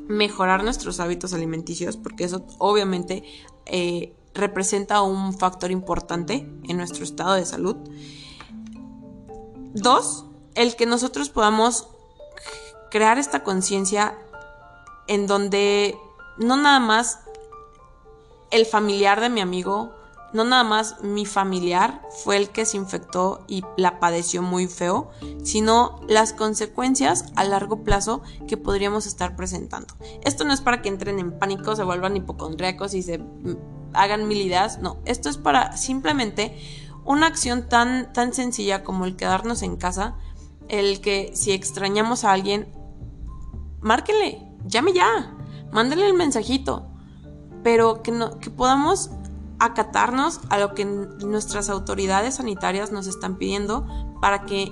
mejorar 0.07 0.63
nuestros 0.63 0.99
hábitos 0.99 1.33
alimenticios, 1.33 1.95
porque 1.95 2.25
eso 2.25 2.45
obviamente 2.59 3.23
eh, 3.65 4.13
representa 4.33 5.01
un 5.01 5.33
factor 5.33 5.71
importante 5.71 6.47
en 6.67 6.77
nuestro 6.77 7.05
estado 7.05 7.35
de 7.35 7.45
salud. 7.45 7.77
Dos, 9.73 10.25
el 10.55 10.75
que 10.75 10.85
nosotros 10.85 11.29
podamos 11.29 11.87
crear 12.89 13.17
esta 13.17 13.43
conciencia 13.43 14.17
en 15.07 15.27
donde 15.27 15.97
no 16.37 16.57
nada 16.57 16.79
más 16.79 17.19
el 18.51 18.65
familiar 18.65 19.19
de 19.21 19.29
mi 19.29 19.41
amigo 19.41 19.93
no 20.33 20.43
nada 20.43 20.63
más 20.63 21.01
mi 21.01 21.25
familiar 21.25 22.01
fue 22.23 22.37
el 22.37 22.49
que 22.49 22.65
se 22.65 22.77
infectó 22.77 23.43
y 23.47 23.63
la 23.77 23.99
padeció 23.99 24.41
muy 24.41 24.67
feo, 24.67 25.09
sino 25.43 25.99
las 26.07 26.33
consecuencias 26.33 27.25
a 27.35 27.43
largo 27.43 27.83
plazo 27.83 28.21
que 28.47 28.57
podríamos 28.57 29.05
estar 29.05 29.35
presentando. 29.35 29.93
Esto 30.23 30.43
no 30.43 30.53
es 30.53 30.61
para 30.61 30.81
que 30.81 30.89
entren 30.89 31.19
en 31.19 31.37
pánico, 31.37 31.75
se 31.75 31.83
vuelvan 31.83 32.17
hipocondríacos 32.17 32.93
y 32.93 33.03
se 33.03 33.21
hagan 33.93 34.27
mil 34.27 34.41
ideas, 34.41 34.79
no, 34.79 34.97
esto 35.05 35.29
es 35.29 35.37
para 35.37 35.77
simplemente 35.77 36.57
una 37.05 37.27
acción 37.27 37.69
tan, 37.69 38.11
tan 38.11 38.33
sencilla 38.33 38.83
como 38.83 39.05
el 39.05 39.15
quedarnos 39.15 39.61
en 39.61 39.77
casa, 39.77 40.15
el 40.67 40.99
que 40.99 41.31
si 41.33 41.53
extrañamos 41.53 42.25
a 42.25 42.33
alguien, 42.33 42.67
márquenle, 43.81 44.41
llame 44.65 44.93
ya, 44.93 45.35
mándele 45.71 46.07
el 46.07 46.13
mensajito, 46.13 46.87
pero 47.63 48.01
que, 48.03 48.11
no, 48.11 48.39
que 48.39 48.49
podamos 48.49 49.11
acatarnos 49.59 50.41
a 50.49 50.57
lo 50.57 50.73
que 50.73 50.85
nuestras 50.85 51.69
autoridades 51.69 52.35
sanitarias 52.35 52.91
nos 52.91 53.07
están 53.07 53.37
pidiendo 53.37 53.87
para 54.21 54.45
que 54.45 54.71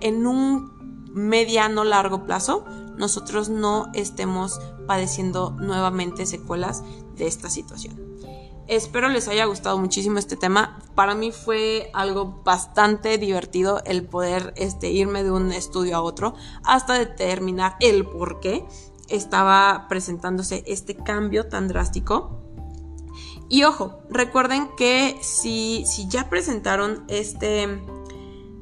en 0.00 0.26
un 0.26 1.10
mediano 1.12 1.84
largo 1.84 2.24
plazo 2.24 2.64
nosotros 2.98 3.48
no 3.48 3.90
estemos 3.94 4.60
padeciendo 4.86 5.50
nuevamente 5.58 6.26
secuelas 6.26 6.82
de 7.16 7.26
esta 7.26 7.48
situación. 7.50 8.15
Espero 8.68 9.08
les 9.08 9.28
haya 9.28 9.44
gustado 9.44 9.78
muchísimo 9.78 10.18
este 10.18 10.36
tema. 10.36 10.78
Para 10.94 11.14
mí 11.14 11.30
fue 11.30 11.90
algo 11.94 12.42
bastante 12.44 13.16
divertido 13.18 13.82
el 13.84 14.04
poder 14.04 14.52
este, 14.56 14.90
irme 14.90 15.22
de 15.22 15.30
un 15.30 15.52
estudio 15.52 15.96
a 15.96 16.02
otro 16.02 16.34
hasta 16.64 16.94
determinar 16.94 17.76
el 17.80 18.04
por 18.04 18.40
qué 18.40 18.66
estaba 19.08 19.86
presentándose 19.88 20.64
este 20.66 20.96
cambio 20.96 21.48
tan 21.48 21.68
drástico 21.68 22.42
y 23.48 23.62
ojo, 23.62 24.00
recuerden 24.10 24.68
que 24.76 25.16
si, 25.20 25.84
ya 26.08 26.28
presentaron 26.28 27.04
este, 27.08 27.80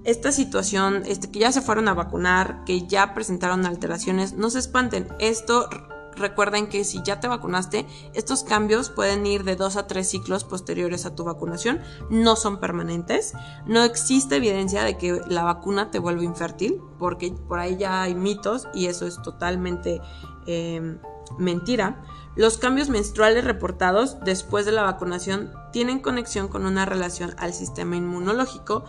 esta 0.05 0.31
situación, 0.31 1.03
este, 1.07 1.31
que 1.31 1.39
ya 1.39 1.53
se 1.53 1.63
fueron 1.63 1.89
a 1.89 1.95
vacunar, 1.95 2.65
que 2.65 2.87
ya 2.87 3.15
presentaron 3.15 3.65
alteraciones, 3.65 4.35
no 4.35 4.51
se 4.51 4.59
espanten. 4.59 5.09
Esto 5.21 5.69
recuerden 6.17 6.69
que 6.69 6.85
si 6.85 7.03
ya 7.03 7.21
te 7.21 7.29
vacunaste, 7.29 7.87
estos 8.15 8.45
cambios 8.45 8.91
pueden 8.91 9.27
ir 9.27 9.45
de 9.45 9.57
dos 9.57 9.77
a 9.77 9.87
tres 9.87 10.09
ciclos 10.09 10.45
posteriores 10.45 11.07
a 11.07 11.15
tu 11.15 11.25
vacunación, 11.25 11.81
no 12.11 12.37
son 12.37 12.61
permanentes, 12.61 13.33
no 13.67 13.83
existe 13.83 14.37
evidencia 14.37 14.85
de 14.85 14.99
que 14.99 15.21
la 15.29 15.45
vacuna 15.45 15.91
te 15.91 15.99
vuelva 15.99 16.25
infértil, 16.25 16.81
porque 16.99 17.33
por 17.49 17.59
ahí 17.59 17.77
ya 17.77 18.03
hay 18.03 18.15
mitos 18.15 18.69
y 18.75 18.87
eso 18.87 19.07
es 19.07 19.21
totalmente 19.23 20.01
eh, 20.47 20.99
mentira. 21.39 22.03
Los 22.37 22.59
cambios 22.59 22.89
menstruales 22.89 23.45
reportados 23.45 24.19
después 24.25 24.67
de 24.67 24.73
la 24.73 24.83
vacunación 24.83 25.53
tienen 25.73 26.01
conexión 26.01 26.49
con 26.49 26.67
una 26.67 26.85
relación 26.85 27.35
al 27.39 27.55
sistema 27.55 27.95
inmunológico 27.95 28.85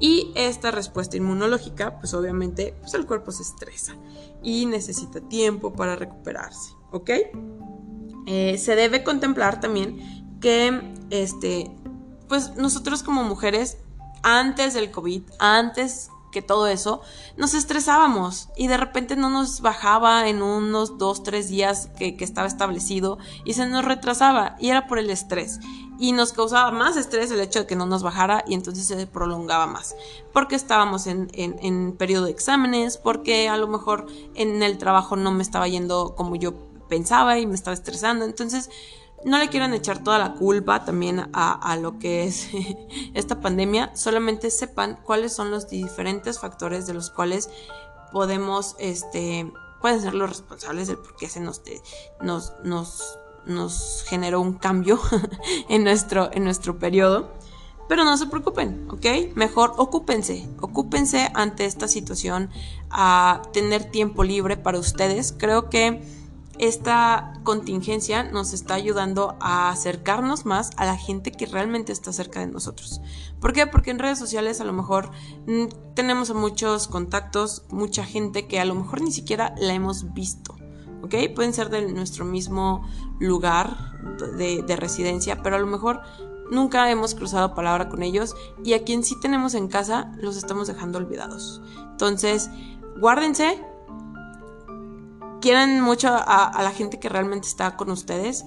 y 0.00 0.32
esta 0.34 0.72
respuesta 0.72 1.16
inmunológica, 1.16 1.98
pues 2.00 2.12
obviamente, 2.14 2.76
pues 2.80 2.94
el 2.94 3.06
cuerpo 3.06 3.30
se 3.30 3.42
estresa 3.42 3.94
y 4.42 4.66
necesita 4.66 5.20
tiempo 5.20 5.72
para 5.72 5.96
recuperarse, 5.96 6.72
¿ok? 6.90 7.10
Eh, 8.26 8.58
se 8.58 8.76
debe 8.76 9.02
contemplar 9.04 9.60
también 9.60 10.38
que, 10.40 10.94
este, 11.10 11.70
pues 12.28 12.56
nosotros 12.56 13.02
como 13.02 13.24
mujeres, 13.24 13.78
antes 14.22 14.74
del 14.74 14.90
COVID, 14.90 15.22
antes 15.38 16.10
que 16.30 16.42
todo 16.42 16.66
eso, 16.66 17.00
nos 17.36 17.54
estresábamos 17.54 18.50
y 18.56 18.66
de 18.66 18.76
repente 18.76 19.16
no 19.16 19.30
nos 19.30 19.60
bajaba 19.60 20.28
en 20.28 20.42
unos 20.42 20.98
dos, 20.98 21.22
tres 21.22 21.48
días 21.48 21.88
que, 21.98 22.16
estaba 22.20 22.46
establecido 22.46 23.18
y 23.44 23.54
se 23.54 23.66
nos 23.66 23.84
retrasaba 23.84 24.56
y 24.58 24.68
era 24.68 24.86
por 24.86 24.98
el 24.98 25.10
estrés 25.10 25.60
y 25.98 26.12
nos 26.12 26.32
causaba 26.32 26.70
más 26.70 26.96
estrés 26.96 27.30
el 27.30 27.40
hecho 27.40 27.60
de 27.60 27.66
que 27.66 27.76
no 27.76 27.86
nos 27.86 28.02
bajara 28.02 28.44
y 28.46 28.54
entonces 28.54 28.86
se 28.86 29.06
prolongaba 29.06 29.66
más. 29.66 29.96
Porque 30.32 30.56
estábamos 30.56 31.06
en, 31.06 31.28
en 31.32 31.96
periodo 31.96 32.26
de 32.26 32.30
exámenes, 32.30 32.96
porque 32.96 33.48
a 33.48 33.56
lo 33.56 33.66
mejor 33.66 34.06
en 34.34 34.62
el 34.62 34.78
trabajo 34.78 35.16
no 35.16 35.32
me 35.32 35.42
estaba 35.42 35.68
yendo 35.68 36.14
como 36.14 36.36
yo 36.36 36.54
pensaba 36.88 37.38
y 37.38 37.46
me 37.46 37.54
estaba 37.54 37.74
estresando, 37.74 38.24
entonces 38.24 38.70
no 39.24 39.38
le 39.38 39.48
quieran 39.48 39.74
echar 39.74 40.02
toda 40.02 40.18
la 40.18 40.34
culpa 40.34 40.84
también 40.84 41.28
a, 41.32 41.76
lo 41.76 41.98
que 41.98 42.24
es 42.24 42.48
esta 43.14 43.40
pandemia, 43.40 43.94
solamente 43.96 44.50
sepan 44.50 44.98
cuáles 45.02 45.32
son 45.32 45.50
los 45.50 45.68
diferentes 45.68 46.38
factores 46.38 46.86
de 46.86 46.94
los 46.94 47.10
cuales 47.10 47.50
podemos, 48.12 48.76
este, 48.78 49.52
pueden 49.80 50.00
ser 50.00 50.14
los 50.14 50.28
responsables 50.28 50.88
del 50.88 50.98
por 50.98 51.16
qué 51.16 51.28
se 51.28 51.40
nos, 51.40 51.62
nos, 52.20 52.52
nos, 52.64 53.18
nos 53.46 54.04
generó 54.06 54.40
un 54.40 54.54
cambio 54.54 55.00
en 55.68 55.84
nuestro, 55.84 56.30
en 56.32 56.44
nuestro 56.44 56.78
periodo. 56.78 57.32
Pero 57.88 58.04
no 58.04 58.18
se 58.18 58.26
preocupen, 58.26 58.86
¿ok? 58.90 59.34
Mejor 59.34 59.72
ocúpense, 59.78 60.46
ocúpense 60.60 61.30
ante 61.32 61.64
esta 61.64 61.88
situación 61.88 62.50
a 62.90 63.40
tener 63.54 63.90
tiempo 63.90 64.24
libre 64.24 64.58
para 64.58 64.78
ustedes. 64.78 65.34
Creo 65.36 65.70
que 65.70 66.02
esta 66.58 67.34
contingencia 67.44 68.24
nos 68.24 68.52
está 68.52 68.74
ayudando 68.74 69.36
a 69.40 69.70
acercarnos 69.70 70.44
más 70.44 70.70
a 70.76 70.84
la 70.84 70.96
gente 70.96 71.30
que 71.30 71.46
realmente 71.46 71.92
está 71.92 72.12
cerca 72.12 72.40
de 72.40 72.48
nosotros. 72.48 73.00
¿Por 73.40 73.52
qué? 73.52 73.66
Porque 73.66 73.90
en 73.90 74.00
redes 74.00 74.18
sociales 74.18 74.60
a 74.60 74.64
lo 74.64 74.72
mejor 74.72 75.10
mm, 75.46 75.94
tenemos 75.94 76.34
muchos 76.34 76.88
contactos, 76.88 77.62
mucha 77.70 78.04
gente 78.04 78.48
que 78.48 78.58
a 78.58 78.64
lo 78.64 78.74
mejor 78.74 79.02
ni 79.02 79.12
siquiera 79.12 79.54
la 79.56 79.72
hemos 79.72 80.12
visto. 80.12 80.56
¿Ok? 81.02 81.14
Pueden 81.34 81.54
ser 81.54 81.70
de 81.70 81.92
nuestro 81.92 82.24
mismo 82.24 82.84
lugar 83.18 83.98
de, 84.36 84.62
de 84.62 84.76
residencia, 84.76 85.42
pero 85.42 85.56
a 85.56 85.58
lo 85.58 85.66
mejor 85.66 86.00
nunca 86.50 86.90
hemos 86.90 87.14
cruzado 87.14 87.54
palabra 87.54 87.88
con 87.88 88.02
ellos 88.02 88.34
y 88.64 88.74
a 88.74 88.84
quien 88.84 89.04
sí 89.04 89.18
tenemos 89.20 89.54
en 89.54 89.68
casa 89.68 90.12
los 90.16 90.36
estamos 90.36 90.68
dejando 90.68 90.98
olvidados. 90.98 91.60
Entonces, 91.90 92.50
guárdense, 93.00 93.60
quieran 95.40 95.80
mucho 95.80 96.08
a, 96.10 96.62
la 96.62 96.70
gente 96.70 96.98
que 96.98 97.08
realmente 97.08 97.48
está 97.48 97.76
con 97.76 97.90
ustedes, 97.90 98.44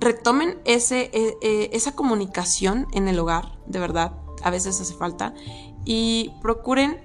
retomen 0.00 0.60
ese, 0.64 1.10
e, 1.12 1.36
e, 1.42 1.70
esa 1.72 1.94
comunicación 1.94 2.86
en 2.92 3.08
el 3.08 3.18
hogar, 3.18 3.58
de 3.66 3.78
verdad, 3.78 4.12
a 4.42 4.50
veces 4.50 4.80
hace 4.80 4.94
falta, 4.94 5.34
y 5.84 6.32
procuren 6.40 7.00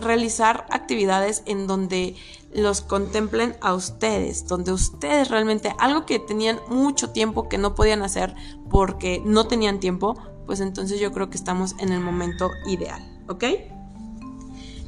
realizar 0.00 0.66
actividades 0.70 1.42
en 1.46 1.66
donde 1.66 2.16
los 2.52 2.80
contemplen 2.80 3.56
a 3.60 3.74
ustedes, 3.74 4.46
donde 4.46 4.72
ustedes 4.72 5.28
realmente 5.28 5.74
algo 5.78 6.06
que 6.06 6.18
tenían 6.18 6.58
mucho 6.68 7.10
tiempo 7.10 7.48
que 7.48 7.58
no 7.58 7.74
podían 7.74 8.02
hacer 8.02 8.34
porque 8.70 9.22
no 9.24 9.46
tenían 9.46 9.80
tiempo, 9.80 10.16
pues 10.46 10.60
entonces 10.60 10.98
yo 10.98 11.12
creo 11.12 11.28
que 11.28 11.36
estamos 11.36 11.74
en 11.78 11.92
el 11.92 12.00
momento 12.00 12.50
ideal, 12.66 13.02
¿ok? 13.28 13.44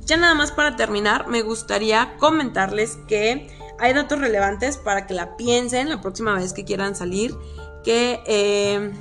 Ya 0.07 0.17
nada 0.17 0.35
más 0.35 0.53
para 0.53 0.77
terminar, 0.77 1.29
me 1.29 1.43
gustaría 1.43 2.17
comentarles 2.19 2.99
que 3.07 3.49
hay 3.79 3.93
datos 3.93 4.19
relevantes 4.19 4.77
para 4.77 5.07
que 5.07 5.15
la 5.15 5.37
piensen 5.37 5.89
la 5.89 6.01
próxima 6.01 6.35
vez 6.35 6.53
que 6.53 6.65
quieran 6.65 6.97
salir, 6.97 7.37
que 7.85 8.21
eh, 8.27 8.93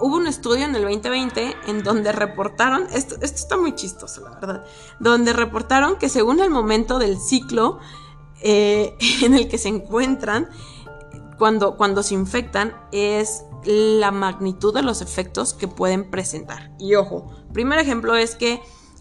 hubo 0.00 0.16
un 0.16 0.26
estudio 0.26 0.64
en 0.64 0.74
el 0.74 0.82
2020 0.82 1.54
en 1.66 1.82
donde 1.82 2.12
reportaron, 2.12 2.86
esto, 2.92 3.16
esto 3.20 3.36
está 3.36 3.56
muy 3.56 3.74
chistoso, 3.74 4.22
la 4.22 4.30
verdad, 4.30 4.64
donde 5.00 5.32
reportaron 5.32 5.96
que 5.96 6.08
según 6.08 6.40
el 6.40 6.50
momento 6.50 6.98
del 6.98 7.18
ciclo 7.18 7.80
eh, 8.44 8.94
en 9.22 9.34
el 9.34 9.48
que 9.48 9.58
se 9.58 9.68
encuentran, 9.68 10.48
cuando, 11.38 11.76
cuando 11.76 12.04
se 12.04 12.14
infectan, 12.14 12.76
es 12.92 13.42
la 13.64 14.10
magnitud 14.10 14.72
de 14.72 14.82
los 14.82 15.00
efectos 15.00 15.54
que 15.54 15.66
pueden 15.66 16.10
presentar. 16.10 16.70
Y 16.78 16.94
ojo, 16.94 17.32
primer 17.52 17.80
ejemplo 17.80 18.14
es 18.14 18.36
que 18.36 18.60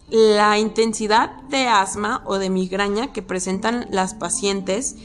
la 0.09 0.57
intensidad 0.57 1.41
de 1.49 1.67
asma 1.67 2.23
o 2.25 2.37
de 2.37 2.49
migraña 2.49 3.11
que 3.13 3.21
presentan 3.21 3.87
las 3.91 4.13
pacientes 4.13 4.95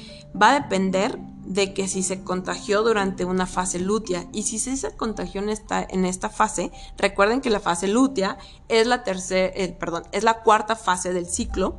va 0.40 0.50
a 0.50 0.60
depender 0.60 1.18
de 1.44 1.72
que 1.72 1.88
si 1.88 2.02
se 2.02 2.22
contagió 2.22 2.82
durante 2.82 3.24
una 3.24 3.46
fase 3.46 3.78
lútea 3.78 4.26
y 4.32 4.42
si 4.42 4.58
se 4.58 4.94
contagió 4.96 5.40
en 5.40 5.48
esta, 5.48 5.82
en 5.82 6.04
esta 6.04 6.28
fase, 6.28 6.70
recuerden 6.98 7.40
que 7.40 7.48
la 7.48 7.58
fase 7.58 7.88
lútea 7.88 8.36
es 8.68 8.86
la 8.86 9.02
tercera, 9.02 9.50
eh, 9.56 9.74
perdón, 9.78 10.04
es 10.12 10.24
la 10.24 10.42
cuarta 10.42 10.76
fase 10.76 11.12
del 11.12 11.26
ciclo 11.26 11.76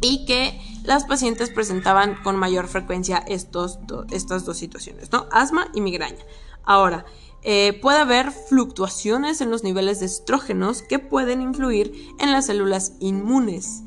y 0.00 0.24
que 0.26 0.60
las 0.88 1.04
pacientes 1.04 1.50
presentaban 1.50 2.16
con 2.24 2.36
mayor 2.36 2.66
frecuencia 2.66 3.18
estos 3.28 3.78
estas 4.10 4.46
dos 4.46 4.56
situaciones, 4.56 5.12
¿no? 5.12 5.26
Asma 5.30 5.68
y 5.74 5.82
migraña. 5.82 6.24
Ahora, 6.64 7.04
eh, 7.42 7.78
puede 7.82 7.98
haber 7.98 8.32
fluctuaciones 8.32 9.42
en 9.42 9.50
los 9.50 9.62
niveles 9.62 10.00
de 10.00 10.06
estrógenos 10.06 10.80
que 10.80 10.98
pueden 10.98 11.42
influir 11.42 11.92
en 12.18 12.32
las 12.32 12.46
células 12.46 12.94
inmunes. 13.00 13.82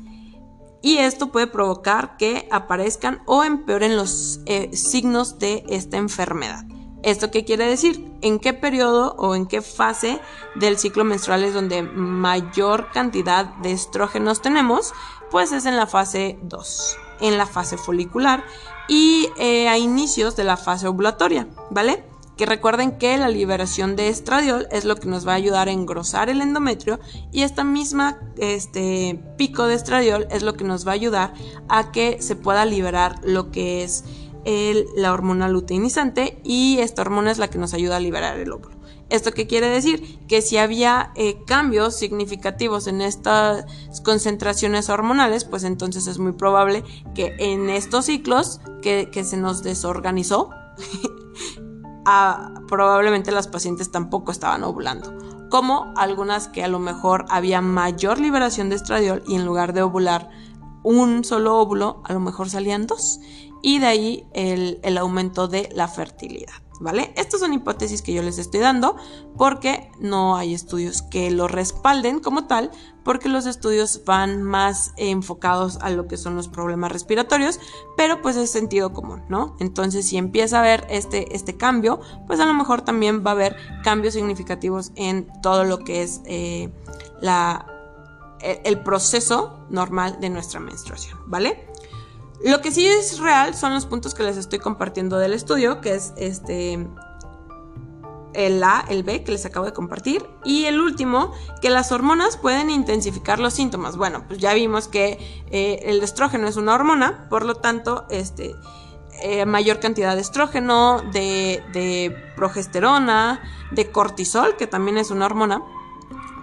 Y 0.80 0.98
esto 0.98 1.32
puede 1.32 1.48
provocar 1.48 2.16
que 2.16 2.46
aparezcan 2.52 3.20
o 3.26 3.42
empeoren 3.42 3.96
los 3.96 4.38
eh, 4.46 4.70
signos 4.72 5.40
de 5.40 5.64
esta 5.68 5.96
enfermedad. 5.96 6.64
¿Esto 7.02 7.32
qué 7.32 7.44
quiere 7.44 7.66
decir? 7.66 8.12
¿En 8.20 8.38
qué 8.38 8.52
periodo 8.52 9.16
o 9.18 9.34
en 9.34 9.46
qué 9.46 9.60
fase 9.60 10.20
del 10.54 10.78
ciclo 10.78 11.02
menstrual 11.02 11.42
es 11.42 11.52
donde 11.52 11.82
mayor 11.82 12.92
cantidad 12.92 13.56
de 13.56 13.72
estrógenos 13.72 14.40
tenemos? 14.40 14.92
Pues 15.32 15.50
es 15.50 15.66
en 15.66 15.76
la 15.76 15.88
fase 15.88 16.38
2, 16.42 16.96
en 17.22 17.38
la 17.38 17.46
fase 17.46 17.76
folicular 17.76 18.44
y 18.86 19.28
eh, 19.38 19.68
a 19.68 19.78
inicios 19.78 20.36
de 20.36 20.44
la 20.44 20.56
fase 20.56 20.86
ovulatoria, 20.86 21.48
¿vale? 21.70 22.04
que 22.36 22.46
recuerden 22.46 22.98
que 22.98 23.16
la 23.18 23.28
liberación 23.28 23.94
de 23.94 24.08
estradiol 24.08 24.66
es 24.70 24.84
lo 24.84 24.96
que 24.96 25.08
nos 25.08 25.26
va 25.26 25.32
a 25.32 25.36
ayudar 25.36 25.68
a 25.68 25.72
engrosar 25.72 26.28
el 26.28 26.40
endometrio 26.40 26.98
y 27.30 27.42
esta 27.42 27.62
misma 27.62 28.18
este, 28.38 29.22
pico 29.36 29.66
de 29.66 29.74
estradiol 29.74 30.26
es 30.30 30.42
lo 30.42 30.54
que 30.54 30.64
nos 30.64 30.86
va 30.86 30.92
a 30.92 30.94
ayudar 30.94 31.34
a 31.68 31.92
que 31.92 32.20
se 32.22 32.36
pueda 32.36 32.64
liberar 32.64 33.20
lo 33.22 33.50
que 33.50 33.84
es 33.84 34.04
la 34.96 35.12
hormona 35.12 35.48
luteinizante 35.48 36.40
y 36.42 36.78
esta 36.80 37.02
hormona 37.02 37.30
es 37.30 37.38
la 37.38 37.48
que 37.48 37.58
nos 37.58 37.74
ayuda 37.74 37.96
a 37.96 38.00
liberar 38.00 38.38
el 38.38 38.50
óvulo. 38.52 38.81
¿Esto 39.12 39.32
qué 39.32 39.46
quiere 39.46 39.68
decir? 39.68 40.18
Que 40.26 40.40
si 40.40 40.56
había 40.56 41.12
eh, 41.16 41.44
cambios 41.44 41.94
significativos 41.94 42.86
en 42.86 43.02
estas 43.02 43.66
concentraciones 44.02 44.88
hormonales, 44.88 45.44
pues 45.44 45.64
entonces 45.64 46.06
es 46.06 46.18
muy 46.18 46.32
probable 46.32 46.82
que 47.14 47.36
en 47.38 47.68
estos 47.68 48.06
ciclos 48.06 48.62
que, 48.80 49.10
se 49.22 49.36
nos 49.36 49.62
desorganizó, 49.62 50.48
probablemente 52.68 53.32
las 53.32 53.48
pacientes 53.48 53.90
tampoco 53.90 54.32
estaban 54.32 54.64
ovulando. 54.64 55.12
Como 55.50 55.92
algunas 55.98 56.48
que 56.48 56.64
a 56.64 56.68
lo 56.68 56.78
mejor 56.78 57.26
había 57.28 57.60
mayor 57.60 58.18
liberación 58.18 58.70
de 58.70 58.76
estradiol 58.76 59.22
y 59.26 59.34
en 59.34 59.44
lugar 59.44 59.74
de 59.74 59.82
ovular 59.82 60.30
un 60.84 61.22
solo 61.22 61.58
óvulo, 61.58 62.00
a 62.06 62.14
lo 62.14 62.20
mejor 62.20 62.48
salían 62.48 62.86
dos. 62.86 63.20
Y 63.60 63.78
de 63.78 63.86
ahí 63.86 64.26
el 64.32 64.96
aumento 64.96 65.48
de 65.48 65.68
la 65.74 65.86
fertilidad. 65.86 66.61
¿Vale? 66.82 67.12
Estas 67.16 67.40
son 67.40 67.54
hipótesis 67.54 68.02
que 68.02 68.12
yo 68.12 68.22
les 68.22 68.38
estoy 68.38 68.60
dando 68.60 68.96
porque 69.38 69.90
no 70.00 70.36
hay 70.36 70.52
estudios 70.52 71.02
que 71.02 71.30
lo 71.30 71.48
respalden 71.48 72.20
como 72.20 72.46
tal, 72.46 72.70
porque 73.04 73.28
los 73.28 73.46
estudios 73.46 74.02
van 74.04 74.42
más 74.42 74.92
enfocados 74.96 75.78
a 75.80 75.90
lo 75.90 76.08
que 76.08 76.16
son 76.16 76.36
los 76.36 76.48
problemas 76.48 76.92
respiratorios, 76.92 77.60
pero 77.96 78.20
pues 78.20 78.36
es 78.36 78.50
sentido 78.50 78.92
común, 78.92 79.22
¿no? 79.28 79.56
Entonces 79.60 80.06
si 80.08 80.16
empieza 80.16 80.58
a 80.58 80.60
haber 80.60 80.86
este, 80.90 81.34
este 81.34 81.56
cambio, 81.56 82.00
pues 82.26 82.40
a 82.40 82.46
lo 82.46 82.54
mejor 82.54 82.82
también 82.82 83.24
va 83.24 83.30
a 83.30 83.34
haber 83.34 83.56
cambios 83.84 84.14
significativos 84.14 84.92
en 84.96 85.28
todo 85.40 85.64
lo 85.64 85.78
que 85.78 86.02
es 86.02 86.20
eh, 86.24 86.72
la, 87.20 87.66
el 88.42 88.80
proceso 88.82 89.66
normal 89.70 90.18
de 90.20 90.30
nuestra 90.30 90.60
menstruación, 90.60 91.18
¿vale? 91.26 91.71
Lo 92.44 92.60
que 92.60 92.72
sí 92.72 92.86
es 92.86 93.18
real 93.18 93.54
son 93.54 93.72
los 93.72 93.86
puntos 93.86 94.14
que 94.14 94.22
les 94.24 94.36
estoy 94.36 94.58
compartiendo 94.58 95.18
del 95.18 95.32
estudio, 95.32 95.80
que 95.80 95.94
es 95.94 96.12
este 96.16 96.86
el 98.34 98.62
A, 98.64 98.84
el 98.88 99.02
B 99.02 99.24
que 99.24 99.32
les 99.32 99.44
acabo 99.44 99.66
de 99.66 99.72
compartir 99.72 100.24
y 100.44 100.64
el 100.64 100.80
último, 100.80 101.32
que 101.60 101.70
las 101.70 101.92
hormonas 101.92 102.36
pueden 102.36 102.70
intensificar 102.70 103.38
los 103.38 103.54
síntomas. 103.54 103.96
Bueno, 103.96 104.24
pues 104.26 104.38
ya 104.40 104.54
vimos 104.54 104.88
que 104.88 105.44
eh, 105.50 105.80
el 105.84 106.02
estrógeno 106.02 106.48
es 106.48 106.56
una 106.56 106.74
hormona, 106.74 107.26
por 107.28 107.44
lo 107.44 107.56
tanto, 107.56 108.06
este, 108.10 108.54
eh, 109.22 109.44
mayor 109.46 109.80
cantidad 109.80 110.14
de 110.14 110.22
estrógeno, 110.22 111.02
de, 111.12 112.16
progesterona, 112.36 113.40
de 113.70 113.90
cortisol, 113.90 114.56
que 114.56 114.66
también 114.66 114.98
es 114.98 115.10
una 115.10 115.26
hormona, 115.26 115.62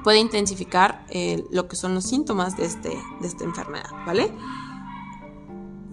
puede 0.04 0.20
intensificar 0.20 1.06
eh, 1.10 1.46
lo 1.52 1.68
que 1.68 1.76
son 1.76 1.96
los 1.96 2.06
síntomas 2.06 2.56
de, 2.56 2.66
este, 2.66 2.90
de 3.20 3.28
esta 3.28 3.44
enfermedad, 3.44 3.90
¿vale? 4.06 4.32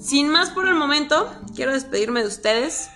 Sin 0.07 0.29
más 0.29 0.51
por 0.51 0.69
el 0.69 0.77
momento, 0.77 1.27
quiero 1.57 1.73
despedirme 1.73 2.21
de 2.21 2.29
ustedes. 2.29 2.93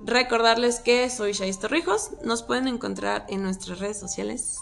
Recordarles 0.00 0.80
que 0.80 1.10
soy 1.10 1.32
Shais 1.32 1.58
Torrijos. 1.58 2.12
Nos 2.24 2.42
pueden 2.42 2.66
encontrar 2.66 3.26
en 3.28 3.42
nuestras 3.42 3.78
redes 3.78 4.00
sociales. 4.00 4.58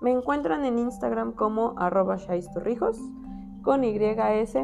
Me 0.00 0.12
encuentran 0.12 0.64
en 0.64 0.78
Instagram 0.78 1.32
como 1.32 1.74
arroba 1.78 2.18
Torrijos 2.54 2.96
con 3.64 3.82
YS, 3.82 4.54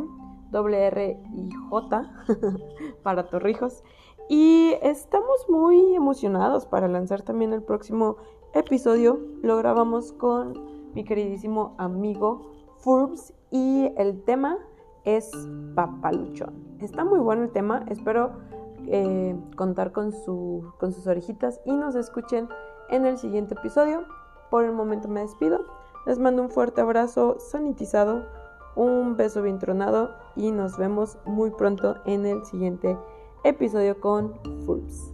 R 0.52 1.22
y 1.32 1.50
J 1.68 2.12
para 3.02 3.26
Torrijos. 3.26 3.82
Y 4.28 4.74
estamos 4.82 5.48
muy 5.48 5.96
emocionados 5.96 6.64
para 6.64 6.86
lanzar 6.86 7.22
también 7.22 7.52
el 7.52 7.64
próximo 7.64 8.18
episodio 8.54 9.18
lo 9.42 9.56
grabamos 9.56 10.12
con 10.12 10.92
mi 10.94 11.04
queridísimo 11.04 11.74
amigo 11.76 12.52
Forbes 12.78 13.34
y 13.50 13.92
el 13.96 14.22
tema 14.22 14.58
es 15.04 15.30
papaluchón. 15.74 16.54
Está 16.80 17.04
muy 17.04 17.18
bueno 17.18 17.42
el 17.42 17.50
tema, 17.50 17.84
espero 17.88 18.30
eh, 18.86 19.36
contar 19.56 19.92
con, 19.92 20.12
con 20.78 20.92
sus 20.92 21.06
orejitas 21.06 21.60
y 21.64 21.72
nos 21.72 21.96
escuchen 21.96 22.48
en 22.90 23.06
el 23.06 23.18
siguiente 23.18 23.54
episodio. 23.54 24.04
Por 24.50 24.64
el 24.64 24.72
momento 24.72 25.08
me 25.08 25.20
despido, 25.20 25.64
les 26.06 26.18
mando 26.20 26.42
un 26.42 26.50
fuerte 26.50 26.80
abrazo 26.80 27.36
sanitizado, 27.40 28.24
un 28.76 29.16
beso 29.16 29.42
bien 29.42 29.58
tronado 29.58 30.14
y 30.36 30.52
nos 30.52 30.78
vemos 30.78 31.18
muy 31.24 31.50
pronto 31.50 31.96
en 32.04 32.24
el 32.24 32.44
siguiente 32.44 32.96
episodio 33.42 34.00
con 34.00 34.34
Forbes. 34.64 35.12